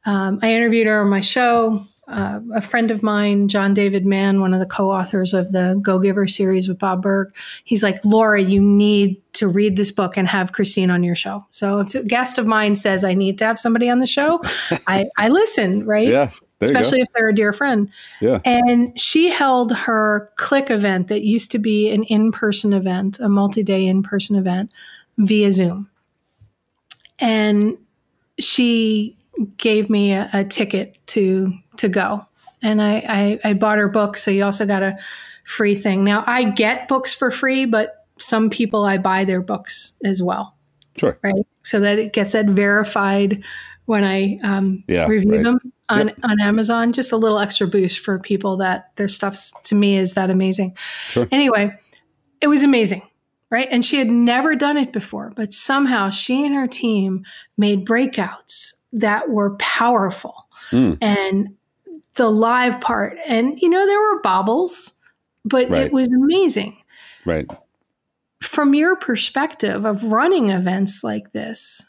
Um, 0.05 0.39
I 0.43 0.55
interviewed 0.55 0.87
her 0.87 1.03
on 1.03 1.09
my 1.09 1.21
show. 1.21 1.83
Uh, 2.07 2.41
a 2.55 2.61
friend 2.63 2.91
of 2.91 3.03
mine, 3.03 3.49
John 3.49 3.75
David 3.75 4.07
Mann, 4.07 4.41
one 4.41 4.55
of 4.55 4.61
the 4.61 4.67
co-authors 4.67 5.35
of 5.35 5.53
the 5.53 5.79
Go 5.83 5.99
Giver 5.99 6.27
series 6.27 6.67
with 6.67 6.79
Bob 6.79 7.03
Burg, 7.03 7.35
he's 7.65 7.83
like, 7.83 8.03
Laura, 8.03 8.41
you 8.41 8.63
need 8.63 9.21
to 9.35 9.47
read 9.47 9.77
this 9.77 9.91
book 9.91 10.17
and 10.17 10.27
have 10.27 10.53
Christine 10.53 10.91
on 10.91 11.03
your 11.03 11.15
show. 11.15 11.45
So 11.51 11.81
if 11.81 11.95
a 11.95 12.03
guest 12.03 12.39
of 12.39 12.47
mine 12.47 12.77
says 12.77 13.05
I 13.05 13.13
need 13.13 13.37
to 13.39 13.45
have 13.45 13.59
somebody 13.59 13.91
on 13.91 13.99
the 13.99 14.07
show, 14.07 14.41
I, 14.87 15.11
I 15.19 15.29
listen, 15.29 15.85
right? 15.85 16.09
Yeah. 16.09 16.31
There 16.59 16.67
especially 16.67 17.01
if 17.01 17.09
they're 17.15 17.29
a 17.29 17.35
dear 17.35 17.53
friend. 17.53 17.91
Yeah. 18.21 18.41
And 18.45 18.99
she 18.99 19.31
held 19.31 19.73
her 19.73 20.33
click 20.37 20.71
event 20.71 21.09
that 21.09 21.23
used 21.23 21.53
to 21.53 21.59
be 21.59 21.91
an 21.91 22.03
in 22.05 22.33
person 22.33 22.73
event, 22.73 23.21
a 23.21 23.29
multi 23.29 23.63
day 23.63 23.87
in 23.87 24.03
person 24.03 24.35
event 24.35 24.73
via 25.19 25.53
Zoom. 25.53 25.89
And 27.21 27.79
she 28.41 29.17
gave 29.57 29.89
me 29.89 30.13
a, 30.13 30.29
a, 30.33 30.45
ticket 30.45 30.99
to 31.07 31.53
to 31.77 31.89
go. 31.89 32.27
And 32.61 32.83
I, 32.83 33.39
I, 33.45 33.51
I 33.51 33.53
bought 33.53 33.79
her 33.79 33.89
book. 33.89 34.17
So 34.17 34.33
you 34.33 34.45
also 34.45 34.67
got 34.67 34.83
a 34.83 34.97
free 35.45 35.77
thing. 35.77 36.03
Now 36.03 36.25
I 36.27 36.45
get 36.45 36.89
books 36.89 37.15
for 37.15 37.31
free, 37.31 37.67
but 37.67 38.07
some 38.19 38.51
people 38.51 38.85
I 38.85 38.99
buy 38.99 39.25
their 39.25 39.41
books 39.41 39.93
as 40.05 40.21
well. 40.21 40.57
Sure. 40.97 41.17
Right. 41.23 41.47
So 41.63 41.79
that 41.81 42.01
it 42.01 42.13
gets 42.13 42.33
that 42.33 42.47
verified 42.47 43.45
when 43.85 44.03
I 44.03 44.41
um, 44.43 44.83
Yeah, 44.89 45.07
review 45.07 45.37
right. 45.37 45.45
them 45.45 45.73
on, 45.89 46.13
on 46.23 46.41
Amazon. 46.41 46.93
Just 46.93 47.13
a 47.13 47.17
little 47.17 47.39
extra 47.39 47.67
boost 47.67 47.99
for 47.99 48.19
people 48.19 48.57
that 48.59 48.95
their 48.97 49.09
stuff 49.09 49.39
to 49.65 49.75
me 49.75 49.97
is 49.97 50.15
that 50.15 50.31
amazing. 50.31 50.77
Sure. 51.09 51.29
Anyway, 51.31 51.73
it 52.41 52.49
was 52.49 52.63
amazing, 52.63 53.03
right? 53.51 53.69
And 53.71 53.85
she 53.85 53.99
had 53.99 54.09
never 54.09 54.55
done 54.55 54.77
it 54.77 54.93
before, 54.93 55.33
but 55.35 55.53
somehow 55.53 56.11
she 56.11 56.45
and 56.45 56.55
her 56.55 56.67
team 56.69 57.25
made 57.57 57.87
breakouts 57.87 58.75
that 58.93 59.31
were 59.31 59.57
powerful. 59.57 60.47
Mm. 60.71 60.99
And 61.01 61.55
the 62.17 62.29
live 62.29 62.81
part, 62.81 63.17
and 63.27 63.59
you 63.61 63.69
know, 63.71 63.87
there 63.87 64.01
were 64.01 64.21
bobbles, 64.23 64.93
but 65.45 65.71
Right. 65.71 65.87
it 65.87 65.93
was 65.93 66.09
amazing 66.13 66.77
Right. 67.25 67.47
from 68.43 68.75
your 68.75 68.97
perspective 68.97 69.85
of 69.85 70.05
running 70.05 70.51
events 70.51 71.05
like 71.05 71.33
this, 71.33 71.87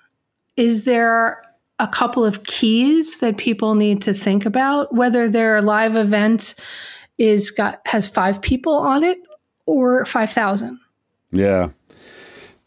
is 0.56 0.86
there 0.86 1.42
a 1.80 1.88
couple 1.88 2.26
of 2.26 2.44
keys 2.44 3.20
that 3.20 3.38
people 3.38 3.76
need 3.76 4.02
to 4.02 4.14
think 4.14 4.46
about 4.46 4.94
whether 4.94 5.30
their 5.30 5.62
live 5.62 5.96
event 5.96 6.56
is 7.18 7.52
got 7.52 7.82
has 7.86 8.08
five 8.08 8.42
people 8.42 8.74
on 8.74 9.04
it 9.04 9.18
or 9.66 10.06
5000 10.06 10.80
Yeah. 11.32 11.70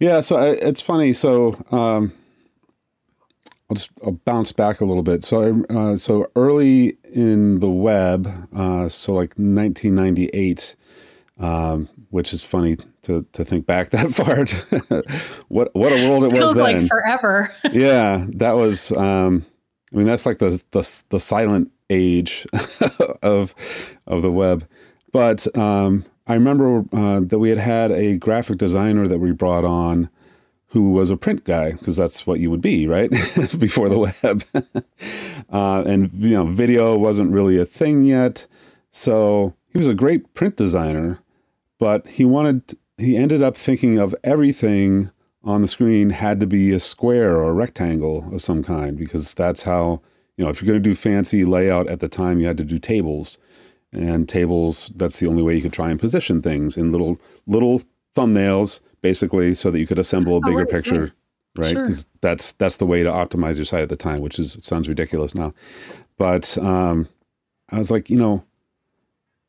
Yeah. 0.00 0.20
So 0.20 0.36
I, 0.36 0.48
it's 0.50 0.80
funny. 0.80 1.12
So 1.12 1.54
um, 1.70 2.12
I'll 3.68 3.74
just 3.74 3.90
I'll 4.04 4.12
bounce 4.12 4.52
back 4.52 4.80
a 4.80 4.84
little 4.84 5.02
bit. 5.02 5.24
So 5.24 5.64
uh, 5.70 5.96
so 5.96 6.30
early 6.36 6.96
in 7.12 7.60
the 7.60 7.70
web, 7.70 8.48
uh, 8.54 8.88
so 8.88 9.14
like 9.14 9.34
1998, 9.36 10.74
um, 11.38 11.88
which 12.10 12.32
is 12.32 12.42
funny 12.42 12.76
to 13.02 13.26
to 13.32 13.44
think 13.44 13.66
back 13.66 13.90
that 13.90 14.10
far. 14.14 14.46
what 15.48 15.74
what 15.74 15.92
a 15.92 16.08
world 16.08 16.24
it 16.24 16.32
was 16.32 16.40
feels 16.40 16.54
then. 16.54 16.80
like 16.80 16.88
forever 16.88 17.54
yeah, 17.72 18.26
that 18.30 18.52
was. 18.52 18.92
Um, 18.92 19.44
I 19.92 19.98
mean, 19.98 20.06
that's 20.06 20.24
like 20.26 20.38
the 20.38 20.62
the, 20.70 21.02
the 21.10 21.20
silent 21.20 21.70
age 21.90 22.46
of 23.22 23.54
of 24.06 24.22
the 24.22 24.32
web. 24.32 24.66
But 25.12 25.46
um, 25.56 26.04
I 26.26 26.34
remember 26.34 26.84
uh, 26.92 27.20
that 27.20 27.38
we 27.38 27.50
had 27.50 27.58
had 27.58 27.92
a 27.92 28.16
graphic 28.16 28.58
designer 28.58 29.06
that 29.08 29.18
we 29.18 29.32
brought 29.32 29.64
on 29.64 30.08
who 30.68 30.92
was 30.92 31.10
a 31.10 31.18
print 31.18 31.44
guy 31.44 31.72
because 31.72 31.96
that's 31.96 32.26
what 32.26 32.40
you 32.40 32.50
would 32.50 32.62
be, 32.62 32.86
right? 32.86 33.10
Before 33.58 33.90
the 33.90 33.98
web, 33.98 34.42
uh, 35.52 35.82
and 35.86 36.10
you 36.14 36.30
know, 36.30 36.46
video 36.46 36.96
wasn't 36.96 37.30
really 37.30 37.58
a 37.58 37.66
thing 37.66 38.04
yet. 38.04 38.46
So 38.90 39.54
he 39.70 39.76
was 39.78 39.88
a 39.88 39.94
great 39.94 40.32
print 40.32 40.56
designer, 40.56 41.18
but 41.78 42.08
he 42.08 42.24
wanted. 42.24 42.74
He 43.02 43.16
ended 43.16 43.42
up 43.42 43.56
thinking 43.56 43.98
of 43.98 44.14
everything 44.22 45.10
on 45.44 45.60
the 45.60 45.68
screen 45.68 46.10
had 46.10 46.38
to 46.40 46.46
be 46.46 46.70
a 46.72 46.78
square 46.78 47.36
or 47.36 47.50
a 47.50 47.52
rectangle 47.52 48.32
of 48.32 48.40
some 48.40 48.62
kind 48.62 48.96
because 48.96 49.34
that's 49.34 49.64
how 49.64 50.00
you 50.36 50.44
know 50.44 50.50
if 50.50 50.62
you're 50.62 50.70
going 50.72 50.82
to 50.82 50.88
do 50.90 50.94
fancy 50.94 51.44
layout 51.44 51.88
at 51.88 52.00
the 52.00 52.08
time 52.08 52.38
you 52.38 52.46
had 52.46 52.56
to 52.58 52.64
do 52.64 52.78
tables. 52.78 53.38
And 53.92 54.26
tables 54.28 54.90
that's 54.96 55.18
the 55.20 55.26
only 55.26 55.42
way 55.42 55.54
you 55.54 55.60
could 55.60 55.72
try 55.72 55.90
and 55.90 56.00
position 56.00 56.40
things 56.42 56.76
in 56.78 56.92
little 56.92 57.18
little 57.46 57.82
thumbnails 58.14 58.80
basically 59.02 59.54
so 59.54 59.70
that 59.70 59.78
you 59.80 59.86
could 59.86 59.98
assemble 59.98 60.36
a 60.36 60.40
bigger 60.40 60.58
right, 60.58 60.70
picture 60.70 61.12
right? 61.58 61.72
Sure. 61.72 61.84
'Cause 61.84 62.06
that's 62.22 62.52
that's 62.52 62.76
the 62.76 62.86
way 62.86 63.02
to 63.02 63.10
optimize 63.10 63.56
your 63.56 63.66
site 63.66 63.82
at 63.82 63.88
the 63.90 63.96
time 63.96 64.20
which 64.20 64.38
is 64.38 64.56
sounds 64.60 64.88
ridiculous 64.88 65.34
now. 65.34 65.52
But 66.16 66.56
um 66.58 67.08
i 67.70 67.78
was 67.78 67.90
like 67.90 68.08
you 68.08 68.16
know 68.18 68.44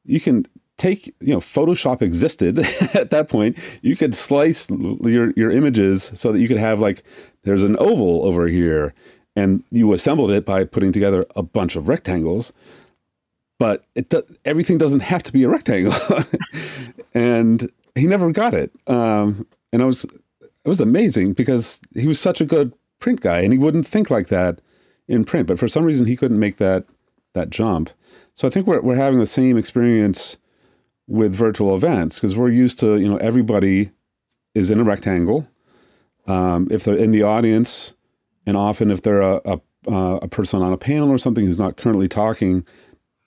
you 0.06 0.20
can 0.20 0.46
take 0.84 1.16
you 1.22 1.34
know 1.34 1.40
photoshop 1.40 2.02
existed 2.02 2.60
at 2.94 3.10
that 3.10 3.30
point 3.30 3.58
you 3.82 3.96
could 3.96 4.14
slice 4.14 4.70
your 4.70 5.32
your 5.38 5.50
images 5.50 6.12
so 6.14 6.34
that 6.34 6.40
you 6.42 6.48
could 6.50 6.58
have 6.58 6.82
like 6.82 7.04
there's 7.44 7.64
an 7.64 7.78
oval 7.80 8.26
over 8.26 8.48
here 8.48 8.94
and 9.34 9.64
you 9.72 9.94
assembled 9.94 10.30
it 10.30 10.46
by 10.46 10.66
putting 10.66 10.92
together 10.92 11.26
a 11.38 11.42
bunch 11.42 11.78
of 11.78 11.88
rectangles 11.88 12.52
but 13.60 13.86
it 13.96 14.10
do, 14.10 14.22
everything 14.44 14.78
doesn't 14.78 15.00
have 15.02 15.24
to 15.24 15.32
be 15.32 15.44
a 15.44 15.50
rectangle. 15.50 15.94
And 17.16 17.72
he 17.94 18.08
never 18.08 18.32
got 18.32 18.54
it. 18.56 18.72
Um 18.88 19.46
and 19.72 19.82
i 19.82 19.86
was 19.86 20.04
it 20.66 20.70
was 20.70 20.82
amazing 20.82 21.34
because 21.34 21.80
he 21.94 22.08
was 22.08 22.20
such 22.20 22.42
a 22.42 22.46
good 22.46 22.74
print 23.00 23.22
guy 23.22 23.40
and 23.42 23.54
he 23.54 23.60
wouldn't 23.60 23.88
think 23.88 24.10
like 24.10 24.28
that 24.28 24.60
in 25.08 25.24
print 25.24 25.48
but 25.48 25.60
for 25.60 25.68
some 25.68 25.86
reason 25.86 26.08
he 26.08 26.18
couldn't 26.18 26.40
make 26.40 26.58
that 26.58 26.86
that 27.34 27.52
jump. 27.52 27.92
So 28.34 28.48
i 28.48 28.52
think 28.52 28.68
we're, 28.68 28.82
we're 28.82 29.04
having 29.06 29.20
the 29.20 29.36
same 29.40 29.58
experience 29.58 30.38
with 31.08 31.34
virtual 31.34 31.76
events 31.76 32.18
because 32.20 32.38
we're 32.38 32.50
used 32.50 32.80
to 32.80 32.98
you 32.98 33.08
know 33.08 33.18
everybody 33.18 33.92
is 34.56 34.72
in 34.72 34.80
a 34.80 34.84
rectangle. 34.84 35.48
Um, 36.26 36.68
if 36.72 36.86
they're 36.86 36.96
in 36.96 37.12
the 37.12 37.24
audience 37.24 37.96
and 38.46 38.56
often 38.56 38.92
if 38.92 39.02
they're 39.02 39.22
a, 39.22 39.42
a, 39.44 39.62
uh, 39.92 40.20
a 40.22 40.28
person 40.30 40.62
on 40.62 40.72
a 40.72 40.78
panel 40.78 41.10
or 41.10 41.18
something 41.18 41.46
who's 41.46 41.60
not 41.60 41.76
currently 41.76 42.08
talking 42.08 42.66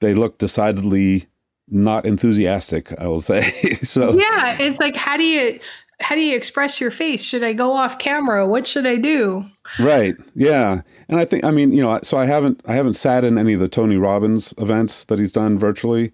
they 0.01 0.15
look 0.15 0.39
decidedly 0.39 1.27
not 1.69 2.07
enthusiastic 2.07 2.99
i 2.99 3.07
will 3.07 3.21
say. 3.21 3.41
So 3.83 4.19
yeah 4.19 4.57
it's 4.59 4.79
like 4.79 4.97
how 4.97 5.19
do 5.19 5.25
you 5.25 5.59
how 6.01 6.15
do 6.15 6.21
you 6.21 6.37
express 6.37 6.81
your 6.81 6.91
face? 6.91 7.23
Should 7.23 7.43
i 7.43 7.53
go 7.53 7.73
off 7.73 7.99
camera? 7.99 8.47
What 8.47 8.67
should 8.67 8.87
i 8.87 8.97
do? 8.97 9.45
Right. 9.79 10.15
Yeah. 10.35 10.83
And 11.09 11.19
I 11.21 11.25
think 11.25 11.45
I 11.45 11.51
mean, 11.51 11.73
you 11.73 11.83
know, 11.83 11.99
so 12.03 12.19
I 12.19 12.27
haven't 12.27 12.61
I 12.67 12.75
haven't 12.75 12.95
sat 12.95 13.25
in 13.25 13.39
any 13.39 13.55
of 13.55 13.61
the 13.61 13.69
Tony 13.69 13.97
Robbins 13.97 14.55
events 14.59 15.05
that 15.07 15.19
he's 15.19 15.33
done 15.33 15.59
virtually, 15.59 16.13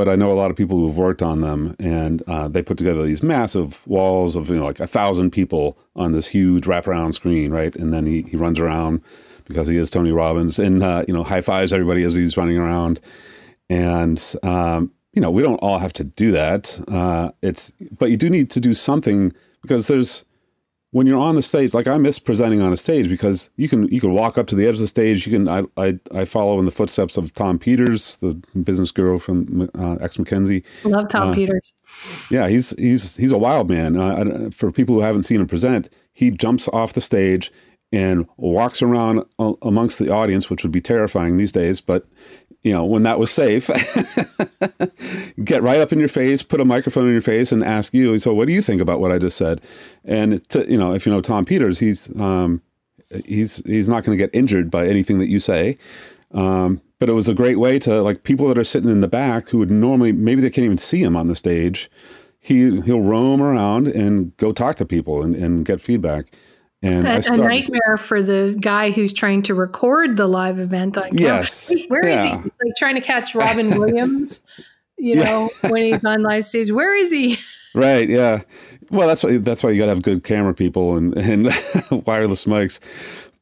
but 0.00 0.08
I 0.08 0.16
know 0.16 0.32
a 0.32 0.32
lot 0.32 0.50
of 0.50 0.56
people 0.56 0.78
who've 0.78 0.96
worked 0.96 1.20
on 1.20 1.42
them 1.42 1.76
and 1.78 2.22
uh, 2.26 2.48
they 2.48 2.62
put 2.62 2.78
together 2.78 3.02
these 3.02 3.22
massive 3.22 3.86
walls 3.86 4.34
of, 4.34 4.48
you 4.48 4.56
know, 4.56 4.64
like 4.64 4.80
a 4.80 4.86
thousand 4.86 5.30
people 5.30 5.76
on 5.94 6.12
this 6.12 6.26
huge 6.26 6.64
wraparound 6.64 7.12
screen, 7.12 7.50
right? 7.50 7.76
And 7.76 7.92
then 7.92 8.06
he, 8.06 8.22
he 8.22 8.38
runs 8.38 8.58
around 8.58 9.02
because 9.44 9.68
he 9.68 9.76
is 9.76 9.90
Tony 9.90 10.10
Robbins 10.10 10.58
and 10.58 10.82
uh, 10.82 11.04
you 11.06 11.12
know, 11.12 11.22
high 11.22 11.42
fives 11.42 11.70
everybody 11.70 12.02
as 12.02 12.14
he's 12.14 12.38
running 12.38 12.56
around. 12.56 12.98
And 13.68 14.18
um, 14.42 14.90
you 15.12 15.20
know, 15.20 15.30
we 15.30 15.42
don't 15.42 15.58
all 15.58 15.78
have 15.78 15.92
to 15.92 16.04
do 16.04 16.32
that. 16.32 16.80
Uh, 16.88 17.32
it's 17.42 17.70
but 17.98 18.10
you 18.10 18.16
do 18.16 18.30
need 18.30 18.50
to 18.52 18.60
do 18.60 18.72
something 18.72 19.34
because 19.60 19.86
there's 19.86 20.24
when 20.92 21.06
you're 21.06 21.20
on 21.20 21.36
the 21.36 21.42
stage, 21.42 21.72
like 21.72 21.86
I 21.86 21.96
miss 21.98 22.18
presenting 22.18 22.60
on 22.60 22.72
a 22.72 22.76
stage 22.76 23.08
because 23.08 23.48
you 23.56 23.68
can 23.68 23.86
you 23.88 24.00
can 24.00 24.12
walk 24.12 24.36
up 24.38 24.46
to 24.48 24.56
the 24.56 24.66
edge 24.66 24.74
of 24.74 24.80
the 24.80 24.86
stage. 24.88 25.26
You 25.26 25.32
can 25.32 25.48
I 25.48 25.64
I, 25.76 25.98
I 26.12 26.24
follow 26.24 26.58
in 26.58 26.64
the 26.64 26.70
footsteps 26.72 27.16
of 27.16 27.32
Tom 27.34 27.58
Peters, 27.58 28.16
the 28.16 28.34
business 28.64 28.90
guru 28.90 29.18
from 29.18 29.70
uh, 29.78 29.94
X 30.00 30.16
McKinsey. 30.16 30.64
love 30.84 31.08
tom 31.08 31.32
peters 31.34 31.74
Yeah, 32.30 32.48
he's 32.48 32.70
he's 32.70 33.16
he's 33.16 33.32
a 33.32 33.38
wild 33.38 33.68
man. 33.70 33.96
Uh, 33.96 34.50
for 34.52 34.72
people 34.72 34.96
who 34.96 35.00
haven't 35.02 35.22
seen 35.24 35.40
him 35.40 35.46
present, 35.46 35.88
he 36.12 36.30
jumps 36.30 36.68
off 36.68 36.92
the 36.92 37.00
stage 37.00 37.52
and 37.92 38.26
walks 38.36 38.82
around 38.82 39.24
a- 39.38 39.54
amongst 39.62 39.98
the 39.98 40.08
audience, 40.12 40.48
which 40.50 40.62
would 40.62 40.72
be 40.72 40.80
terrifying 40.80 41.36
these 41.36 41.52
days. 41.52 41.80
But 41.80 42.06
you 42.62 42.72
know, 42.72 42.84
when 42.84 43.04
that 43.04 43.18
was 43.18 43.30
safe, 43.30 43.68
get 45.44 45.62
right 45.62 45.80
up 45.80 45.92
in 45.92 45.98
your 45.98 46.08
face, 46.08 46.42
put 46.42 46.60
a 46.60 46.64
microphone 46.64 47.06
in 47.06 47.12
your 47.12 47.22
face, 47.22 47.52
and 47.52 47.64
ask 47.64 47.94
you. 47.94 48.18
So, 48.18 48.34
what 48.34 48.46
do 48.46 48.52
you 48.52 48.60
think 48.60 48.82
about 48.82 49.00
what 49.00 49.12
I 49.12 49.18
just 49.18 49.36
said? 49.36 49.62
And 50.04 50.46
to, 50.50 50.70
you 50.70 50.76
know, 50.76 50.92
if 50.92 51.06
you 51.06 51.12
know 51.12 51.20
Tom 51.20 51.44
Peters, 51.46 51.78
he's 51.78 52.14
um, 52.20 52.60
he's 53.24 53.56
he's 53.64 53.88
not 53.88 54.04
going 54.04 54.16
to 54.16 54.22
get 54.22 54.34
injured 54.34 54.70
by 54.70 54.86
anything 54.86 55.18
that 55.20 55.28
you 55.28 55.38
say. 55.38 55.78
Um, 56.32 56.80
but 56.98 57.08
it 57.08 57.14
was 57.14 57.28
a 57.28 57.34
great 57.34 57.58
way 57.58 57.78
to 57.80 58.02
like 58.02 58.24
people 58.24 58.46
that 58.48 58.58
are 58.58 58.64
sitting 58.64 58.90
in 58.90 59.00
the 59.00 59.08
back 59.08 59.48
who 59.48 59.58
would 59.58 59.70
normally 59.70 60.12
maybe 60.12 60.42
they 60.42 60.50
can't 60.50 60.66
even 60.66 60.76
see 60.76 61.02
him 61.02 61.16
on 61.16 61.28
the 61.28 61.36
stage. 61.36 61.90
He 62.38 62.80
he'll 62.82 63.00
roam 63.00 63.40
around 63.40 63.88
and 63.88 64.36
go 64.36 64.52
talk 64.52 64.76
to 64.76 64.84
people 64.84 65.22
and, 65.22 65.34
and 65.34 65.64
get 65.64 65.80
feedback. 65.80 66.32
And 66.82 67.06
a, 67.06 67.18
a 67.18 67.22
started, 67.22 67.44
nightmare 67.44 67.98
for 67.98 68.22
the 68.22 68.56
guy 68.58 68.90
who's 68.90 69.12
trying 69.12 69.42
to 69.42 69.54
record 69.54 70.16
the 70.16 70.26
live 70.26 70.58
event 70.58 70.96
on 70.96 71.10
camera. 71.10 71.20
Yes. 71.20 71.70
Wait, 71.74 71.90
Where 71.90 72.00
is 72.06 72.24
Yeah. 72.24 72.40
he? 72.42 72.48
It's 72.48 72.58
like 72.64 72.72
trying 72.78 72.94
to 72.94 73.00
catch 73.02 73.34
Robin 73.34 73.78
Williams, 73.78 74.44
you 74.96 75.16
know, 75.16 75.50
when 75.68 75.84
he's 75.84 76.04
on 76.04 76.22
live 76.22 76.44
stage. 76.44 76.70
Where 76.70 76.96
is 76.96 77.10
he? 77.10 77.36
Right. 77.72 78.08
Yeah. 78.08 78.42
Well, 78.90 79.06
that's 79.06 79.22
why 79.22 79.36
that's 79.36 79.62
why 79.62 79.70
you 79.70 79.78
got 79.78 79.84
to 79.84 79.90
have 79.90 80.02
good 80.02 80.24
camera 80.24 80.52
people 80.54 80.96
and 80.96 81.16
and 81.16 81.44
wireless 82.04 82.44
mics. 82.44 82.80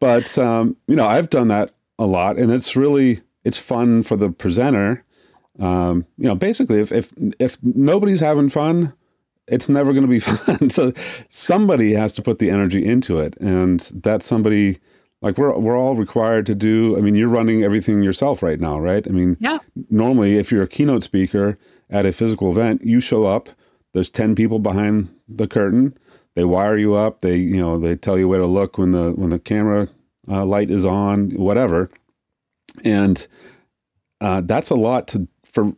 But 0.00 0.36
um, 0.36 0.76
you 0.86 0.96
know, 0.96 1.06
I've 1.06 1.30
done 1.30 1.48
that 1.48 1.70
a 1.98 2.04
lot, 2.04 2.38
and 2.38 2.52
it's 2.52 2.76
really 2.76 3.20
it's 3.46 3.56
fun 3.56 4.02
for 4.02 4.18
the 4.18 4.28
presenter. 4.28 5.02
Um, 5.58 6.04
you 6.18 6.26
know, 6.26 6.34
basically, 6.34 6.78
if 6.78 6.92
if 6.92 7.14
if 7.38 7.56
nobody's 7.62 8.20
having 8.20 8.50
fun, 8.50 8.92
it's 9.48 9.68
never 9.68 9.92
going 9.92 10.02
to 10.04 10.08
be 10.08 10.20
fun. 10.36 10.70
so 10.70 10.92
somebody 11.28 11.92
has 11.92 12.12
to 12.14 12.22
put 12.22 12.38
the 12.38 12.50
energy 12.50 12.84
into 12.84 13.18
it, 13.18 13.36
and 13.38 13.80
that 14.02 14.22
somebody. 14.22 14.78
Like 15.20 15.36
we're 15.36 15.58
we're 15.58 15.76
all 15.76 15.96
required 15.96 16.46
to 16.46 16.54
do. 16.54 16.96
I 16.96 17.00
mean, 17.00 17.16
you're 17.16 17.28
running 17.28 17.64
everything 17.64 18.04
yourself 18.04 18.40
right 18.40 18.60
now, 18.60 18.78
right? 18.78 19.04
I 19.04 19.10
mean, 19.10 19.36
Yeah. 19.40 19.58
normally 19.90 20.36
if 20.36 20.52
you're 20.52 20.62
a 20.62 20.68
keynote 20.68 21.02
speaker 21.02 21.58
at 21.90 22.06
a 22.06 22.12
physical 22.12 22.52
event 22.52 22.82
you 22.84 23.00
show 23.00 23.24
up 23.26 23.48
there's 23.94 24.10
10 24.10 24.34
people 24.36 24.58
behind 24.60 25.08
the 25.26 25.48
curtain 25.48 25.96
they 26.36 26.44
wire 26.44 26.76
you 26.78 26.94
up 26.94 27.20
they 27.20 27.34
you 27.36 27.56
know 27.56 27.78
they 27.80 27.96
tell 27.96 28.16
you 28.16 28.28
where 28.28 28.38
to 28.38 28.46
look 28.46 28.78
when 28.78 28.92
the 28.92 29.10
when 29.12 29.30
the 29.30 29.38
camera 29.40 29.88
uh, 30.30 30.44
light 30.44 30.70
is 30.70 30.84
on 30.84 31.30
whatever 31.30 31.90
and 32.84 33.26
uh, 34.20 34.40
that's 34.42 34.70
a 34.70 34.74
lot 34.76 35.08
to 35.08 35.26
for 35.42 35.72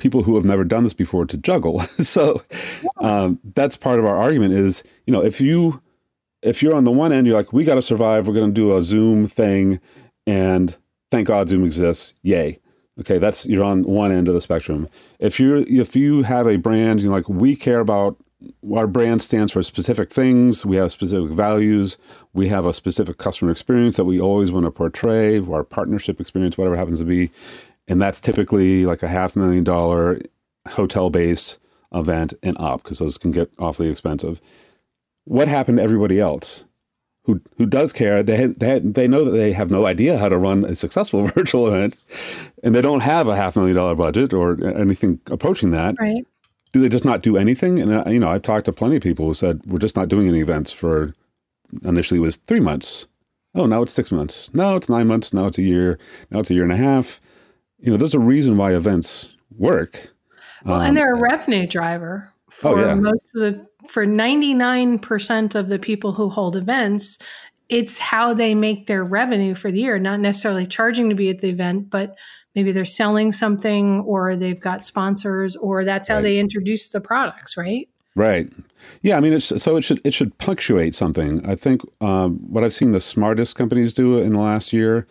people 0.00 0.22
who 0.22 0.34
have 0.34 0.44
never 0.44 0.64
done 0.64 0.84
this 0.84 0.94
before 0.94 1.24
to 1.24 1.36
juggle 1.36 1.80
so 1.98 2.42
um, 2.98 3.38
that's 3.54 3.76
part 3.76 3.98
of 3.98 4.04
our 4.04 4.16
argument 4.16 4.52
is 4.52 4.82
you 5.06 5.12
know 5.12 5.22
if 5.22 5.40
you 5.40 5.80
if 6.42 6.62
you're 6.62 6.74
on 6.74 6.84
the 6.84 6.90
one 6.90 7.12
end 7.12 7.26
you're 7.26 7.36
like 7.36 7.52
we 7.52 7.64
got 7.64 7.76
to 7.76 7.82
survive 7.82 8.26
we're 8.26 8.34
going 8.34 8.48
to 8.48 8.60
do 8.60 8.76
a 8.76 8.82
zoom 8.82 9.28
thing 9.28 9.80
and 10.26 10.76
thank 11.10 11.26
God 11.26 11.48
Zoom 11.48 11.64
exists. 11.64 12.14
Yay. 12.22 12.58
Okay, 12.98 13.18
that's 13.18 13.46
you're 13.46 13.64
on 13.64 13.82
one 13.82 14.12
end 14.12 14.28
of 14.28 14.34
the 14.34 14.40
spectrum. 14.40 14.88
If 15.18 15.40
you're 15.40 15.58
if 15.58 15.96
you 15.96 16.22
have 16.22 16.46
a 16.46 16.56
brand, 16.56 17.00
you 17.00 17.08
know, 17.08 17.14
like 17.14 17.28
we 17.28 17.56
care 17.56 17.80
about 17.80 18.16
our 18.74 18.86
brand 18.86 19.22
stands 19.22 19.52
for 19.52 19.62
specific 19.62 20.10
things. 20.10 20.64
We 20.66 20.76
have 20.76 20.90
specific 20.90 21.30
values. 21.30 21.98
We 22.32 22.48
have 22.48 22.66
a 22.66 22.72
specific 22.72 23.18
customer 23.18 23.50
experience 23.50 23.96
that 23.96 24.04
we 24.04 24.20
always 24.20 24.50
want 24.50 24.66
to 24.66 24.70
portray, 24.70 25.40
our 25.40 25.64
partnership 25.64 26.20
experience, 26.20 26.56
whatever 26.58 26.76
happens 26.76 27.00
to 27.00 27.04
be. 27.04 27.30
And 27.90 28.00
that's 28.00 28.20
typically 28.20 28.86
like 28.86 29.02
a 29.02 29.08
half 29.08 29.36
million 29.36 29.64
dollar 29.64 30.20
hotel 30.68 31.10
base 31.10 31.58
event 31.92 32.34
and 32.42 32.56
up 32.58 32.82
because 32.82 32.98
those 33.00 33.18
can 33.18 33.32
get 33.32 33.50
awfully 33.58 33.90
expensive. 33.90 34.40
What 35.24 35.48
happened 35.48 35.78
to 35.78 35.84
everybody 35.84 36.18
else? 36.20 36.64
Who, 37.24 37.42
who 37.58 37.66
does 37.66 37.92
care? 37.92 38.22
They, 38.22 38.46
they, 38.46 38.78
they 38.78 39.06
know 39.06 39.24
that 39.24 39.32
they 39.32 39.52
have 39.52 39.70
no 39.70 39.84
idea 39.86 40.16
how 40.16 40.30
to 40.30 40.38
run 40.38 40.64
a 40.64 40.74
successful 40.74 41.26
virtual 41.34 41.66
event 41.66 41.96
and 42.62 42.74
they 42.74 42.80
don't 42.80 43.00
have 43.00 43.28
a 43.28 43.36
half 43.36 43.56
million 43.56 43.76
dollar 43.76 43.94
budget 43.94 44.32
or 44.32 44.64
anything 44.64 45.20
approaching 45.30 45.70
that. 45.72 45.96
Right 45.98 46.24
do 46.72 46.80
they 46.80 46.88
just 46.88 47.04
not 47.04 47.22
do 47.22 47.36
anything? 47.36 47.78
And 47.78 47.92
uh, 47.92 48.04
you 48.06 48.20
know, 48.20 48.28
I've 48.28 48.42
talked 48.42 48.66
to 48.66 48.72
plenty 48.72 48.96
of 48.96 49.02
people 49.02 49.26
who 49.26 49.34
said 49.34 49.60
we're 49.66 49.78
just 49.78 49.96
not 49.96 50.08
doing 50.08 50.28
any 50.28 50.40
events 50.40 50.72
for. 50.72 51.12
Initially, 51.84 52.18
it 52.18 52.22
was 52.22 52.34
three 52.36 52.58
months. 52.58 53.06
Oh, 53.54 53.66
now 53.66 53.82
it's 53.82 53.92
six 53.92 54.10
months. 54.10 54.52
Now 54.52 54.74
it's 54.74 54.88
nine 54.88 55.06
months. 55.06 55.32
Now 55.32 55.46
it's 55.46 55.58
a 55.58 55.62
year. 55.62 55.98
Now 56.30 56.40
it's 56.40 56.50
a 56.50 56.54
year 56.54 56.64
and 56.64 56.72
a 56.72 56.76
half. 56.76 57.20
You 57.80 57.92
know, 57.92 57.96
there's 57.96 58.14
a 58.14 58.20
reason 58.20 58.56
why 58.56 58.74
events 58.74 59.32
work. 59.56 60.12
Well, 60.64 60.80
um, 60.80 60.86
and 60.88 60.96
they're 60.96 61.14
a 61.14 61.20
revenue 61.20 61.66
driver 61.66 62.32
for 62.50 62.78
oh, 62.78 62.86
yeah. 62.86 62.94
most 62.94 63.34
of 63.34 63.40
the 63.40 63.66
for 63.88 64.04
99% 64.04 65.54
of 65.54 65.68
the 65.68 65.78
people 65.78 66.12
who 66.12 66.28
hold 66.28 66.56
events 66.56 67.18
it's 67.70 67.98
how 67.98 68.34
they 68.34 68.52
make 68.54 68.88
their 68.88 69.04
revenue 69.04 69.54
for 69.54 69.70
the 69.70 69.80
year 69.80 69.98
not 69.98 70.20
necessarily 70.20 70.66
charging 70.66 71.08
to 71.08 71.14
be 71.14 71.30
at 71.30 71.38
the 71.38 71.48
event 71.48 71.88
but 71.88 72.18
maybe 72.54 72.72
they're 72.72 72.84
selling 72.84 73.32
something 73.32 74.00
or 74.00 74.36
they've 74.36 74.60
got 74.60 74.84
sponsors 74.84 75.56
or 75.56 75.84
that's 75.84 76.08
how 76.08 76.16
right. 76.16 76.22
they 76.22 76.38
introduce 76.38 76.90
the 76.90 77.00
products 77.00 77.56
right 77.56 77.88
right 78.16 78.52
yeah 79.02 79.16
i 79.16 79.20
mean 79.20 79.32
it's 79.32 79.62
so 79.62 79.76
it 79.76 79.82
should 79.82 80.00
it 80.04 80.12
should 80.12 80.36
punctuate 80.38 80.94
something 80.94 81.44
i 81.48 81.54
think 81.54 81.80
um, 82.00 82.38
what 82.52 82.64
i've 82.64 82.72
seen 82.72 82.92
the 82.92 83.00
smartest 83.00 83.56
companies 83.56 83.94
do 83.94 84.18
in 84.18 84.30
the 84.30 84.38
last 84.38 84.72
year 84.72 85.06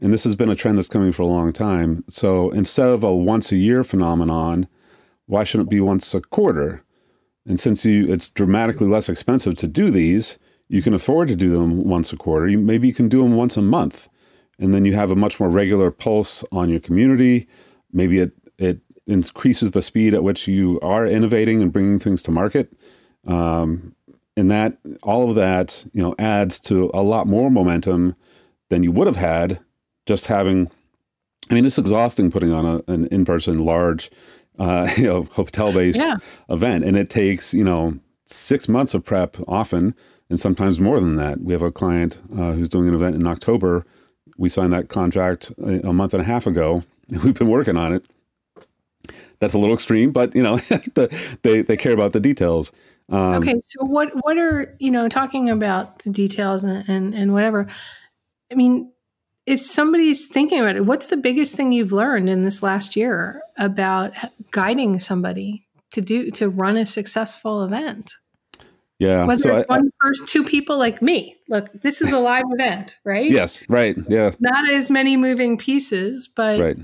and 0.00 0.12
this 0.12 0.24
has 0.24 0.34
been 0.34 0.50
a 0.50 0.56
trend 0.56 0.76
that's 0.76 0.88
coming 0.88 1.12
for 1.12 1.22
a 1.22 1.26
long 1.26 1.52
time 1.52 2.04
so 2.08 2.50
instead 2.50 2.88
of 2.88 3.04
a 3.04 3.14
once 3.14 3.52
a 3.52 3.56
year 3.56 3.84
phenomenon 3.84 4.66
why 5.26 5.44
shouldn't 5.44 5.68
it 5.68 5.70
be 5.70 5.80
once 5.80 6.14
a 6.14 6.20
quarter 6.20 6.82
and 7.46 7.60
since 7.60 7.84
you 7.84 8.10
it's 8.12 8.30
dramatically 8.30 8.86
less 8.86 9.08
expensive 9.08 9.54
to 9.54 9.66
do 9.66 9.90
these 9.90 10.38
you 10.68 10.82
can 10.82 10.94
afford 10.94 11.28
to 11.28 11.36
do 11.36 11.50
them 11.50 11.84
once 11.84 12.12
a 12.12 12.16
quarter 12.16 12.48
you, 12.48 12.58
maybe 12.58 12.86
you 12.88 12.94
can 12.94 13.08
do 13.08 13.22
them 13.22 13.36
once 13.36 13.56
a 13.56 13.62
month 13.62 14.08
and 14.58 14.72
then 14.72 14.84
you 14.84 14.94
have 14.94 15.10
a 15.10 15.16
much 15.16 15.40
more 15.40 15.48
regular 15.48 15.90
pulse 15.90 16.44
on 16.52 16.68
your 16.68 16.80
community. 16.80 17.48
Maybe 17.92 18.18
it 18.18 18.32
it 18.58 18.80
increases 19.06 19.72
the 19.72 19.82
speed 19.82 20.14
at 20.14 20.22
which 20.22 20.48
you 20.48 20.78
are 20.80 21.06
innovating 21.06 21.60
and 21.60 21.72
bringing 21.72 21.98
things 21.98 22.22
to 22.22 22.30
market. 22.30 22.72
Um, 23.26 23.94
and 24.36 24.50
that 24.50 24.78
all 25.02 25.28
of 25.28 25.34
that 25.36 25.84
you 25.92 26.02
know 26.02 26.14
adds 26.18 26.58
to 26.60 26.90
a 26.94 27.02
lot 27.02 27.26
more 27.26 27.50
momentum 27.50 28.16
than 28.68 28.82
you 28.82 28.92
would 28.92 29.06
have 29.06 29.16
had 29.16 29.60
just 30.06 30.26
having. 30.26 30.70
I 31.50 31.54
mean, 31.54 31.66
it's 31.66 31.78
exhausting 31.78 32.30
putting 32.30 32.52
on 32.52 32.64
a, 32.64 32.90
an 32.90 33.06
in-person 33.08 33.58
large, 33.58 34.10
uh, 34.58 34.88
you 34.96 35.04
know, 35.04 35.24
hotel-based 35.24 35.98
yeah. 35.98 36.16
event, 36.48 36.84
and 36.84 36.96
it 36.96 37.10
takes 37.10 37.52
you 37.52 37.64
know 37.64 37.98
six 38.26 38.68
months 38.68 38.94
of 38.94 39.04
prep 39.04 39.36
often, 39.46 39.94
and 40.30 40.40
sometimes 40.40 40.80
more 40.80 41.00
than 41.00 41.16
that. 41.16 41.40
We 41.40 41.52
have 41.52 41.62
a 41.62 41.72
client 41.72 42.22
uh, 42.32 42.52
who's 42.52 42.68
doing 42.68 42.88
an 42.88 42.94
event 42.94 43.16
in 43.16 43.26
October 43.26 43.84
we 44.36 44.48
signed 44.48 44.72
that 44.72 44.88
contract 44.88 45.52
a 45.58 45.92
month 45.92 46.14
and 46.14 46.20
a 46.20 46.24
half 46.24 46.46
ago. 46.46 46.82
We've 47.24 47.34
been 47.34 47.48
working 47.48 47.76
on 47.76 47.92
it. 47.92 48.04
That's 49.40 49.54
a 49.54 49.58
little 49.58 49.74
extreme, 49.74 50.12
but 50.12 50.34
you 50.34 50.42
know, 50.42 50.56
they 51.42 51.62
they 51.62 51.76
care 51.76 51.92
about 51.92 52.12
the 52.12 52.20
details. 52.20 52.72
Um, 53.10 53.34
okay, 53.34 53.60
so 53.60 53.84
what 53.84 54.10
what 54.24 54.38
are 54.38 54.74
you 54.78 54.90
know 54.90 55.08
talking 55.08 55.50
about 55.50 55.98
the 56.00 56.10
details 56.10 56.64
and, 56.64 56.88
and 56.88 57.14
and 57.14 57.32
whatever? 57.34 57.66
I 58.50 58.54
mean, 58.54 58.90
if 59.46 59.60
somebody's 59.60 60.28
thinking 60.28 60.60
about 60.60 60.76
it, 60.76 60.86
what's 60.86 61.08
the 61.08 61.16
biggest 61.16 61.54
thing 61.54 61.72
you've 61.72 61.92
learned 61.92 62.28
in 62.28 62.44
this 62.44 62.62
last 62.62 62.96
year 62.96 63.42
about 63.58 64.12
guiding 64.50 64.98
somebody 64.98 65.66
to 65.92 66.00
do 66.00 66.30
to 66.32 66.48
run 66.48 66.76
a 66.76 66.86
successful 66.86 67.62
event? 67.62 68.14
Yeah. 68.98 69.24
Whether 69.24 69.42
so 69.42 69.56
it's 69.56 69.70
I, 69.70 69.76
one 69.76 69.90
person, 70.00 70.26
two 70.26 70.44
people 70.44 70.78
like 70.78 71.02
me. 71.02 71.36
Look, 71.48 71.72
this 71.72 72.00
is 72.00 72.12
a 72.12 72.18
live 72.18 72.44
event, 72.52 72.98
right? 73.04 73.30
Yes, 73.30 73.62
right. 73.68 73.96
Yeah. 74.08 74.30
Not 74.40 74.70
as 74.70 74.90
many 74.90 75.16
moving 75.16 75.58
pieces, 75.58 76.28
but 76.28 76.60
right. 76.60 76.78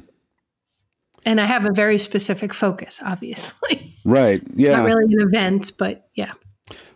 And 1.27 1.41
I 1.41 1.45
have 1.45 1.67
a 1.67 1.73
very 1.73 1.99
specific 1.99 2.55
focus, 2.55 3.01
obviously. 3.05 3.97
Right. 4.05 4.43
Yeah. 4.55 4.77
Not 4.77 4.87
really 4.87 5.15
an 5.15 5.21
event, 5.21 5.73
but 5.79 6.09
yeah. 6.15 6.33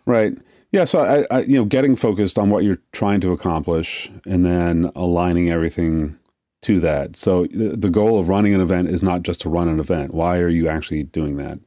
Right. 0.05 0.37
Yeah. 0.75 0.83
So 0.83 0.99
I, 0.99 1.25
I, 1.33 1.41
you 1.43 1.55
know, 1.55 1.63
getting 1.63 1.95
focused 1.95 2.37
on 2.37 2.49
what 2.49 2.65
you're 2.65 2.81
trying 2.91 3.21
to 3.21 3.31
accomplish, 3.31 4.11
and 4.25 4.45
then 4.45 4.91
aligning 4.93 5.49
everything 5.49 6.19
to 6.63 6.81
that. 6.81 7.15
So 7.15 7.45
the, 7.45 7.77
the 7.77 7.89
goal 7.89 8.19
of 8.19 8.27
running 8.27 8.53
an 8.53 8.59
event 8.59 8.89
is 8.89 9.01
not 9.01 9.23
just 9.23 9.39
to 9.41 9.49
run 9.49 9.69
an 9.69 9.79
event. 9.79 10.13
Why 10.13 10.39
are 10.39 10.49
you 10.49 10.67
actually 10.67 11.03
doing 11.03 11.37
that? 11.37 11.59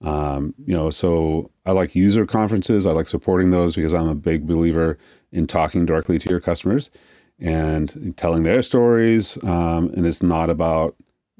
Um, 0.00 0.56
you 0.66 0.74
know, 0.74 0.90
so 0.90 1.52
I 1.66 1.70
like 1.70 1.94
user 1.94 2.26
conferences. 2.26 2.84
I 2.84 2.90
like 2.90 3.06
supporting 3.06 3.52
those 3.52 3.76
because 3.76 3.94
I'm 3.94 4.08
a 4.08 4.14
big 4.16 4.44
believer 4.44 4.98
in 5.30 5.46
talking 5.46 5.86
directly 5.86 6.18
to 6.18 6.28
your 6.28 6.40
customers 6.40 6.90
and 7.38 8.12
telling 8.16 8.42
their 8.42 8.62
stories. 8.62 9.38
Um, 9.44 9.92
and 9.94 10.04
it's 10.04 10.20
not 10.20 10.50
about 10.50 10.96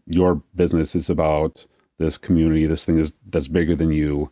your 0.06 0.36
business; 0.54 0.94
it's 0.94 1.10
about 1.10 1.66
this 1.98 2.16
community. 2.16 2.66
This 2.66 2.84
thing 2.84 2.98
is 2.98 3.12
that's 3.26 3.48
bigger 3.48 3.74
than 3.74 3.90
you 3.90 4.30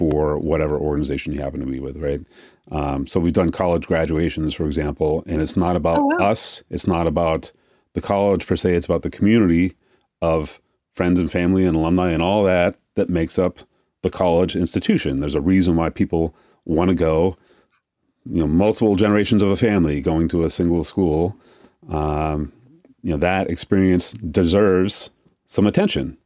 for 0.00 0.38
whatever 0.38 0.78
organization 0.78 1.30
you 1.30 1.42
happen 1.42 1.60
to 1.60 1.66
be 1.66 1.78
with, 1.78 1.98
right? 1.98 2.22
Um, 2.72 3.06
so 3.06 3.20
we've 3.20 3.34
done 3.34 3.50
college 3.50 3.86
graduations, 3.86 4.54
for 4.54 4.64
example, 4.64 5.22
and 5.26 5.42
it's 5.42 5.58
not 5.58 5.76
about 5.76 5.98
oh, 5.98 6.06
wow. 6.06 6.30
us. 6.30 6.64
It's 6.70 6.86
not 6.86 7.06
about 7.06 7.52
the 7.92 8.00
college 8.00 8.46
per 8.46 8.56
se. 8.56 8.76
It's 8.76 8.86
about 8.86 9.02
the 9.02 9.10
community 9.10 9.74
of 10.22 10.58
friends 10.94 11.20
and 11.20 11.30
family 11.30 11.66
and 11.66 11.76
alumni 11.76 12.12
and 12.12 12.22
all 12.22 12.44
that 12.44 12.76
that 12.94 13.10
makes 13.10 13.38
up 13.38 13.58
the 14.00 14.08
college 14.08 14.56
institution. 14.56 15.20
There's 15.20 15.34
a 15.34 15.40
reason 15.42 15.76
why 15.76 15.90
people 15.90 16.34
want 16.64 16.88
to 16.88 16.94
go. 16.94 17.36
You 18.24 18.40
know, 18.40 18.46
multiple 18.46 18.96
generations 18.96 19.42
of 19.42 19.50
a 19.50 19.56
family 19.56 20.00
going 20.00 20.28
to 20.28 20.44
a 20.44 20.50
single 20.50 20.82
school. 20.82 21.36
Um, 21.90 22.52
you 23.02 23.10
know 23.10 23.18
that 23.18 23.50
experience 23.50 24.12
deserves 24.12 25.10
some 25.46 25.66
attention, 25.66 26.16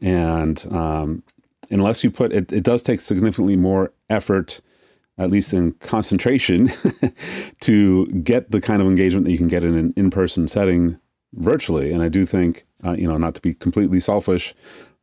and 0.00 0.64
um, 0.70 1.24
unless 1.70 2.04
you 2.04 2.10
put 2.10 2.32
it, 2.32 2.52
it 2.52 2.62
does 2.62 2.82
take 2.82 3.00
significantly 3.00 3.56
more 3.56 3.92
effort, 4.10 4.60
at 5.18 5.30
least 5.30 5.52
in 5.52 5.72
concentration, 5.72 6.70
to 7.60 8.06
get 8.06 8.50
the 8.50 8.60
kind 8.60 8.82
of 8.82 8.88
engagement 8.88 9.26
that 9.26 9.32
you 9.32 9.38
can 9.38 9.48
get 9.48 9.64
in 9.64 9.76
an 9.76 9.92
in-person 9.96 10.48
setting 10.48 10.98
virtually. 11.34 11.92
And 11.92 12.02
I 12.02 12.08
do 12.08 12.26
think, 12.26 12.64
uh, 12.84 12.92
you 12.92 13.08
know, 13.08 13.16
not 13.16 13.34
to 13.34 13.40
be 13.40 13.54
completely 13.54 14.00
selfish, 14.00 14.54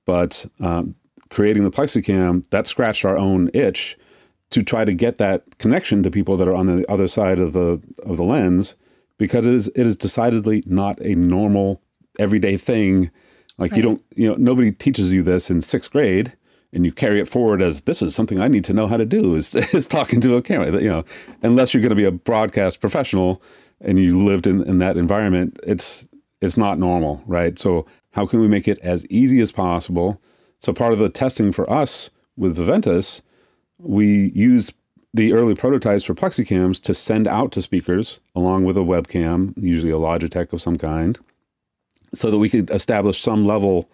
but 0.05 0.45
um, 0.59 0.95
creating 1.29 1.63
the 1.63 1.71
plexicam, 1.71 2.43
that 2.51 2.67
scratched 2.67 3.05
our 3.05 3.17
own 3.17 3.49
itch 3.53 3.97
to 4.51 4.61
try 4.61 4.85
to 4.85 4.93
get 4.93 5.17
that 5.17 5.57
connection 5.57 6.03
to 6.03 6.11
people 6.11 6.37
that 6.37 6.47
are 6.47 6.55
on 6.55 6.67
the 6.67 6.89
other 6.91 7.07
side 7.07 7.39
of 7.39 7.53
the 7.53 7.81
of 8.03 8.17
the 8.17 8.23
lens 8.23 8.75
because 9.17 9.45
it 9.45 9.53
is 9.53 9.67
it 9.69 9.85
is 9.85 9.97
decidedly 9.97 10.63
not 10.65 10.99
a 11.01 11.15
normal 11.15 11.81
everyday 12.19 12.57
thing. 12.57 13.09
Like 13.57 13.71
right. 13.71 13.77
you 13.77 13.83
don't 13.83 14.03
you 14.15 14.29
know 14.29 14.35
nobody 14.35 14.71
teaches 14.71 15.13
you 15.13 15.23
this 15.23 15.49
in 15.49 15.61
sixth 15.61 15.91
grade 15.91 16.33
and 16.73 16.85
you 16.85 16.91
carry 16.91 17.19
it 17.19 17.27
forward 17.27 17.61
as 17.61 17.81
this 17.81 18.01
is 18.01 18.15
something 18.15 18.41
I 18.41 18.47
need 18.47 18.63
to 18.65 18.73
know 18.73 18.87
how 18.87 18.97
to 18.97 19.05
do 19.05 19.35
is, 19.35 19.53
is 19.73 19.87
talking 19.87 20.21
to 20.21 20.35
a 20.35 20.41
camera. 20.41 20.81
You 20.81 20.89
know, 20.89 21.05
unless 21.41 21.73
you're 21.73 21.81
going 21.81 21.89
to 21.89 21.95
be 21.95 22.05
a 22.05 22.11
broadcast 22.11 22.79
professional 22.79 23.41
and 23.81 23.97
you 23.97 24.19
lived 24.19 24.47
in, 24.47 24.63
in 24.63 24.77
that 24.77 24.97
environment, 24.97 25.59
it's 25.63 26.07
it's 26.41 26.57
not 26.57 26.79
normal, 26.79 27.21
right? 27.27 27.59
So 27.59 27.85
how 28.11 28.25
can 28.25 28.39
we 28.39 28.47
make 28.47 28.67
it 28.67 28.79
as 28.79 29.05
easy 29.07 29.39
as 29.41 29.51
possible? 29.51 30.19
So 30.59 30.73
part 30.73 30.93
of 30.93 30.99
the 30.99 31.09
testing 31.09 31.51
for 31.51 31.69
us 31.71 32.09
with 32.35 32.55
Viventus, 32.55 33.21
we 33.77 34.31
use 34.33 34.71
the 35.13 35.33
early 35.33 35.55
prototypes 35.55 36.03
for 36.03 36.13
plexicams 36.15 36.81
to 36.83 36.93
send 36.93 37.27
out 37.27 37.51
to 37.51 37.61
speakers 37.61 38.21
along 38.35 38.65
with 38.65 38.77
a 38.77 38.81
webcam, 38.81 39.53
usually 39.55 39.91
a 39.91 39.95
Logitech 39.95 40.53
of 40.53 40.61
some 40.61 40.77
kind, 40.77 41.19
so 42.13 42.31
that 42.31 42.37
we 42.37 42.49
could 42.49 42.69
establish 42.71 43.21
some 43.21 43.45
level 43.45 43.89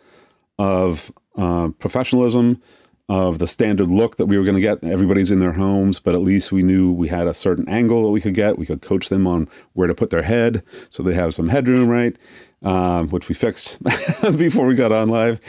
of 0.59 1.11
uh, 1.37 1.69
professionalism, 1.79 2.61
of 3.09 3.39
the 3.39 3.47
standard 3.47 3.87
look 3.87 4.17
that 4.17 4.25
we 4.25 4.37
were 4.37 4.43
going 4.43 4.55
to 4.55 4.61
get. 4.61 4.83
Everybody's 4.83 5.31
in 5.31 5.39
their 5.39 5.53
homes, 5.53 5.99
but 5.99 6.13
at 6.13 6.21
least 6.21 6.51
we 6.51 6.61
knew 6.61 6.91
we 6.91 7.07
had 7.07 7.25
a 7.25 7.33
certain 7.33 7.67
angle 7.69 8.03
that 8.03 8.09
we 8.09 8.19
could 8.19 8.33
get. 8.33 8.57
We 8.57 8.65
could 8.65 8.81
coach 8.81 9.07
them 9.07 9.25
on 9.25 9.47
where 9.73 9.87
to 9.87 9.95
put 9.95 10.09
their 10.09 10.23
head 10.23 10.61
so 10.89 11.03
they 11.03 11.13
have 11.13 11.33
some 11.33 11.47
headroom, 11.47 11.87
right? 11.87 12.17
Um, 12.63 13.09
which 13.09 13.29
we 13.29 13.35
fixed 13.35 13.81
before 14.37 14.65
we 14.65 14.75
got 14.75 14.91
on 14.91 15.07
live. 15.07 15.39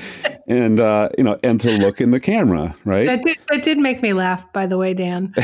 and 0.46 0.78
uh, 0.78 1.08
you 1.18 1.24
know, 1.24 1.38
and 1.42 1.60
to 1.62 1.76
look 1.78 2.00
in 2.00 2.12
the 2.12 2.20
camera, 2.20 2.76
right? 2.84 3.06
That 3.06 3.24
did, 3.24 3.38
that 3.48 3.62
did 3.64 3.78
make 3.78 4.02
me 4.02 4.12
laugh, 4.12 4.52
by 4.52 4.66
the 4.66 4.78
way, 4.78 4.94
Dan. 4.94 5.32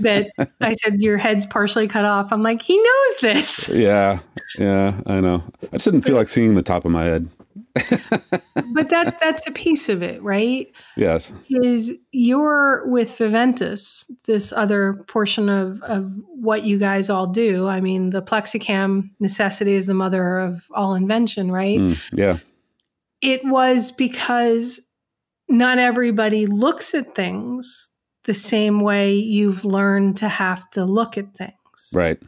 that 0.00 0.30
I 0.60 0.72
said 0.74 1.00
your 1.00 1.16
head's 1.16 1.46
partially 1.46 1.88
cut 1.88 2.04
off. 2.04 2.30
I'm 2.30 2.42
like, 2.42 2.60
he 2.60 2.76
knows 2.76 3.18
this. 3.22 3.68
Yeah, 3.70 4.18
yeah, 4.58 5.00
I 5.06 5.20
know. 5.20 5.42
I 5.62 5.76
just 5.76 5.86
didn't 5.86 6.02
feel 6.02 6.16
like 6.16 6.28
seeing 6.28 6.56
the 6.56 6.62
top 6.62 6.84
of 6.84 6.90
my 6.90 7.04
head. 7.04 7.30
But 7.74 8.88
that 8.90 9.18
that's 9.20 9.46
a 9.48 9.50
piece 9.50 9.88
of 9.88 10.02
it, 10.02 10.22
right? 10.22 10.72
Yes. 10.96 11.32
Is 11.48 11.98
you're 12.12 12.86
with 12.86 13.18
Viventus, 13.18 14.10
this 14.26 14.52
other 14.52 15.04
portion 15.08 15.48
of, 15.48 15.82
of 15.82 16.12
what 16.28 16.64
you 16.64 16.78
guys 16.78 17.10
all 17.10 17.26
do. 17.26 17.66
I 17.66 17.80
mean, 17.80 18.10
the 18.10 18.22
plexicam 18.22 19.10
necessity 19.18 19.74
is 19.74 19.88
the 19.88 19.94
mother 19.94 20.38
of 20.38 20.66
all 20.72 20.94
invention, 20.94 21.50
right? 21.50 21.78
Mm, 21.78 21.98
yeah. 22.12 22.38
It 23.20 23.44
was 23.44 23.90
because 23.90 24.80
not 25.48 25.78
everybody 25.78 26.46
looks 26.46 26.94
at 26.94 27.14
things 27.14 27.90
the 28.24 28.34
same 28.34 28.80
way 28.80 29.14
you've 29.14 29.64
learned 29.64 30.16
to 30.18 30.28
have 30.28 30.68
to 30.70 30.84
look 30.84 31.18
at 31.18 31.34
things. 31.34 31.90
Right. 31.92 32.20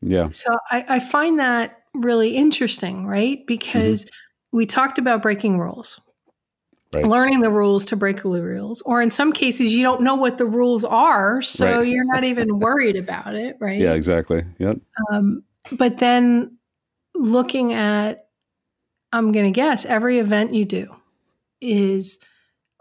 Yeah. 0.00 0.30
So 0.30 0.56
I, 0.70 0.84
I 0.88 1.00
find 1.00 1.38
that 1.38 1.83
really 1.94 2.36
interesting, 2.36 3.06
right? 3.06 3.46
Because 3.46 4.04
mm-hmm. 4.04 4.56
we 4.56 4.66
talked 4.66 4.98
about 4.98 5.22
breaking 5.22 5.58
rules. 5.58 6.00
Right. 6.94 7.04
Learning 7.04 7.40
the 7.40 7.50
rules 7.50 7.84
to 7.86 7.96
break 7.96 8.22
the 8.22 8.28
rules, 8.28 8.80
or 8.82 9.02
in 9.02 9.10
some 9.10 9.32
cases, 9.32 9.74
you 9.74 9.82
don't 9.82 10.02
know 10.02 10.14
what 10.14 10.38
the 10.38 10.46
rules 10.46 10.84
are, 10.84 11.42
so 11.42 11.78
right. 11.78 11.86
you're 11.88 12.04
not 12.06 12.22
even 12.22 12.60
worried 12.60 12.94
about 12.94 13.34
it, 13.34 13.56
right? 13.60 13.80
Yeah, 13.80 13.94
exactly. 13.94 14.44
Yep. 14.58 14.78
Um, 15.10 15.42
but 15.72 15.98
then 15.98 16.56
looking 17.16 17.72
at, 17.72 18.28
I'm 19.12 19.32
going 19.32 19.46
to 19.46 19.50
guess 19.50 19.84
every 19.84 20.18
event 20.18 20.54
you 20.54 20.64
do 20.64 20.94
is 21.60 22.20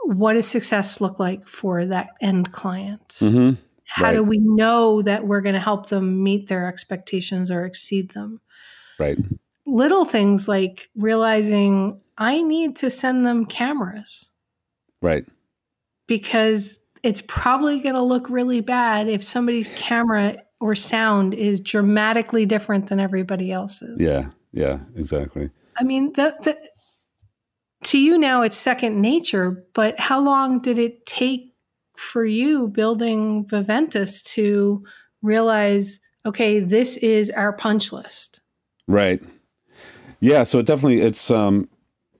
what 0.04 0.34
does 0.34 0.48
success 0.48 1.02
look 1.02 1.18
like 1.18 1.48
for 1.48 1.86
that 1.88 2.10
end 2.22 2.52
client? 2.52 3.08
Mm-hmm. 3.20 3.60
How 3.88 4.06
right. 4.06 4.14
do 4.14 4.24
we 4.24 4.38
know 4.38 5.02
that 5.02 5.26
we're 5.26 5.42
going 5.42 5.56
to 5.56 5.60
help 5.60 5.90
them 5.90 6.24
meet 6.24 6.48
their 6.48 6.68
expectations 6.68 7.50
or 7.50 7.66
exceed 7.66 8.12
them? 8.12 8.42
Right. 9.04 9.18
Little 9.66 10.06
things 10.06 10.48
like 10.48 10.90
realizing 10.96 12.00
I 12.18 12.42
need 12.42 12.76
to 12.78 12.90
send 12.90 13.26
them 13.26 13.46
cameras. 13.46 14.30
Right. 15.02 15.26
Because 16.08 16.80
it's 17.02 17.22
probably 17.28 17.80
going 17.80 17.96
to 17.96 18.02
look 18.02 18.30
really 18.30 18.62
bad 18.62 19.10
if 19.10 19.24
somebody's 19.24 19.68
camera 19.76 20.38
or 20.62 20.76
sound 20.76 21.34
is 21.34 21.60
dramatically 21.60 22.46
different 22.46 22.88
than 22.88 23.00
everybody 23.00 23.52
else's. 23.52 24.02
Yeah. 24.02 24.30
Yeah, 24.54 24.80
exactly. 24.96 25.50
I 25.78 25.84
mean, 25.84 26.14
the, 26.14 26.34
the, 26.44 26.58
to 27.86 27.98
you 27.98 28.18
now 28.18 28.44
it's 28.44 28.56
second 28.56 29.02
nature, 29.02 29.66
but 29.74 30.00
how 30.00 30.20
long 30.22 30.62
did 30.62 30.78
it 30.78 31.06
take 31.06 31.54
for 31.98 32.24
you 32.24 32.68
building 32.68 33.46
Viventus 33.48 34.22
to 34.22 34.86
realize, 35.22 36.00
okay, 36.26 36.60
this 36.60 36.98
is 36.98 37.32
our 37.32 37.52
punch 37.52 37.92
list? 37.92 38.42
Right. 38.88 39.22
Yeah. 40.20 40.44
So 40.44 40.60
it 40.60 40.66
definitely 40.66 41.02
it's 41.02 41.32
um, 41.32 41.70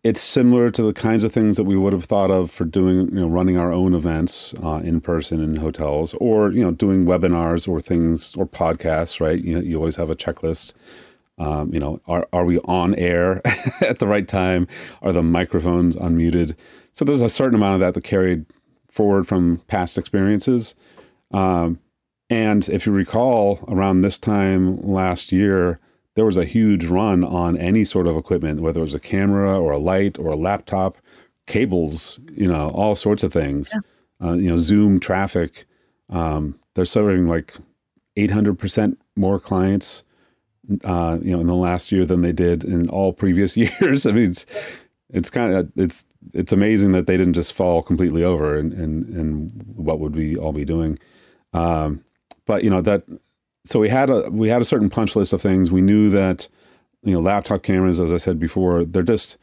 it's 0.04 0.22
similar 0.22 0.70
to 0.72 0.82
the 0.84 0.94
kinds 0.94 1.24
of 1.24 1.32
things 1.32 1.58
that 1.58 1.64
we 1.64 1.78
would 1.78 1.94
have 1.94 2.06
thought 2.06 2.32
of 2.32 2.52
for 2.52 2.66
doing 2.66 3.10
you 3.10 3.22
know 3.22 3.28
running 3.28 3.58
our 3.58 3.72
own 3.74 3.94
events 3.94 4.54
uh, 4.64 4.82
in 4.84 5.02
person 5.02 5.42
in 5.42 5.58
hotels 5.58 6.14
or 6.16 6.52
you 6.52 6.64
know 6.64 6.72
doing 6.72 7.06
webinars 7.06 7.68
or 7.68 7.82
things 7.82 8.36
or 8.36 8.46
podcasts. 8.46 9.20
Right. 9.20 9.40
You 9.40 9.56
know, 9.56 9.62
you 9.62 9.78
always 9.78 9.96
have 9.96 10.10
a 10.10 10.16
checklist. 10.16 10.74
Um, 11.40 11.74
you 11.74 11.80
know, 11.80 12.00
are 12.08 12.28
are 12.32 12.46
we 12.46 12.60
on 12.60 12.96
air 12.96 13.42
at 13.82 14.00
the 14.00 14.08
right 14.08 14.28
time? 14.28 14.68
Are 15.02 15.12
the 15.12 15.24
microphones 15.24 15.96
unmuted? 15.96 16.56
So 16.92 17.04
there's 17.06 17.24
a 17.24 17.30
certain 17.30 17.56
amount 17.56 17.76
of 17.76 17.80
that 17.82 17.96
that 17.96 18.04
carried 18.04 18.46
forward 18.88 19.28
from 19.28 19.58
past 19.68 19.98
experiences. 19.98 20.76
Um, 21.32 21.80
and 22.30 22.70
if 22.70 22.86
you 22.86 22.92
recall, 22.92 23.64
around 23.68 24.02
this 24.02 24.18
time 24.18 24.80
last 24.82 25.32
year, 25.32 25.80
there 26.16 26.26
was 26.26 26.38
a 26.38 26.46
huge 26.46 26.86
run 26.86 27.24
on 27.24 27.58
any 27.58 27.84
sort 27.84 28.08
of 28.08 28.16
equipment, 28.16 28.62
whether 28.62 28.80
it 28.80 28.84
was 28.84 28.94
a 28.94 29.00
camera 29.00 29.60
or 29.60 29.72
a 29.72 29.80
light 29.80 30.20
or 30.20 30.32
a 30.32 30.36
laptop, 30.36 30.98
cables, 31.48 32.20
you 32.36 32.48
know, 32.48 32.70
all 32.70 32.96
sorts 32.96 33.24
of 33.24 33.34
things. 33.34 33.74
Yeah. 33.74 34.28
Uh, 34.28 34.34
you 34.34 34.50
know, 34.50 34.58
Zoom 34.58 35.00
traffic. 35.00 35.66
Um, 36.10 36.60
they're 36.76 36.86
serving 36.86 37.28
like 37.28 37.56
800% 38.16 38.98
more 39.16 39.40
clients, 39.40 40.04
uh, 40.84 41.18
you 41.22 41.34
know, 41.34 41.42
in 41.42 41.48
the 41.48 41.56
last 41.56 41.92
year 41.92 42.06
than 42.06 42.22
they 42.22 42.32
did 42.32 42.64
in 42.64 42.90
all 42.90 43.12
previous 43.12 43.58
years. 43.58 44.06
I 44.06 44.12
mean, 44.12 44.30
it's, 44.30 44.46
it's 45.10 45.30
kind 45.30 45.54
of, 45.54 45.72
it's, 45.76 46.06
it's 46.34 46.54
amazing 46.54 46.92
that 46.94 47.08
they 47.08 47.18
didn't 47.18 47.34
just 47.34 47.54
fall 47.54 47.82
completely 47.82 48.24
over 48.24 48.58
and, 48.58 48.72
and, 48.74 49.04
and 49.10 49.64
what 49.76 50.00
would 50.00 50.16
we 50.16 50.38
all 50.38 50.54
be 50.54 50.66
doing. 50.66 50.98
Um, 51.54 52.04
but 52.46 52.64
you 52.64 52.70
know, 52.70 52.82
that, 52.82 53.04
so 53.66 53.80
we 53.80 53.90
had 53.90 54.10
a 54.10 54.30
we 54.30 54.50
had 54.50 54.62
a 54.62 54.66
certain 54.66 54.90
punch 54.90 55.16
list 55.16 55.34
of 55.34 55.42
things. 55.42 55.72
We 55.72 55.82
knew 55.82 56.10
that 56.10 56.48
you 57.04 57.14
know 57.14 57.22
laptop 57.22 57.64
cameras, 57.64 58.00
as 58.00 58.12
I 58.12 58.18
said 58.18 58.40
before, 58.40 58.84
they're 58.84 59.04
just 59.04 59.38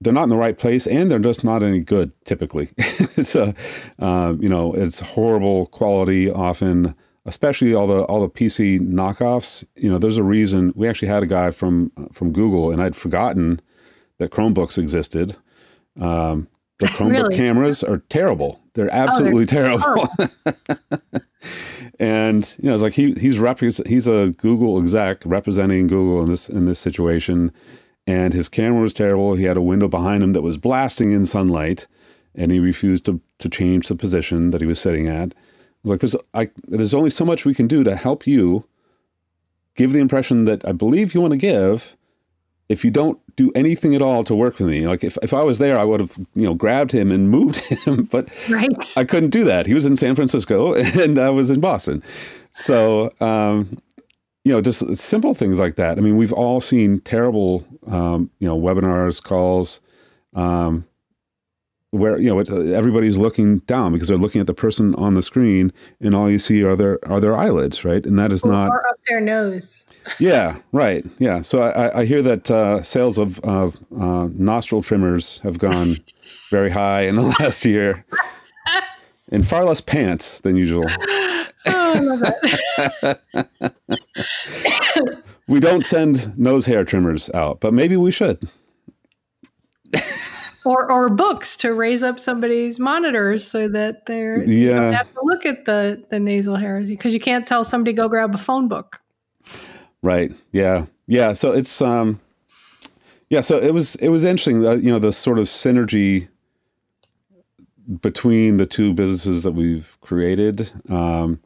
they're 0.00 0.12
not 0.12 0.24
in 0.24 0.30
the 0.30 0.36
right 0.36 0.58
place 0.58 0.86
and 0.86 1.10
they're 1.10 1.18
just 1.18 1.44
not 1.44 1.62
any 1.62 1.80
good 1.80 2.12
typically. 2.24 2.66
so 3.22 3.52
uh, 3.98 4.34
you 4.38 4.48
know 4.48 4.72
it's 4.72 5.00
horrible 5.00 5.66
quality 5.66 6.30
often, 6.30 6.94
especially 7.26 7.74
all 7.74 7.86
the 7.86 8.02
all 8.04 8.20
the 8.20 8.30
PC 8.30 8.80
knockoffs. 8.80 9.64
You 9.76 9.90
know, 9.90 9.98
there's 9.98 10.18
a 10.18 10.22
reason. 10.22 10.72
We 10.74 10.88
actually 10.88 11.08
had 11.08 11.22
a 11.22 11.26
guy 11.26 11.50
from 11.50 11.92
from 12.12 12.32
Google, 12.32 12.70
and 12.70 12.82
I'd 12.82 12.96
forgotten 12.96 13.60
that 14.18 14.30
Chromebooks 14.30 14.78
existed. 14.78 15.36
Um, 16.00 16.48
the 16.78 16.86
Chromebook 16.88 17.24
really? 17.24 17.36
cameras 17.36 17.84
are 17.84 17.98
terrible. 17.98 18.60
They're 18.74 18.92
absolutely 18.92 19.42
oh, 19.42 19.46
they're 19.46 19.78
terrible. 19.78 20.08
and 21.98 22.56
you 22.60 22.68
know, 22.68 22.74
it's 22.74 22.82
like 22.82 22.94
he 22.94 23.12
he's 23.12 23.38
rep- 23.38 23.60
he's 23.60 24.06
a 24.06 24.32
Google 24.36 24.78
exec 24.80 25.22
representing 25.24 25.86
Google 25.86 26.22
in 26.22 26.30
this 26.30 26.48
in 26.48 26.64
this 26.64 26.78
situation, 26.78 27.52
and 28.06 28.32
his 28.32 28.48
camera 28.48 28.82
was 28.82 28.94
terrible. 28.94 29.34
He 29.34 29.44
had 29.44 29.56
a 29.56 29.62
window 29.62 29.88
behind 29.88 30.22
him 30.22 30.32
that 30.32 30.42
was 30.42 30.56
blasting 30.58 31.12
in 31.12 31.26
sunlight, 31.26 31.86
and 32.34 32.50
he 32.50 32.58
refused 32.58 33.04
to 33.06 33.20
to 33.38 33.48
change 33.48 33.88
the 33.88 33.96
position 33.96 34.50
that 34.50 34.60
he 34.60 34.66
was 34.66 34.80
sitting 34.80 35.08
at. 35.08 35.34
I 35.34 35.88
was 35.88 35.90
like, 35.90 36.00
there's 36.00 36.16
I, 36.34 36.50
there's 36.66 36.94
only 36.94 37.10
so 37.10 37.24
much 37.24 37.44
we 37.44 37.54
can 37.54 37.66
do 37.66 37.84
to 37.84 37.96
help 37.96 38.26
you 38.26 38.66
give 39.74 39.92
the 39.92 40.00
impression 40.00 40.44
that 40.44 40.66
I 40.66 40.72
believe 40.72 41.14
you 41.14 41.20
want 41.20 41.32
to 41.32 41.38
give, 41.38 41.96
if 42.72 42.84
you 42.84 42.90
don't 42.90 43.20
do 43.36 43.52
anything 43.54 43.94
at 43.94 44.02
all 44.02 44.24
to 44.24 44.34
work 44.34 44.58
with 44.58 44.68
me, 44.68 44.86
like 44.86 45.04
if, 45.04 45.18
if 45.22 45.32
I 45.32 45.42
was 45.42 45.58
there, 45.58 45.78
I 45.78 45.84
would 45.84 46.00
have, 46.00 46.16
you 46.34 46.44
know, 46.44 46.54
grabbed 46.54 46.90
him 46.90 47.10
and 47.12 47.30
moved 47.36 47.56
him, 47.56 48.04
but 48.04 48.28
right. 48.50 48.92
I 48.96 49.04
couldn't 49.04 49.30
do 49.30 49.44
that. 49.44 49.66
He 49.66 49.74
was 49.74 49.86
in 49.86 49.96
San 49.96 50.14
Francisco 50.14 50.74
and 51.00 51.18
I 51.18 51.30
was 51.30 51.50
in 51.50 51.60
Boston. 51.60 52.02
So, 52.52 53.12
um, 53.20 53.78
you 54.44 54.52
know, 54.52 54.60
just 54.60 54.96
simple 54.96 55.34
things 55.34 55.60
like 55.60 55.76
that. 55.76 55.98
I 55.98 56.00
mean, 56.00 56.16
we've 56.16 56.32
all 56.32 56.60
seen 56.60 57.00
terrible, 57.00 57.64
um, 57.86 58.30
you 58.40 58.48
know, 58.48 58.58
webinars, 58.58 59.22
calls, 59.22 59.80
um, 60.34 60.86
where 61.92 62.20
you 62.20 62.28
know 62.28 62.40
everybody's 62.74 63.16
looking 63.16 63.60
down 63.60 63.92
because 63.92 64.08
they're 64.08 64.18
looking 64.18 64.40
at 64.40 64.46
the 64.46 64.54
person 64.54 64.94
on 64.96 65.14
the 65.14 65.22
screen, 65.22 65.72
and 66.00 66.14
all 66.14 66.30
you 66.30 66.38
see 66.38 66.62
are 66.64 66.76
their 66.76 66.98
are 67.08 67.20
their 67.20 67.36
eyelids, 67.36 67.84
right? 67.84 68.04
And 68.04 68.18
that 68.18 68.32
is 68.32 68.42
or, 68.44 68.50
not 68.50 68.70
or 68.70 68.86
up 68.88 68.98
their 69.06 69.20
nose 69.20 69.82
yeah, 70.18 70.58
right. 70.72 71.04
Yeah. 71.18 71.42
So 71.42 71.62
I, 71.62 72.00
I 72.00 72.04
hear 72.04 72.22
that 72.22 72.50
uh, 72.50 72.82
sales 72.82 73.18
of, 73.18 73.38
of 73.40 73.78
uh, 73.98 74.28
nostril 74.34 74.82
trimmers 74.82 75.40
have 75.40 75.58
gone 75.58 75.96
very 76.50 76.70
high 76.70 77.02
in 77.02 77.16
the 77.16 77.22
last 77.40 77.64
year, 77.64 78.04
and 79.30 79.46
far 79.46 79.64
less 79.64 79.80
pants 79.80 80.40
than 80.40 80.56
usual. 80.56 80.84
Oh, 81.66 81.92
I 81.94 82.00
love 82.00 82.22
it. 84.62 85.24
we 85.48 85.60
don't 85.60 85.84
send 85.84 86.36
nose 86.38 86.66
hair 86.66 86.84
trimmers 86.84 87.30
out, 87.30 87.60
but 87.60 87.72
maybe 87.72 87.96
we 87.96 88.10
should. 88.10 88.48
Or 90.64 90.90
or 90.90 91.08
books 91.08 91.56
to 91.58 91.72
raise 91.74 92.02
up 92.02 92.18
somebody's 92.18 92.78
monitors 92.78 93.46
so 93.46 93.68
that 93.68 94.06
they're 94.06 94.44
yeah. 94.44 94.46
you 94.46 94.68
don't 94.68 94.92
have 94.92 95.12
to 95.12 95.20
look 95.22 95.46
at 95.46 95.64
the 95.64 96.02
the 96.10 96.20
nasal 96.20 96.56
hairs 96.56 96.88
because 96.88 97.14
you 97.14 97.20
can't 97.20 97.46
tell 97.46 97.64
somebody 97.64 97.92
go 97.92 98.08
grab 98.08 98.34
a 98.34 98.38
phone 98.38 98.68
book. 98.68 99.02
Right. 100.02 100.32
Yeah. 100.52 100.86
Yeah. 101.06 101.32
So 101.32 101.52
it's 101.52 101.80
um, 101.80 102.20
yeah. 103.30 103.40
So 103.40 103.58
it 103.58 103.72
was 103.72 103.94
it 103.96 104.08
was 104.08 104.24
interesting. 104.24 104.66
Uh, 104.66 104.74
you 104.74 104.90
know, 104.90 104.98
the 104.98 105.12
sort 105.12 105.38
of 105.38 105.46
synergy 105.46 106.28
between 108.00 108.56
the 108.56 108.66
two 108.66 108.92
businesses 108.92 109.42
that 109.42 109.52
we've 109.52 109.96
created. 110.00 110.70
Um, 110.88 111.40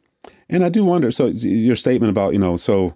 and 0.49 0.63
I 0.63 0.69
do 0.69 0.83
wonder. 0.83 1.11
So 1.11 1.27
your 1.27 1.75
statement 1.75 2.09
about 2.09 2.33
you 2.33 2.39
know, 2.39 2.55
so 2.55 2.95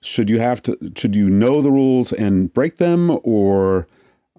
should 0.00 0.30
you 0.30 0.38
have 0.38 0.62
to 0.62 0.78
should 0.96 1.14
you 1.16 1.28
know 1.28 1.60
the 1.60 1.70
rules 1.70 2.12
and 2.12 2.52
break 2.52 2.76
them 2.76 3.18
or 3.22 3.86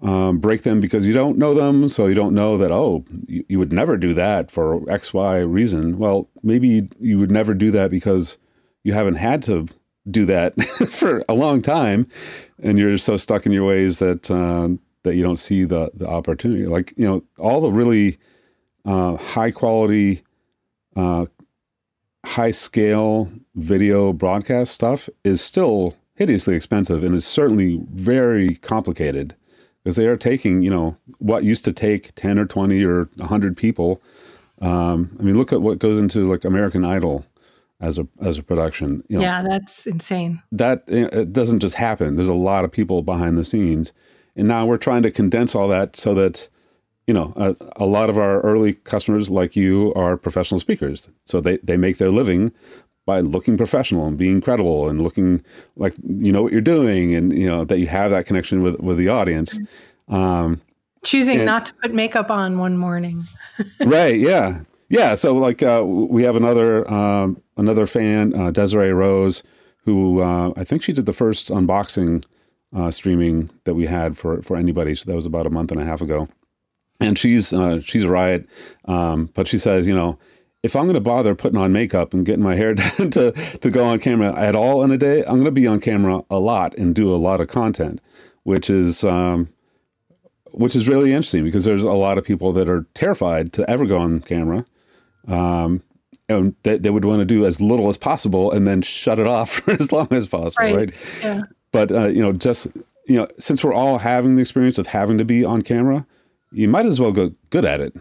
um, 0.02 0.38
break 0.38 0.62
them 0.62 0.80
because 0.80 1.06
you 1.06 1.12
don't 1.12 1.38
know 1.38 1.54
them. 1.54 1.88
So 1.88 2.06
you 2.06 2.14
don't 2.14 2.34
know 2.34 2.56
that 2.58 2.70
oh 2.70 3.04
you, 3.26 3.44
you, 3.48 3.58
would 3.58 3.72
never 3.72 3.96
do 3.96 4.14
that 4.14 4.50
for 4.50 4.80
xy 4.82 5.50
reason. 5.50 5.98
Well 5.98 6.28
maybe 6.42 6.68
you, 6.68 6.88
you 7.00 7.18
would 7.18 7.30
never 7.30 7.54
do 7.54 7.70
that 7.72 7.90
because 7.90 8.38
you 8.84 8.92
haven't 8.92 9.16
had 9.16 9.42
to 9.44 9.68
do 10.10 10.24
that 10.26 10.60
for 10.90 11.24
a 11.28 11.34
long 11.34 11.62
time, 11.62 12.06
and 12.62 12.78
you're 12.78 12.98
so 12.98 13.16
stuck 13.16 13.46
in 13.46 13.52
your 13.52 13.64
ways 13.64 13.98
that 13.98 14.30
uh, 14.30 14.68
that 15.02 15.14
you 15.14 15.22
don't 15.22 15.36
see 15.36 15.64
the 15.64 15.90
the 15.94 16.06
opportunity. 16.06 16.66
Like 16.66 16.94
you 16.96 17.06
know, 17.06 17.24
all 17.38 17.60
the 17.60 17.72
really 17.72 18.18
uh, 18.84 19.16
high 19.16 19.50
quality, 19.50 20.22
uh, 20.96 21.26
high 22.24 22.52
scale 22.52 23.30
video 23.54 24.12
broadcast 24.12 24.72
stuff 24.72 25.08
is 25.24 25.40
still 25.40 25.96
hideously 26.14 26.54
expensive 26.54 27.04
and 27.04 27.14
is 27.14 27.26
certainly 27.26 27.80
very 27.92 28.56
complicated 28.56 29.34
because 29.82 29.96
they 29.96 30.06
are 30.06 30.16
taking 30.16 30.62
you 30.62 30.70
know 30.70 30.96
what 31.18 31.44
used 31.44 31.64
to 31.64 31.72
take 31.72 32.14
ten 32.14 32.38
or 32.38 32.46
twenty 32.46 32.84
or 32.84 33.08
hundred 33.20 33.56
people. 33.56 34.02
Um, 34.60 35.16
I 35.20 35.22
mean, 35.22 35.38
look 35.38 35.52
at 35.52 35.62
what 35.62 35.78
goes 35.78 35.98
into 35.98 36.28
like 36.28 36.44
American 36.44 36.84
Idol 36.84 37.24
as 37.80 37.98
a 37.98 38.06
as 38.20 38.38
a 38.38 38.42
production. 38.42 39.04
You 39.08 39.18
know, 39.18 39.22
yeah, 39.24 39.42
that's 39.42 39.86
insane. 39.86 40.42
That 40.52 40.84
it 40.88 41.32
doesn't 41.32 41.60
just 41.60 41.76
happen. 41.76 42.16
There's 42.16 42.28
a 42.28 42.34
lot 42.34 42.64
of 42.64 42.72
people 42.72 43.02
behind 43.02 43.38
the 43.38 43.44
scenes, 43.44 43.92
and 44.36 44.48
now 44.48 44.66
we're 44.66 44.76
trying 44.76 45.02
to 45.02 45.10
condense 45.10 45.54
all 45.54 45.68
that 45.68 45.96
so 45.96 46.14
that 46.14 46.48
you 47.06 47.14
know 47.14 47.32
a, 47.36 47.54
a 47.76 47.86
lot 47.86 48.10
of 48.10 48.18
our 48.18 48.40
early 48.40 48.74
customers 48.74 49.30
like 49.30 49.56
you 49.56 49.92
are 49.94 50.16
professional 50.16 50.60
speakers, 50.60 51.08
so 51.24 51.40
they 51.40 51.58
they 51.58 51.76
make 51.76 51.98
their 51.98 52.10
living 52.10 52.52
by 53.08 53.20
looking 53.20 53.56
professional 53.56 54.06
and 54.06 54.18
being 54.18 54.38
credible 54.38 54.86
and 54.86 55.00
looking 55.00 55.42
like 55.76 55.94
you 56.06 56.30
know 56.30 56.42
what 56.42 56.52
you're 56.52 56.60
doing 56.60 57.14
and 57.14 57.32
you 57.32 57.46
know 57.46 57.64
that 57.64 57.78
you 57.78 57.86
have 57.86 58.10
that 58.10 58.26
connection 58.26 58.62
with 58.62 58.78
with 58.80 58.98
the 58.98 59.08
audience. 59.08 59.58
Um, 60.08 60.60
Choosing 61.04 61.36
and, 61.36 61.46
not 61.46 61.64
to 61.66 61.74
put 61.82 61.94
makeup 61.94 62.30
on 62.30 62.58
one 62.58 62.76
morning. 62.76 63.22
right. 63.80 64.20
Yeah. 64.20 64.60
Yeah. 64.90 65.14
So 65.14 65.34
like 65.34 65.62
uh, 65.62 65.82
we 65.86 66.22
have 66.24 66.36
another 66.36 66.88
um, 66.92 67.40
another 67.56 67.86
fan, 67.86 68.34
uh, 68.34 68.50
Desiree 68.50 68.92
Rose, 68.92 69.42
who 69.86 70.20
uh, 70.20 70.52
I 70.54 70.64
think 70.64 70.82
she 70.82 70.92
did 70.92 71.06
the 71.06 71.14
first 71.14 71.48
unboxing 71.48 72.26
uh, 72.76 72.90
streaming 72.90 73.48
that 73.64 73.74
we 73.74 73.86
had 73.86 74.18
for 74.18 74.42
for 74.42 74.58
anybody. 74.58 74.94
So 74.94 75.10
that 75.10 75.16
was 75.16 75.24
about 75.24 75.46
a 75.46 75.50
month 75.50 75.72
and 75.72 75.80
a 75.80 75.84
half 75.86 76.02
ago, 76.02 76.28
and 77.00 77.16
she's 77.16 77.54
uh, 77.54 77.80
she's 77.80 78.04
a 78.04 78.10
riot. 78.10 78.46
Um, 78.84 79.30
but 79.32 79.46
she 79.46 79.56
says, 79.56 79.86
you 79.86 79.94
know, 79.94 80.18
if 80.62 80.74
I'm 80.74 80.84
going 80.84 80.94
to 80.94 81.00
bother 81.00 81.34
putting 81.34 81.58
on 81.58 81.72
makeup 81.72 82.12
and 82.14 82.26
getting 82.26 82.42
my 82.42 82.56
hair 82.56 82.74
done 82.98 83.10
to 83.10 83.32
to 83.32 83.70
go 83.70 83.84
on 83.84 83.98
camera 84.00 84.34
at 84.34 84.54
all 84.54 84.82
in 84.82 84.90
a 84.90 84.98
day, 84.98 85.20
I'm 85.20 85.34
going 85.34 85.44
to 85.44 85.50
be 85.50 85.66
on 85.66 85.80
camera 85.80 86.22
a 86.30 86.38
lot 86.38 86.74
and 86.76 86.94
do 86.94 87.14
a 87.14 87.16
lot 87.16 87.40
of 87.40 87.48
content, 87.48 88.00
which 88.42 88.70
is. 88.70 89.04
Um, 89.04 89.48
which 90.52 90.74
is 90.74 90.88
really 90.88 91.10
interesting 91.12 91.44
because 91.44 91.64
there's 91.64 91.84
a 91.84 91.92
lot 91.92 92.18
of 92.18 92.24
people 92.24 92.52
that 92.52 92.68
are 92.68 92.86
terrified 92.94 93.52
to 93.52 93.68
ever 93.70 93.86
go 93.86 93.98
on 93.98 94.20
camera. 94.20 94.64
Um, 95.28 95.82
and 96.28 96.54
they, 96.62 96.78
they 96.78 96.90
would 96.90 97.04
want 97.04 97.20
to 97.20 97.24
do 97.24 97.46
as 97.46 97.60
little 97.60 97.88
as 97.88 97.96
possible 97.96 98.50
and 98.52 98.66
then 98.66 98.82
shut 98.82 99.18
it 99.18 99.26
off 99.26 99.50
for 99.60 99.72
as 99.72 99.92
long 99.92 100.08
as 100.10 100.26
possible, 100.26 100.64
right? 100.64 100.74
right? 100.74 101.20
Yeah. 101.22 101.42
But 101.70 101.92
uh, 101.92 102.08
you 102.08 102.22
know, 102.22 102.32
just 102.32 102.66
you 103.06 103.16
know, 103.16 103.28
since 103.38 103.62
we're 103.62 103.74
all 103.74 103.98
having 103.98 104.36
the 104.36 104.42
experience 104.42 104.78
of 104.78 104.88
having 104.88 105.18
to 105.18 105.24
be 105.24 105.44
on 105.44 105.62
camera, 105.62 106.06
you 106.50 106.68
might 106.68 106.86
as 106.86 107.00
well 107.00 107.12
go 107.12 107.30
good 107.50 107.64
at 107.64 107.80
it 107.80 107.94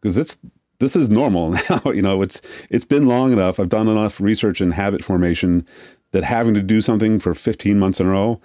because 0.00 0.18
it's 0.18 0.36
this 0.82 0.96
is 0.96 1.08
normal 1.08 1.50
now. 1.70 1.80
you 1.92 2.02
know, 2.02 2.22
it's 2.22 2.42
it's 2.68 2.84
been 2.84 3.06
long 3.06 3.32
enough. 3.32 3.60
I've 3.60 3.68
done 3.68 3.88
enough 3.88 4.20
research 4.20 4.60
in 4.60 4.72
habit 4.72 5.02
formation 5.02 5.64
that 6.10 6.24
having 6.24 6.54
to 6.54 6.62
do 6.62 6.80
something 6.80 7.18
for 7.18 7.34
15 7.34 7.78
months 7.78 8.00
in 8.00 8.06
a 8.06 8.10
row, 8.10 8.40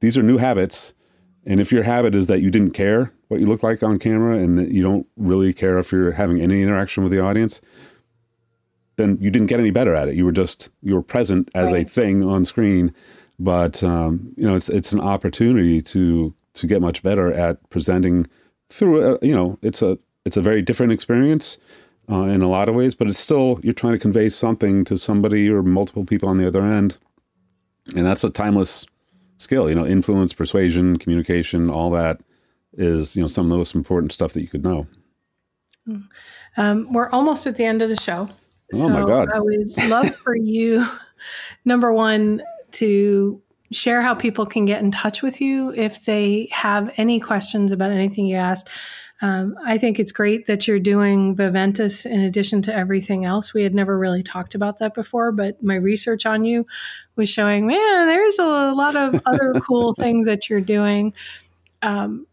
these 0.00 0.16
are 0.16 0.22
new 0.22 0.38
habits. 0.38 0.94
And 1.44 1.60
if 1.60 1.72
your 1.72 1.82
habit 1.82 2.14
is 2.14 2.28
that 2.28 2.40
you 2.40 2.50
didn't 2.50 2.70
care 2.70 3.12
what 3.28 3.40
you 3.40 3.46
look 3.46 3.62
like 3.62 3.82
on 3.82 3.98
camera 3.98 4.38
and 4.38 4.56
that 4.56 4.68
you 4.68 4.82
don't 4.82 5.06
really 5.16 5.52
care 5.52 5.78
if 5.78 5.90
you're 5.90 6.12
having 6.12 6.40
any 6.40 6.62
interaction 6.62 7.02
with 7.02 7.12
the 7.12 7.20
audience, 7.20 7.60
then 8.96 9.18
you 9.20 9.30
didn't 9.30 9.48
get 9.48 9.58
any 9.58 9.70
better 9.70 9.94
at 9.94 10.08
it. 10.08 10.14
You 10.14 10.24
were 10.24 10.32
just 10.32 10.70
you 10.82 10.94
were 10.94 11.02
present 11.02 11.50
as 11.54 11.72
right. 11.72 11.86
a 11.86 11.88
thing 11.88 12.22
on 12.22 12.44
screen, 12.44 12.94
but 13.38 13.82
um, 13.82 14.32
you 14.36 14.44
know 14.44 14.54
it's 14.54 14.68
it's 14.68 14.92
an 14.92 15.00
opportunity 15.00 15.82
to 15.82 16.34
to 16.54 16.66
get 16.68 16.80
much 16.80 17.02
better 17.02 17.32
at 17.32 17.68
presenting 17.68 18.26
through. 18.68 19.02
A, 19.02 19.18
you 19.26 19.34
know, 19.34 19.58
it's 19.60 19.82
a 19.82 19.98
it's 20.24 20.36
a 20.36 20.42
very 20.42 20.62
different 20.62 20.92
experience 20.92 21.58
uh, 22.10 22.24
in 22.24 22.42
a 22.42 22.48
lot 22.48 22.68
of 22.68 22.74
ways, 22.74 22.94
but 22.94 23.06
it's 23.06 23.18
still 23.18 23.60
you're 23.62 23.72
trying 23.72 23.92
to 23.92 23.98
convey 23.98 24.28
something 24.28 24.84
to 24.84 24.98
somebody 24.98 25.48
or 25.48 25.62
multiple 25.62 26.04
people 26.04 26.28
on 26.28 26.38
the 26.38 26.46
other 26.46 26.62
end, 26.62 26.98
and 27.94 28.04
that's 28.04 28.24
a 28.24 28.30
timeless 28.30 28.86
skill. 29.38 29.68
You 29.68 29.74
know, 29.74 29.86
influence, 29.86 30.32
persuasion, 30.32 30.98
communication, 30.98 31.70
all 31.70 31.90
that 31.90 32.20
is 32.74 33.16
you 33.16 33.22
know 33.22 33.28
some 33.28 33.46
of 33.46 33.50
the 33.50 33.56
most 33.56 33.74
important 33.74 34.12
stuff 34.12 34.32
that 34.32 34.40
you 34.40 34.48
could 34.48 34.64
know. 34.64 34.86
Um, 36.56 36.92
we're 36.92 37.10
almost 37.10 37.46
at 37.46 37.56
the 37.56 37.64
end 37.64 37.82
of 37.82 37.88
the 37.88 37.96
show. 37.96 38.28
Oh 38.74 38.78
so 38.78 38.88
my 38.88 39.04
God. 39.04 39.30
I 39.32 39.40
would 39.40 39.88
love 39.88 40.14
for 40.14 40.36
you, 40.36 40.86
number 41.64 41.92
one, 41.92 42.42
to 42.72 43.40
share 43.72 44.02
how 44.02 44.14
people 44.14 44.46
can 44.46 44.64
get 44.64 44.82
in 44.82 44.90
touch 44.90 45.22
with 45.22 45.40
you 45.40 45.72
if 45.72 46.04
they 46.04 46.48
have 46.50 46.92
any 46.96 47.20
questions 47.20 47.70
about 47.72 47.90
anything 47.90 48.26
you 48.26 48.36
asked. 48.36 48.68
Um, 49.22 49.56
I 49.64 49.76
think 49.76 49.98
it's 49.98 50.12
great 50.12 50.46
that 50.46 50.66
you're 50.66 50.80
doing 50.80 51.34
Viventus 51.34 52.06
in 52.06 52.20
addition 52.20 52.62
to 52.62 52.74
everything 52.74 53.26
else. 53.26 53.52
We 53.52 53.62
had 53.62 53.74
never 53.74 53.98
really 53.98 54.22
talked 54.22 54.54
about 54.54 54.78
that 54.78 54.94
before, 54.94 55.30
but 55.30 55.62
my 55.62 55.74
research 55.74 56.24
on 56.24 56.44
you 56.44 56.66
was 57.16 57.28
showing, 57.28 57.66
man, 57.66 58.06
there's 58.06 58.38
a 58.38 58.72
lot 58.72 58.96
of 58.96 59.20
other 59.26 59.52
cool 59.60 59.92
things 59.92 60.26
that 60.26 60.48
you're 60.48 60.60
doing. 60.62 61.12
Um, 61.82 62.26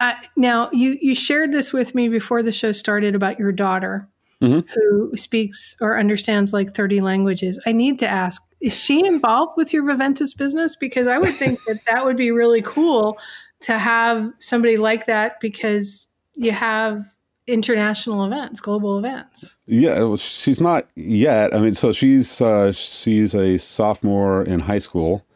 I, 0.00 0.16
now, 0.36 0.70
you 0.72 0.98
you 1.00 1.14
shared 1.14 1.52
this 1.52 1.72
with 1.72 1.94
me 1.94 2.08
before 2.08 2.42
the 2.42 2.50
show 2.50 2.72
started 2.72 3.14
about 3.14 3.38
your 3.38 3.52
daughter, 3.52 4.08
mm-hmm. 4.42 4.68
who 4.74 5.16
speaks 5.16 5.76
or 5.80 5.98
understands 5.98 6.52
like 6.52 6.74
30 6.74 7.00
languages. 7.00 7.60
I 7.66 7.72
need 7.72 7.98
to 8.00 8.08
ask, 8.08 8.42
is 8.60 8.76
she 8.76 9.06
involved 9.06 9.52
with 9.56 9.72
your 9.72 9.86
Viventus 9.86 10.34
business? 10.34 10.76
Because 10.76 11.06
I 11.06 11.18
would 11.18 11.34
think 11.34 11.58
that 11.66 11.80
that 11.88 12.04
would 12.04 12.16
be 12.16 12.32
really 12.32 12.62
cool 12.62 13.18
to 13.60 13.78
have 13.78 14.28
somebody 14.38 14.76
like 14.76 15.06
that 15.06 15.38
because 15.38 16.08
you 16.34 16.52
have 16.52 17.12
international 17.46 18.24
events, 18.24 18.60
global 18.60 18.98
events. 18.98 19.56
Yeah, 19.66 19.98
well, 20.02 20.16
she's 20.16 20.60
not 20.60 20.88
yet. 20.94 21.54
I 21.54 21.58
mean, 21.58 21.74
so 21.74 21.92
she's 21.92 22.40
uh, 22.40 22.72
she's 22.72 23.34
a 23.34 23.58
sophomore 23.58 24.42
in 24.42 24.60
high 24.60 24.78
school, 24.78 25.26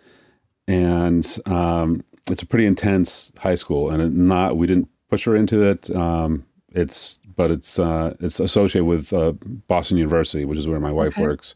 and 0.69 1.39
um, 1.47 2.05
it's 2.31 2.43
a 2.43 2.47
pretty 2.47 2.67
intense 2.67 3.33
high 3.39 3.55
school, 3.55 3.91
and 3.91 4.17
not 4.17 4.57
we 4.57 4.67
didn't 4.67 4.89
push 5.09 5.25
her 5.25 5.35
into 5.35 5.63
it. 5.63 5.95
Um, 5.95 6.47
it's 6.73 7.19
but 7.37 7.51
it's 7.51 7.79
uh, 7.79 8.15
it's 8.21 8.41
associated 8.41 8.87
with 8.87 9.13
uh, 9.13 9.33
Boston 9.69 9.97
University, 9.97 10.45
which 10.45 10.59
is 10.59 10.69
where 10.69 10.81
my 10.81 10.93
wife 10.93 11.15
okay. 11.15 11.23
works. 11.23 11.55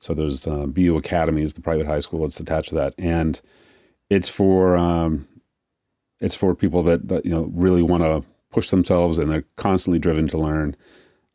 So 0.00 0.14
there's 0.14 0.46
uh, 0.46 0.66
BU 0.66 0.96
Academy 0.96 1.42
is 1.42 1.54
the 1.54 1.60
private 1.60 1.86
high 1.86 2.00
school 2.00 2.22
that's 2.22 2.38
attached 2.38 2.68
to 2.70 2.76
that, 2.76 2.94
and 2.98 3.40
it's 4.10 4.28
for 4.28 4.76
um, 4.76 5.26
it's 6.20 6.34
for 6.34 6.54
people 6.54 6.82
that, 6.84 7.08
that 7.08 7.24
you 7.24 7.32
know 7.32 7.50
really 7.54 7.82
want 7.82 8.02
to 8.02 8.24
push 8.50 8.70
themselves 8.70 9.18
and 9.18 9.30
they're 9.30 9.44
constantly 9.56 9.98
driven 9.98 10.28
to 10.28 10.38
learn. 10.38 10.76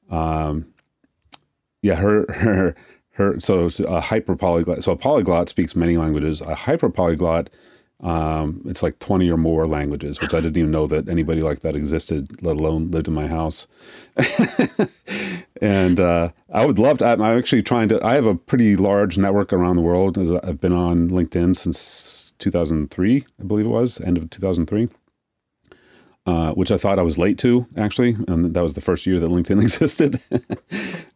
Um, 0.09 0.67
yeah, 1.81 1.95
her 1.95 2.25
her 2.33 2.75
her. 3.11 3.39
So 3.39 3.69
a 3.85 4.01
hyper 4.01 4.35
polyglot. 4.35 4.83
So 4.83 4.91
a 4.91 4.97
polyglot 4.97 5.49
speaks 5.49 5.75
many 5.75 5.97
languages. 5.97 6.41
A 6.41 6.55
hyper 6.55 6.89
polyglot 6.89 7.49
um, 8.03 8.61
it's 8.65 8.83
like 8.83 8.99
20 8.99 9.31
or 9.31 9.37
more 9.37 9.65
languages, 9.65 10.19
which 10.19 10.33
I 10.33 10.41
didn't 10.41 10.57
even 10.57 10.71
know 10.71 10.87
that 10.87 11.07
anybody 11.07 11.41
like 11.41 11.59
that 11.59 11.73
existed, 11.73 12.43
let 12.43 12.57
alone 12.57 12.91
lived 12.91 13.07
in 13.07 13.13
my 13.13 13.27
house. 13.27 13.65
and 15.61 15.99
uh, 16.01 16.31
I 16.51 16.65
would 16.65 16.79
love 16.79 16.97
to. 16.97 17.05
I'm 17.05 17.21
actually 17.21 17.63
trying 17.63 17.87
to. 17.89 18.05
I 18.05 18.15
have 18.15 18.25
a 18.25 18.35
pretty 18.35 18.75
large 18.75 19.17
network 19.17 19.53
around 19.53 19.77
the 19.77 19.81
world. 19.81 20.17
I've 20.17 20.59
been 20.59 20.73
on 20.73 21.09
LinkedIn 21.09 21.55
since 21.55 22.33
2003, 22.39 23.23
I 23.39 23.43
believe 23.43 23.65
it 23.65 23.69
was, 23.69 24.01
end 24.01 24.17
of 24.17 24.29
2003. 24.29 24.89
Uh, 26.25 26.51
which 26.53 26.71
I 26.71 26.77
thought 26.77 26.99
I 26.99 27.01
was 27.01 27.17
late 27.17 27.37
to 27.39 27.67
actually, 27.75 28.15
and 28.29 28.53
that 28.53 28.63
was 28.63 28.75
the 28.75 28.81
first 28.81 29.05
year 29.05 29.19
that 29.19 29.29
LinkedIn 29.29 29.61
existed. 29.61 30.21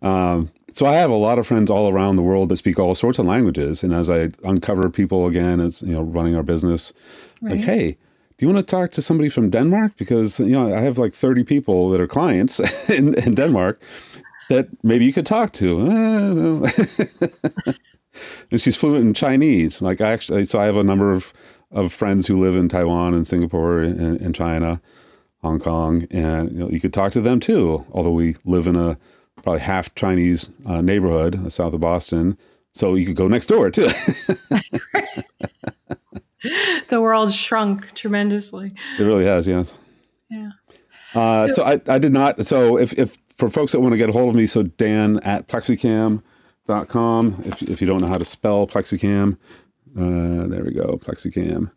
um, 0.01 0.51
so 0.73 0.85
I 0.85 0.95
have 0.95 1.09
a 1.09 1.15
lot 1.15 1.39
of 1.39 1.47
friends 1.47 1.71
all 1.71 1.89
around 1.89 2.17
the 2.17 2.21
world 2.21 2.49
that 2.49 2.57
speak 2.57 2.77
all 2.77 2.93
sorts 2.93 3.17
of 3.17 3.25
languages, 3.25 3.83
and 3.83 3.93
as 3.93 4.09
I 4.09 4.31
uncover 4.43 4.89
people 4.89 5.25
again, 5.25 5.61
as 5.61 5.81
you 5.81 5.93
know, 5.93 6.01
running 6.01 6.35
our 6.35 6.43
business, 6.43 6.91
right. 7.41 7.53
like, 7.53 7.61
hey, 7.61 7.97
do 8.37 8.45
you 8.45 8.53
want 8.53 8.67
to 8.67 8.69
talk 8.69 8.91
to 8.91 9.01
somebody 9.01 9.29
from 9.29 9.49
Denmark? 9.49 9.93
Because 9.97 10.39
you 10.39 10.47
know, 10.47 10.75
I 10.75 10.81
have 10.81 10.97
like 10.97 11.13
thirty 11.13 11.43
people 11.43 11.89
that 11.89 12.01
are 12.01 12.07
clients 12.07 12.59
in, 12.89 13.13
in 13.15 13.33
Denmark 13.33 13.81
that 14.49 14.67
maybe 14.83 15.05
you 15.05 15.13
could 15.13 15.25
talk 15.25 15.53
to. 15.53 15.79
and 18.51 18.61
she's 18.61 18.75
fluent 18.75 19.05
in 19.05 19.13
Chinese. 19.13 19.81
Like 19.81 20.01
I 20.01 20.11
actually, 20.11 20.45
so 20.45 20.59
I 20.59 20.65
have 20.65 20.77
a 20.77 20.83
number 20.83 21.11
of 21.11 21.33
of 21.71 21.91
friends 21.91 22.27
who 22.27 22.39
live 22.39 22.55
in 22.55 22.69
Taiwan 22.69 23.13
and 23.13 23.27
Singapore 23.27 23.79
and, 23.79 24.19
and 24.21 24.33
China, 24.33 24.81
Hong 25.41 25.59
Kong, 25.59 26.07
and 26.11 26.51
you, 26.51 26.57
know, 26.59 26.69
you 26.69 26.79
could 26.79 26.93
talk 26.93 27.11
to 27.13 27.21
them 27.21 27.39
too. 27.39 27.85
Although 27.91 28.11
we 28.11 28.35
live 28.45 28.67
in 28.67 28.75
a 28.75 28.97
probably 29.43 29.61
half 29.61 29.93
Chinese 29.95 30.51
uh, 30.65 30.81
neighborhood 30.81 31.45
uh, 31.45 31.49
south 31.49 31.73
of 31.73 31.79
Boston. 31.79 32.37
So 32.73 32.95
you 32.95 33.05
could 33.05 33.15
go 33.15 33.27
next 33.27 33.47
door 33.47 33.71
too. 33.71 33.87
the 36.89 37.01
world 37.01 37.33
shrunk 37.33 37.93
tremendously. 37.93 38.73
It 38.99 39.03
really 39.03 39.25
has, 39.25 39.47
yes. 39.47 39.75
Yeah. 40.29 40.51
Uh, 41.15 41.47
so, 41.47 41.53
so, 41.53 41.63
I, 41.63 41.81
I 41.87 41.97
did 41.97 42.13
not. 42.13 42.45
So 42.45 42.77
if, 42.77 42.93
if 42.93 43.17
for 43.37 43.49
folks 43.49 43.71
that 43.71 43.79
want 43.79 43.93
to 43.93 43.97
get 43.97 44.09
a 44.09 44.11
hold 44.11 44.29
of 44.29 44.35
me, 44.35 44.45
so 44.45 44.63
Dan 44.63 45.19
at 45.19 45.47
plexicam.com. 45.47 46.21
If, 47.45 47.61
if 47.63 47.81
you 47.81 47.87
don't 47.87 48.01
know 48.01 48.07
how 48.07 48.17
to 48.17 48.25
spell 48.25 48.67
plexicam, 48.67 49.37
uh, 49.97 50.47
there 50.47 50.63
we 50.63 50.73
go, 50.73 50.97
plexicam. 50.97 51.71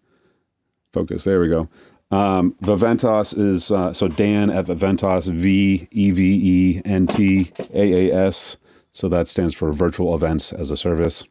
Focus. 0.93 1.25
There 1.25 1.41
we 1.41 1.49
go. 1.49 1.69
Um, 2.11 2.57
Viventas 2.63 3.39
is 3.39 3.71
uh, 3.71 3.93
so 3.93 4.09
Dan 4.09 4.51
at 4.51 4.67
Viventas, 4.67 5.33
V 5.33 5.87
E 5.91 6.11
V 6.11 6.41
E 6.43 6.83
N 6.85 7.07
T 7.07 7.53
A 7.73 8.09
A 8.09 8.27
S. 8.27 8.57
So 8.93 9.09
that 9.09 9.29
stands 9.29 9.55
for 9.55 9.73
Virtual 9.73 10.15
Events 10.15 10.53
as 10.53 10.73
a 10.73 10.77
Service. 10.77 11.25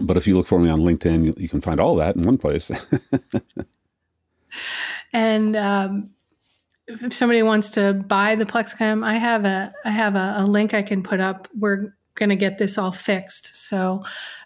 But 0.00 0.16
if 0.16 0.28
you 0.28 0.36
look 0.36 0.46
for 0.46 0.60
me 0.60 0.70
on 0.70 0.78
LinkedIn, 0.78 1.24
you, 1.24 1.34
you 1.36 1.48
can 1.48 1.60
find 1.60 1.80
all 1.80 1.96
that 1.96 2.14
in 2.14 2.22
one 2.22 2.38
place. 2.38 2.70
and 5.12 5.56
um, 5.56 6.10
if 6.86 7.12
somebody 7.12 7.42
wants 7.42 7.70
to 7.70 7.94
buy 7.94 8.36
the 8.36 8.46
Plexicam, 8.46 9.02
I 9.02 9.18
have 9.18 9.44
a 9.44 9.74
I 9.84 9.90
have 9.90 10.14
a, 10.14 10.36
a 10.38 10.44
link 10.44 10.72
I 10.72 10.82
can 10.82 11.02
put 11.02 11.18
up. 11.18 11.48
We're 11.58 11.94
going 12.14 12.28
to 12.28 12.36
get 12.36 12.58
this 12.58 12.78
all 12.78 12.92
fixed. 12.92 13.56
So, 13.68 14.04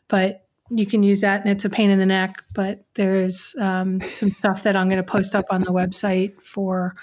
but 0.08 0.46
you 0.70 0.86
can 0.86 1.02
use 1.02 1.20
that, 1.20 1.42
and 1.42 1.50
it's 1.50 1.64
a 1.64 1.70
pain 1.70 1.90
in 1.90 1.98
the 1.98 2.06
neck. 2.06 2.42
But 2.54 2.84
there's 2.94 3.54
um, 3.58 4.00
some 4.00 4.30
stuff 4.30 4.62
that 4.62 4.76
I'm 4.76 4.88
going 4.88 5.02
to 5.02 5.10
post 5.10 5.34
up 5.34 5.46
on 5.50 5.60
the 5.60 5.72
website 5.72 6.40
for 6.42 6.94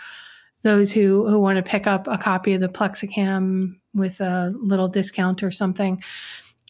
those 0.61 0.91
who 0.91 1.27
who 1.27 1.39
want 1.39 1.57
to 1.57 1.63
pick 1.63 1.87
up 1.87 2.07
a 2.07 2.17
copy 2.17 2.53
of 2.53 2.61
the 2.61 2.69
Plexicam 2.69 3.79
with 3.93 4.21
a 4.21 4.53
little 4.55 4.87
discount 4.87 5.43
or 5.43 5.51
something. 5.51 6.01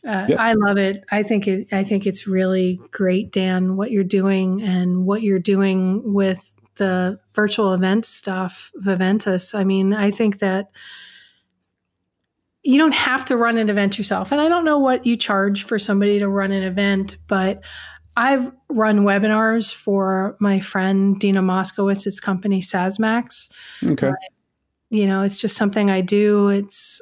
Uh, 0.08 0.28
yep. 0.30 0.40
I 0.40 0.54
love 0.54 0.78
it. 0.78 1.04
I 1.12 1.24
think 1.24 1.48
it. 1.48 1.74
I 1.74 1.84
think 1.84 2.06
it's 2.06 2.28
really 2.28 2.80
great, 2.92 3.32
Dan. 3.32 3.76
What 3.76 3.92
you're 3.92 4.04
doing 4.04 4.62
and 4.62 5.06
what 5.06 5.22
you're 5.22 5.40
doing 5.40 6.14
with 6.14 6.56
the 6.76 7.20
virtual 7.34 7.74
event 7.74 8.06
stuff, 8.06 8.72
Viventas. 8.82 9.54
I 9.54 9.64
mean, 9.64 9.94
I 9.94 10.12
think 10.12 10.40
that 10.40 10.70
you 12.64 12.78
don't 12.78 12.94
have 12.94 13.26
to 13.26 13.38
run 13.38 13.58
an 13.58 13.70
event 13.70 13.98
yourself. 13.98 14.32
And 14.32 14.42
I 14.42 14.50
don't 14.50 14.66
know 14.66 14.80
what 14.80 15.06
you 15.06 15.16
charge 15.16 15.64
for 15.64 15.80
somebody 15.80 16.20
to 16.20 16.28
run 16.28 16.52
an 16.52 16.64
event, 16.64 17.18
but 17.28 17.64
I've 18.18 18.52
run 18.70 19.00
webinars 19.02 19.74
for 19.74 20.36
my 20.40 20.60
friend 20.60 21.20
Dina 21.20 21.42
Moskowitz's 21.42 22.20
company 22.20 22.62
Sazmax. 22.62 23.50
Okay. 23.90 24.10
Uh, 24.10 24.14
you 24.90 25.06
know, 25.06 25.22
it's 25.22 25.38
just 25.38 25.56
something 25.56 25.90
I 25.90 26.02
do. 26.02 26.50
It's 26.50 27.02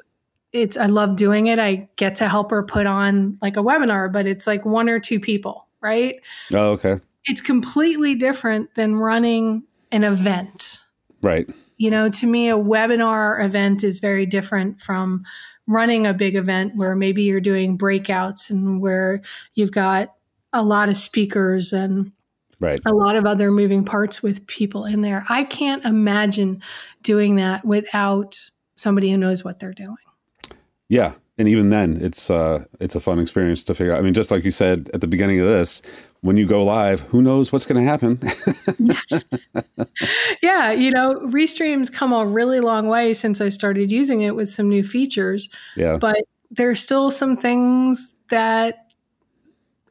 it's 0.52 0.76
I 0.76 0.86
love 0.86 1.16
doing 1.16 1.46
it. 1.46 1.58
I 1.58 1.88
get 1.96 2.16
to 2.16 2.28
help 2.28 2.50
her 2.50 2.62
put 2.62 2.86
on 2.86 3.38
like 3.42 3.56
a 3.56 3.62
webinar, 3.62 4.12
but 4.12 4.26
it's 4.26 4.46
like 4.46 4.64
one 4.64 4.88
or 4.88 5.00
two 5.00 5.20
people, 5.20 5.66
right? 5.80 6.16
Oh, 6.52 6.70
okay. 6.72 6.98
It's 7.24 7.40
completely 7.40 8.14
different 8.14 8.74
than 8.74 8.96
running 8.96 9.64
an 9.90 10.04
event. 10.04 10.84
Right. 11.20 11.48
You 11.78 11.90
know, 11.90 12.08
to 12.08 12.26
me, 12.26 12.50
a 12.50 12.56
webinar 12.56 13.42
event 13.42 13.84
is 13.84 13.98
very 13.98 14.26
different 14.26 14.80
from 14.80 15.24
running 15.66 16.06
a 16.06 16.14
big 16.14 16.34
event 16.34 16.72
where 16.76 16.96
maybe 16.96 17.22
you're 17.22 17.40
doing 17.40 17.78
breakouts 17.78 18.50
and 18.50 18.80
where 18.80 19.22
you've 19.54 19.72
got 19.72 20.14
a 20.52 20.62
lot 20.62 20.88
of 20.88 20.96
speakers 20.96 21.72
and 21.72 22.12
right. 22.60 22.80
a 22.86 22.92
lot 22.92 23.16
of 23.16 23.26
other 23.26 23.50
moving 23.50 23.84
parts 23.84 24.22
with 24.22 24.46
people 24.46 24.84
in 24.84 25.02
there. 25.02 25.24
I 25.28 25.44
can't 25.44 25.84
imagine 25.84 26.62
doing 27.02 27.36
that 27.36 27.64
without 27.64 28.50
somebody 28.76 29.10
who 29.10 29.18
knows 29.18 29.44
what 29.44 29.58
they're 29.60 29.74
doing. 29.74 29.96
Yeah, 30.88 31.14
and 31.36 31.46
even 31.48 31.70
then, 31.70 31.98
it's 32.00 32.30
uh, 32.30 32.64
it's 32.80 32.94
a 32.94 33.00
fun 33.00 33.18
experience 33.18 33.62
to 33.64 33.74
figure 33.74 33.92
out. 33.92 33.98
I 33.98 34.02
mean, 34.02 34.14
just 34.14 34.30
like 34.30 34.44
you 34.44 34.50
said 34.50 34.90
at 34.94 35.02
the 35.02 35.06
beginning 35.06 35.38
of 35.38 35.46
this, 35.46 35.82
when 36.20 36.36
you 36.36 36.46
go 36.46 36.64
live, 36.64 37.00
who 37.00 37.22
knows 37.22 37.52
what's 37.52 37.66
going 37.66 37.84
to 37.84 37.90
happen? 37.90 38.20
yeah, 40.42 40.72
you 40.72 40.90
know, 40.90 41.14
Restream's 41.26 41.90
come 41.90 42.12
a 42.12 42.26
really 42.26 42.60
long 42.60 42.88
way 42.88 43.14
since 43.14 43.40
I 43.40 43.48
started 43.50 43.92
using 43.92 44.22
it 44.22 44.34
with 44.34 44.48
some 44.48 44.68
new 44.68 44.82
features. 44.82 45.48
Yeah, 45.76 45.96
but 45.96 46.18
there's 46.50 46.80
still 46.80 47.10
some 47.10 47.36
things 47.36 48.14
that 48.30 48.88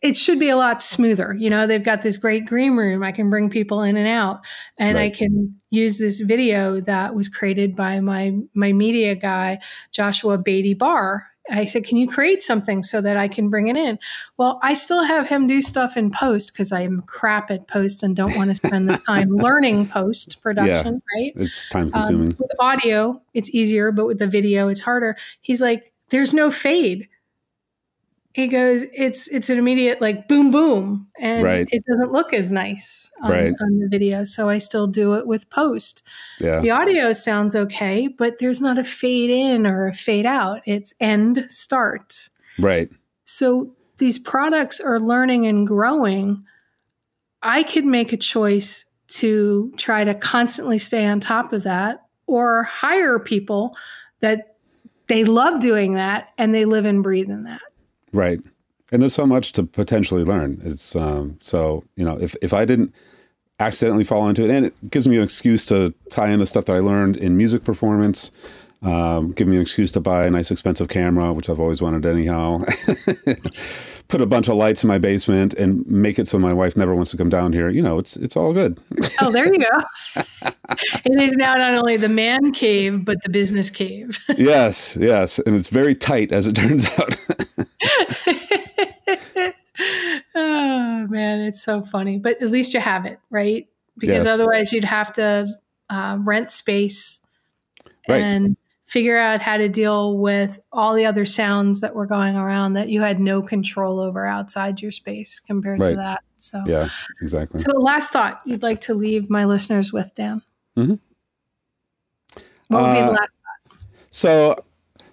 it 0.02 0.16
should 0.16 0.40
be 0.40 0.50
a 0.50 0.58
lot 0.58 0.82
smoother. 0.82 1.34
You 1.34 1.50
know, 1.50 1.66
they've 1.66 1.84
got 1.84 2.02
this 2.02 2.18
great 2.18 2.46
green 2.46 2.76
room. 2.76 3.04
I 3.04 3.12
can 3.12 3.30
bring 3.30 3.50
people 3.50 3.82
in 3.82 3.98
and 3.98 4.08
out, 4.08 4.42
and 4.78 4.96
right. 4.96 5.14
I 5.14 5.16
can 5.16 5.60
use 5.70 5.98
this 5.98 6.20
video 6.20 6.80
that 6.82 7.16
was 7.16 7.30
created 7.30 7.76
by 7.76 8.00
my 8.00 8.38
my 8.54 8.74
media 8.74 9.16
guy, 9.16 9.60
Joshua 9.92 10.38
Beatty 10.38 10.74
Barr. 10.74 11.28
I 11.50 11.66
said, 11.66 11.86
"Can 11.86 11.98
you 11.98 12.08
create 12.08 12.42
something 12.42 12.84
so 12.84 13.02
that 13.02 13.18
I 13.18 13.28
can 13.28 13.50
bring 13.50 13.68
it 13.68 13.78
in?" 13.78 14.00
Well, 14.38 14.60
I 14.64 14.74
still 14.74 15.04
have 15.04 15.28
him 15.28 15.48
do 15.48 15.62
stuff 15.62 15.98
in 15.98 16.12
post 16.12 16.54
because 16.54 16.72
I'm 16.72 17.02
crap 17.04 17.52
at 17.52 17.68
post 17.68 18.04
and 18.04 18.16
don't 18.16 18.36
want 18.36 18.50
to 18.50 18.56
spend 18.56 18.90
the 18.90 18.98
time 18.98 19.30
learning 19.36 19.88
post 19.88 20.42
production. 20.42 21.02
Yeah, 21.16 21.24
right? 21.24 21.34
It's 21.36 21.68
time 21.70 21.92
consuming. 21.92 22.30
Um, 22.30 22.36
with 22.40 22.52
audio, 22.60 23.22
it's 23.34 23.50
easier, 23.52 23.92
but 23.92 24.08
with 24.08 24.20
the 24.20 24.28
video, 24.28 24.68
it's 24.68 24.82
harder. 24.82 25.16
He's 25.42 25.62
like, 25.62 25.92
"There's 26.10 26.34
no 26.34 26.52
fade." 26.52 27.08
He 28.38 28.48
goes, 28.48 28.84
it's 28.94 29.28
it's 29.30 29.50
an 29.50 29.58
immediate 29.58 30.00
like 30.00 30.28
boom 30.28 30.52
boom, 30.52 31.08
and 31.20 31.44
right. 31.44 31.68
it 31.72 31.84
doesn't 31.88 32.12
look 32.12 32.34
as 32.34 32.52
nice 32.52 33.10
on, 33.24 33.32
right. 33.32 33.54
on, 33.60 33.80
the 33.80 33.88
video. 33.90 34.26
So 34.26 34.48
I 34.48 34.60
still 34.60 34.86
do 34.86 35.16
it 35.16 35.26
with 35.26 35.50
post. 35.50 36.04
Yeah. 36.40 36.60
The 36.60 36.70
audio 36.70 37.14
sounds 37.14 37.56
okay, 37.56 38.08
but 38.08 38.38
there's 38.38 38.62
not 38.62 38.78
a 38.78 38.84
fade 38.84 39.32
in 39.32 39.66
or 39.66 39.88
a 39.88 39.94
fade 39.94 40.28
out. 40.28 40.62
It's 40.68 40.94
end 41.00 41.46
start. 41.48 42.30
Right. 42.60 42.92
So 43.24 43.76
these 43.98 44.20
products 44.20 44.80
are 44.80 45.00
learning 45.00 45.48
and 45.48 45.66
growing. 45.66 46.46
I 47.42 47.64
could 47.64 47.86
make 47.86 48.14
a 48.14 48.18
choice 48.18 48.86
to 49.14 49.74
try 49.78 50.04
to 50.04 50.14
constantly 50.14 50.78
stay 50.78 51.08
on 51.08 51.20
top 51.20 51.54
of 51.54 51.64
that 51.64 52.06
or 52.28 52.66
hire 52.66 53.18
people 53.18 53.76
that 54.20 54.58
they 55.08 55.24
love 55.24 55.60
doing 55.60 55.96
that 55.96 56.34
and 56.38 56.54
they 56.54 56.66
live 56.66 56.86
and 56.86 57.02
breathe 57.02 57.32
in 57.32 57.46
that. 57.46 57.62
Right. 58.12 58.40
And 58.92 59.02
there's 59.02 59.14
so 59.14 59.26
much 59.26 59.52
to 59.54 59.64
potentially 59.64 60.24
learn. 60.24 60.62
It's 60.64 60.96
um, 60.96 61.38
so 61.42 61.84
you 61.96 62.06
know 62.06 62.18
if 62.20 62.36
if 62.42 62.54
I 62.54 62.66
didn't 62.66 62.94
accidentally 63.60 64.04
fall 64.04 64.30
into 64.30 64.44
it, 64.44 64.52
and 64.52 64.66
it 64.66 64.90
gives 64.90 65.08
me 65.08 65.18
an 65.18 65.24
excuse 65.24 65.66
to 65.66 65.94
tie 66.10 66.30
in 66.30 66.40
the 66.40 66.46
stuff 66.46 66.66
that 66.66 66.76
I 66.76 66.80
learned 66.80 67.18
in 67.18 67.36
music 67.36 67.64
performance. 67.64 68.32
Um, 68.84 69.32
give 69.32 69.48
me 69.48 69.56
an 69.56 69.62
excuse 69.62 69.92
to 69.94 70.00
buy 70.00 70.26
a 70.26 70.30
nice 70.30 70.52
expensive 70.52 70.88
camera, 70.88 71.34
which 71.34 71.50
I've 71.50 71.60
always 71.60 71.82
wanted 71.82 72.06
anyhow. 72.06 72.64
Put 74.08 74.22
a 74.22 74.26
bunch 74.26 74.48
of 74.48 74.56
lights 74.56 74.84
in 74.84 74.88
my 74.88 75.00
basement 75.00 75.54
and 75.56 75.86
make 75.86 76.18
it 76.18 76.30
so 76.30 76.40
my 76.40 76.54
wife 76.54 76.78
never 76.78 76.96
wants 76.96 77.12
to 77.12 77.18
come 77.18 77.28
down 77.28 77.52
here. 77.52 77.70
You 77.70 77.82
know, 77.82 77.98
it's 77.98 78.16
it's 78.16 78.38
all 78.38 78.54
good. 78.54 78.80
oh, 79.22 79.32
there 79.32 79.52
you 79.52 79.60
go. 79.60 79.84
it 81.06 81.22
is 81.22 81.34
now 81.34 81.56
not 81.56 81.74
only 81.74 81.98
the 81.98 82.08
man 82.08 82.54
cave, 82.54 83.04
but 83.04 83.22
the 83.24 83.30
business 83.30 83.70
cave. 83.70 84.18
yes, 84.38 84.96
yes, 84.98 85.40
and 85.40 85.56
it's 85.56 85.68
very 85.68 85.94
tight 85.94 86.32
as 86.32 86.48
it 86.48 86.56
turns 86.56 86.86
out. 86.98 87.16
oh 90.36 91.08
man, 91.10 91.42
it's 91.42 91.62
so 91.62 91.82
funny. 91.82 92.18
But 92.18 92.42
at 92.42 92.50
least 92.50 92.74
you 92.74 92.80
have 92.80 93.06
it, 93.06 93.20
right? 93.30 93.68
Because 93.98 94.24
yes. 94.24 94.34
otherwise 94.34 94.72
you'd 94.72 94.86
have 94.86 95.12
to 95.14 95.48
uh, 95.90 96.18
rent 96.22 96.52
space 96.52 97.20
right. 98.08 98.22
and 98.22 98.58
figure 98.88 99.18
out 99.18 99.42
how 99.42 99.58
to 99.58 99.68
deal 99.68 100.18
with 100.18 100.62
all 100.72 100.94
the 100.94 101.06
other 101.06 101.26
sounds 101.26 101.82
that 101.82 101.94
were 101.94 102.06
going 102.06 102.38
around 102.38 102.72
that 102.74 102.88
you 102.88 103.02
had 103.02 103.20
no 103.20 103.42
control 103.42 104.00
over 104.00 104.26
outside 104.26 104.82
your 104.82 104.92
space 104.92 105.42
compared 105.42 105.82
right. 105.82 105.90
to 105.90 105.96
that. 105.98 106.24
So 106.38 106.64
yeah, 106.66 106.88
exactly. 107.22 107.60
So 107.60 107.72
last 107.74 108.14
thought 108.14 108.42
you'd 108.46 108.64
like 108.64 108.80
to 108.82 108.94
leave 108.94 109.30
my 109.30 109.44
listeners 109.44 109.92
with, 109.92 110.16
Dan? 110.16 110.42
Mm-hmm. 110.78 110.96
What 112.70 112.82
would 112.82 112.90
uh, 112.90 112.94
be 112.94 113.02
the 113.02 113.08
uh, 113.08 113.12
last 113.12 113.40
thought? 113.40 113.78
So 114.10 114.64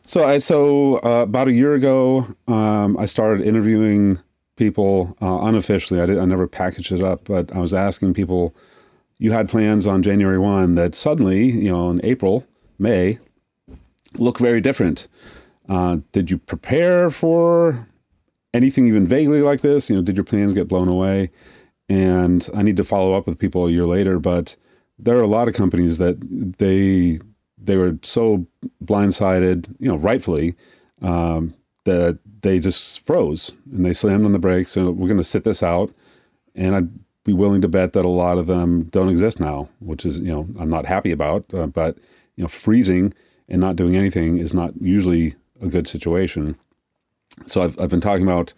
so 0.06 0.24
I 0.24 0.38
so 0.38 1.00
uh, 1.00 1.22
about 1.22 1.48
a 1.48 1.52
year 1.52 1.74
ago, 1.74 2.28
um, 2.46 2.96
I 2.96 3.06
started 3.06 3.44
interviewing 3.44 4.18
people 4.54 5.16
uh, 5.20 5.40
unofficially. 5.42 6.00
I 6.00 6.06
did 6.06 6.18
I 6.18 6.26
never 6.26 6.46
packaged 6.46 6.92
it 6.92 7.02
up, 7.02 7.24
but 7.24 7.52
I 7.52 7.58
was 7.58 7.74
asking 7.74 8.14
people. 8.14 8.54
You 9.18 9.30
had 9.32 9.48
plans 9.48 9.86
on 9.86 10.02
January 10.02 10.38
one 10.38 10.74
that 10.74 10.94
suddenly, 10.94 11.44
you 11.50 11.70
know, 11.70 11.88
in 11.88 12.00
April, 12.04 12.44
May, 12.80 13.18
look 14.18 14.38
very 14.38 14.60
different. 14.60 15.08
Uh, 15.68 15.98
did 16.12 16.30
you 16.30 16.38
prepare 16.38 17.10
for 17.10 17.88
anything 18.52 18.86
even 18.86 19.06
vaguely 19.06 19.42
like 19.42 19.60
this? 19.60 19.90
You 19.90 19.96
know, 19.96 20.02
did 20.02 20.16
your 20.16 20.24
plans 20.24 20.52
get 20.52 20.68
blown 20.68 20.88
away? 20.88 21.30
And 21.88 22.48
I 22.54 22.62
need 22.62 22.76
to 22.78 22.84
follow 22.84 23.14
up 23.14 23.26
with 23.26 23.38
people 23.38 23.66
a 23.66 23.70
year 23.70 23.86
later, 23.86 24.18
but 24.18 24.56
there 24.98 25.16
are 25.16 25.22
a 25.22 25.26
lot 25.26 25.48
of 25.48 25.54
companies 25.54 25.98
that 25.98 26.16
they 26.58 27.18
they 27.58 27.76
were 27.76 27.98
so 28.02 28.46
blindsided, 28.84 29.74
you 29.78 29.88
know, 29.88 29.96
rightfully, 29.96 30.54
um, 31.00 31.54
that 31.84 32.18
they 32.42 32.58
just 32.58 33.04
froze 33.06 33.52
and 33.72 33.84
they 33.84 33.92
slammed 33.92 34.24
on 34.24 34.32
the 34.32 34.38
brakes. 34.38 34.76
And 34.76 34.98
we're 34.98 35.08
going 35.08 35.16
to 35.16 35.24
sit 35.24 35.44
this 35.44 35.62
out. 35.62 35.92
And 36.54 36.76
I'd 36.76 36.90
be 37.24 37.32
willing 37.32 37.62
to 37.62 37.68
bet 37.68 37.94
that 37.94 38.04
a 38.04 38.08
lot 38.08 38.38
of 38.38 38.46
them 38.46 38.84
don't 38.84 39.08
exist 39.08 39.40
now, 39.40 39.68
which 39.80 40.04
is, 40.04 40.20
you 40.20 40.32
know, 40.32 40.46
I'm 40.58 40.68
not 40.68 40.86
happy 40.86 41.10
about. 41.10 41.52
Uh, 41.54 41.66
but, 41.66 41.96
you 42.36 42.42
know, 42.42 42.48
freezing 42.48 43.14
and 43.49 43.61
not 43.61 43.76
doing 43.76 43.97
anything 43.97 44.38
is 44.38 44.55
not 44.55 44.72
usually 44.80 45.34
a 45.61 45.68
good 45.68 45.86
situation. 45.86 46.57
So 47.47 47.62
I've, 47.62 47.78
I've 47.80 47.90
been 47.90 48.01
talking 48.01 48.26
about 48.26 48.55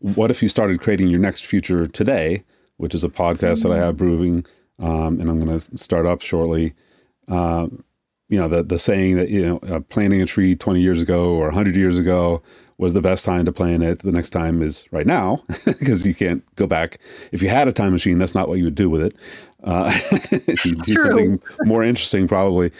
what 0.00 0.30
if 0.30 0.42
you 0.42 0.48
started 0.48 0.80
creating 0.80 1.08
your 1.08 1.20
next 1.20 1.44
future 1.44 1.86
today, 1.86 2.44
which 2.76 2.94
is 2.94 3.04
a 3.04 3.08
podcast 3.08 3.60
mm-hmm. 3.60 3.70
that 3.70 3.74
I 3.76 3.84
have 3.84 3.96
brewing, 3.96 4.44
um, 4.78 5.20
and 5.20 5.30
I'm 5.30 5.40
going 5.40 5.58
to 5.58 5.78
start 5.78 6.06
up 6.06 6.20
shortly. 6.20 6.74
Uh, 7.28 7.68
you 8.28 8.38
know, 8.38 8.48
the, 8.48 8.62
the 8.62 8.78
saying 8.78 9.16
that, 9.16 9.28
you 9.28 9.42
know, 9.42 9.58
uh, 9.68 9.80
planting 9.80 10.22
a 10.22 10.26
tree 10.26 10.56
20 10.56 10.80
years 10.80 11.00
ago 11.00 11.34
or 11.34 11.46
100 11.46 11.76
years 11.76 11.98
ago 11.98 12.42
was 12.78 12.92
the 12.92 13.00
best 13.00 13.24
time 13.24 13.44
to 13.44 13.52
plant 13.52 13.82
it. 13.82 14.00
The 14.00 14.12
next 14.12 14.30
time 14.30 14.62
is 14.62 14.86
right 14.90 15.06
now 15.06 15.44
because 15.64 16.06
you 16.06 16.14
can't 16.14 16.42
go 16.56 16.66
back. 16.66 16.98
If 17.32 17.42
you 17.42 17.48
had 17.48 17.68
a 17.68 17.72
time 17.72 17.92
machine, 17.92 18.18
that's 18.18 18.34
not 18.34 18.48
what 18.48 18.58
you 18.58 18.64
would 18.64 18.74
do 18.74 18.90
with 18.90 19.02
it. 19.02 19.16
Uh, 19.62 19.92
you 20.64 20.74
do 20.74 20.94
something 20.94 21.40
more 21.64 21.84
interesting, 21.84 22.26
probably. 22.26 22.72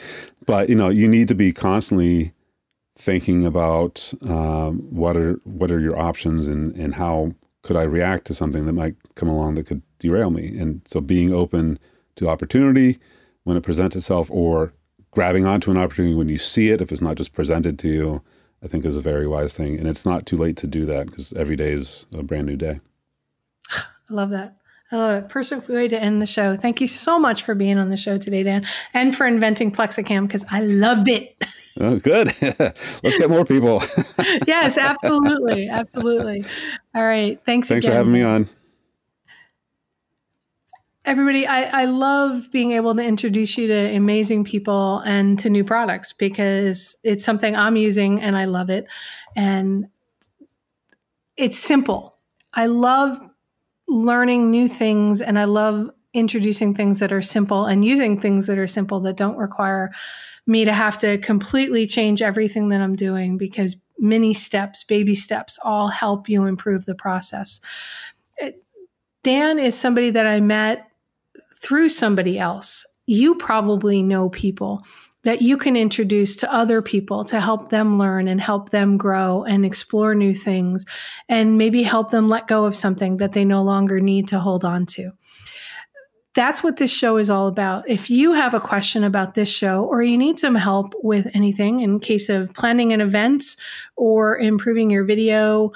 But 0.45 0.69
you 0.69 0.75
know, 0.75 0.89
you 0.89 1.07
need 1.07 1.27
to 1.29 1.35
be 1.35 1.51
constantly 1.51 2.33
thinking 2.97 3.45
about 3.45 4.13
um, 4.27 4.79
what 4.89 5.17
are 5.17 5.33
what 5.43 5.71
are 5.71 5.79
your 5.79 5.99
options 5.99 6.47
and 6.47 6.75
and 6.75 6.95
how 6.95 7.33
could 7.61 7.75
I 7.75 7.83
react 7.83 8.25
to 8.27 8.33
something 8.33 8.65
that 8.67 8.73
might 8.73 8.95
come 9.15 9.27
along 9.27 9.55
that 9.55 9.65
could 9.65 9.81
derail 9.97 10.29
me. 10.29 10.57
And 10.57 10.81
so, 10.85 11.01
being 11.01 11.33
open 11.33 11.79
to 12.15 12.29
opportunity 12.29 12.99
when 13.43 13.57
it 13.57 13.63
presents 13.63 13.95
itself, 13.95 14.29
or 14.31 14.73
grabbing 15.11 15.45
onto 15.45 15.71
an 15.71 15.77
opportunity 15.77 16.15
when 16.15 16.29
you 16.29 16.37
see 16.37 16.69
it, 16.69 16.81
if 16.81 16.91
it's 16.91 17.01
not 17.01 17.15
just 17.15 17.33
presented 17.33 17.79
to 17.79 17.87
you 17.87 18.21
I 18.65 18.67
think 18.67 18.83
is 18.83 18.97
a 18.97 19.01
very 19.01 19.27
wise 19.27 19.53
thing. 19.53 19.77
And 19.77 19.87
it's 19.87 20.05
not 20.05 20.25
too 20.25 20.37
late 20.37 20.57
to 20.57 20.67
do 20.67 20.85
that 20.87 21.05
because 21.05 21.31
every 21.33 21.55
day 21.55 21.71
is 21.71 22.07
a 22.11 22.23
brand 22.23 22.47
new 22.47 22.55
day. 22.55 22.79
I 23.71 23.83
love 24.09 24.31
that. 24.31 24.57
It. 24.91 25.29
Perfect 25.29 25.67
way 25.67 25.87
to 25.87 25.99
end 25.99 26.21
the 26.21 26.25
show. 26.25 26.55
Thank 26.55 26.79
you 26.79 26.87
so 26.87 27.19
much 27.19 27.43
for 27.43 27.55
being 27.55 27.77
on 27.77 27.89
the 27.89 27.97
show 27.97 28.17
today, 28.17 28.43
Dan, 28.43 28.65
and 28.93 29.15
for 29.15 29.25
inventing 29.25 29.71
Plexicam 29.71 30.27
because 30.27 30.45
I 30.49 30.61
loved 30.61 31.07
it. 31.07 31.43
Oh, 31.79 31.99
good. 31.99 32.27
Let's 32.41 33.17
get 33.17 33.29
more 33.29 33.43
people. 33.45 33.81
yes, 34.47 34.77
absolutely. 34.77 35.67
Absolutely. 35.67 36.45
All 36.93 37.03
right. 37.03 37.43
Thanks 37.45 37.67
Thanks 37.67 37.85
again. 37.85 37.93
for 37.93 37.97
having 37.97 38.13
me 38.13 38.21
on 38.21 38.47
everybody 41.05 41.45
I, 41.45 41.81
I 41.81 41.85
love 41.85 42.51
being 42.51 42.71
able 42.71 42.95
to 42.95 43.03
introduce 43.03 43.57
you 43.57 43.67
to 43.67 43.95
amazing 43.95 44.43
people 44.43 44.99
and 44.99 45.37
to 45.39 45.49
new 45.49 45.63
products 45.63 46.13
because 46.13 46.97
it's 47.03 47.23
something 47.23 47.55
i'm 47.55 47.75
using 47.75 48.21
and 48.21 48.35
i 48.35 48.45
love 48.45 48.69
it 48.69 48.87
and 49.35 49.87
it's 51.37 51.57
simple 51.57 52.17
i 52.53 52.65
love 52.65 53.19
learning 53.87 54.49
new 54.49 54.67
things 54.67 55.21
and 55.21 55.37
i 55.37 55.43
love 55.43 55.89
introducing 56.13 56.73
things 56.73 56.99
that 56.99 57.11
are 57.11 57.21
simple 57.21 57.65
and 57.65 57.83
using 57.83 58.19
things 58.19 58.47
that 58.47 58.57
are 58.57 58.67
simple 58.67 58.99
that 58.99 59.17
don't 59.17 59.37
require 59.37 59.91
me 60.47 60.63
to 60.63 60.71
have 60.71 60.97
to 60.97 61.17
completely 61.19 61.85
change 61.85 62.21
everything 62.21 62.69
that 62.69 62.81
i'm 62.81 62.95
doing 62.95 63.37
because 63.37 63.75
many 63.99 64.33
steps 64.33 64.83
baby 64.83 65.15
steps 65.15 65.59
all 65.63 65.87
help 65.87 66.27
you 66.27 66.45
improve 66.45 66.85
the 66.85 66.95
process 66.95 67.61
Dan 69.25 69.57
is 69.57 69.75
somebody 69.75 70.11
that 70.11 70.27
I 70.27 70.39
met 70.39 70.87
through 71.59 71.89
somebody 71.89 72.37
else. 72.37 72.85
You 73.07 73.33
probably 73.33 74.03
know 74.03 74.29
people 74.29 74.83
that 75.25 75.41
you 75.41 75.57
can 75.57 75.75
introduce 75.75 76.35
to 76.37 76.53
other 76.53 76.81
people 76.81 77.25
to 77.25 77.41
help 77.41 77.69
them 77.69 77.97
learn 77.97 78.27
and 78.27 78.39
help 78.39 78.69
them 78.69 78.95
grow 78.95 79.43
and 79.43 79.65
explore 79.65 80.15
new 80.15 80.33
things 80.33 80.85
and 81.27 81.57
maybe 81.57 81.83
help 81.83 82.11
them 82.11 82.29
let 82.29 82.47
go 82.47 82.65
of 82.65 82.75
something 82.75 83.17
that 83.17 83.33
they 83.33 83.43
no 83.43 83.63
longer 83.63 83.99
need 83.99 84.27
to 84.27 84.39
hold 84.39 84.63
on 84.63 84.85
to 84.85 85.11
that's 86.35 86.61
what 86.61 86.75
this 86.75 86.91
show 86.91 87.15
is 87.15 87.29
all 87.29 87.47
about. 87.47 87.89
If 87.89 88.09
you 88.09 88.33
have 88.33 88.53
a 88.53 88.59
question 88.59 89.05
about 89.05 89.35
this 89.35 89.49
show 89.49 89.85
or 89.85 90.03
you 90.03 90.17
need 90.17 90.37
some 90.37 90.53
help 90.53 90.93
with 91.01 91.27
anything 91.33 91.79
in 91.79 92.01
case 92.01 92.27
of 92.27 92.53
planning 92.53 92.91
an 92.91 92.99
event 92.99 93.55
or 93.95 94.37
improving 94.37 94.89
your 94.89 95.05
video, 95.05 95.71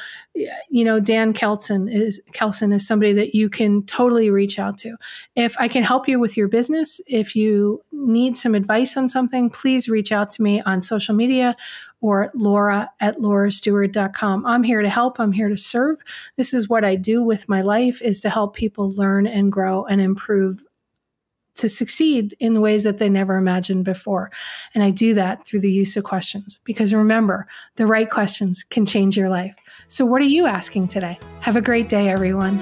you 0.70 0.84
know, 0.84 1.00
Dan 1.00 1.34
Keldsen 1.34 1.90
is 1.90 2.22
Keldsen 2.34 2.74
is 2.74 2.86
somebody 2.86 3.14
that 3.14 3.34
you 3.34 3.50
can 3.50 3.84
totally 3.84 4.30
reach 4.30 4.60
out 4.60 4.78
to. 4.80 4.98
If 5.34 5.56
I 5.60 5.70
can 5.70 5.84
help 5.84 6.10
you 6.10 6.20
with 6.20 6.36
your 6.36 6.50
business, 6.50 7.00
if 7.08 7.38
you 7.38 7.82
need 7.94 8.36
some 8.36 8.54
advice 8.54 8.98
on 8.98 9.08
something, 9.08 9.50
please 9.50 9.88
reach 9.88 10.12
out 10.12 10.30
to 10.32 10.42
me 10.42 10.62
on 10.62 10.82
social 10.82 11.16
media 11.16 11.56
or 12.02 12.32
Laura 12.34 12.90
at 13.00 13.18
laurastewart.com. 13.18 14.46
I'm 14.46 14.64
here 14.64 14.82
to 14.82 14.90
help. 14.90 15.20
I'm 15.20 15.32
here 15.32 15.50
to 15.50 15.58
serve. 15.58 15.98
This 16.38 16.54
is 16.54 16.70
what 16.70 16.86
I 16.86 16.96
do 16.96 17.22
with 17.22 17.50
my 17.50 17.62
life 17.62 18.02
is 18.02 18.22
to 18.22 18.30
help 18.30 18.56
people 18.56 18.92
learn 18.92 19.28
and 19.28 19.52
grow 19.52 19.86
and 19.86 20.00
improve 20.00 20.64
to 21.56 21.70
succeed 21.70 22.36
in 22.40 22.62
ways 22.62 22.84
that 22.84 22.98
they 23.00 23.10
never 23.10 23.36
imagined 23.36 23.84
before. 23.84 24.32
And 24.74 24.84
I 24.84 24.92
do 24.92 25.14
that 25.16 25.46
through 25.46 25.60
the 25.60 25.72
use 25.72 25.98
of 25.98 26.06
questions 26.06 26.60
because 26.64 26.94
remember, 26.94 27.48
the 27.76 27.86
right 27.86 28.10
questions 28.10 28.64
can 28.64 28.86
change 28.86 29.18
your 29.18 29.30
life. 29.30 29.56
So, 29.88 30.06
what 30.06 30.22
are 30.22 30.26
you 30.26 30.46
asking 30.46 30.88
today? 30.88 31.20
Have 31.42 31.58
a 31.58 31.62
great 31.62 31.90
day, 31.90 32.10
everyone. 32.10 32.58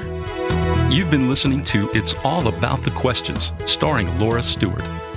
You've 0.92 1.12
been 1.12 1.30
listening 1.30 1.64
to 1.66 1.90
It's 1.94 2.16
All 2.24 2.48
About 2.48 2.82
the 2.82 2.92
Questions, 2.92 3.52
starring 3.66 4.18
Laura 4.20 4.42
Stewart. 4.42 4.84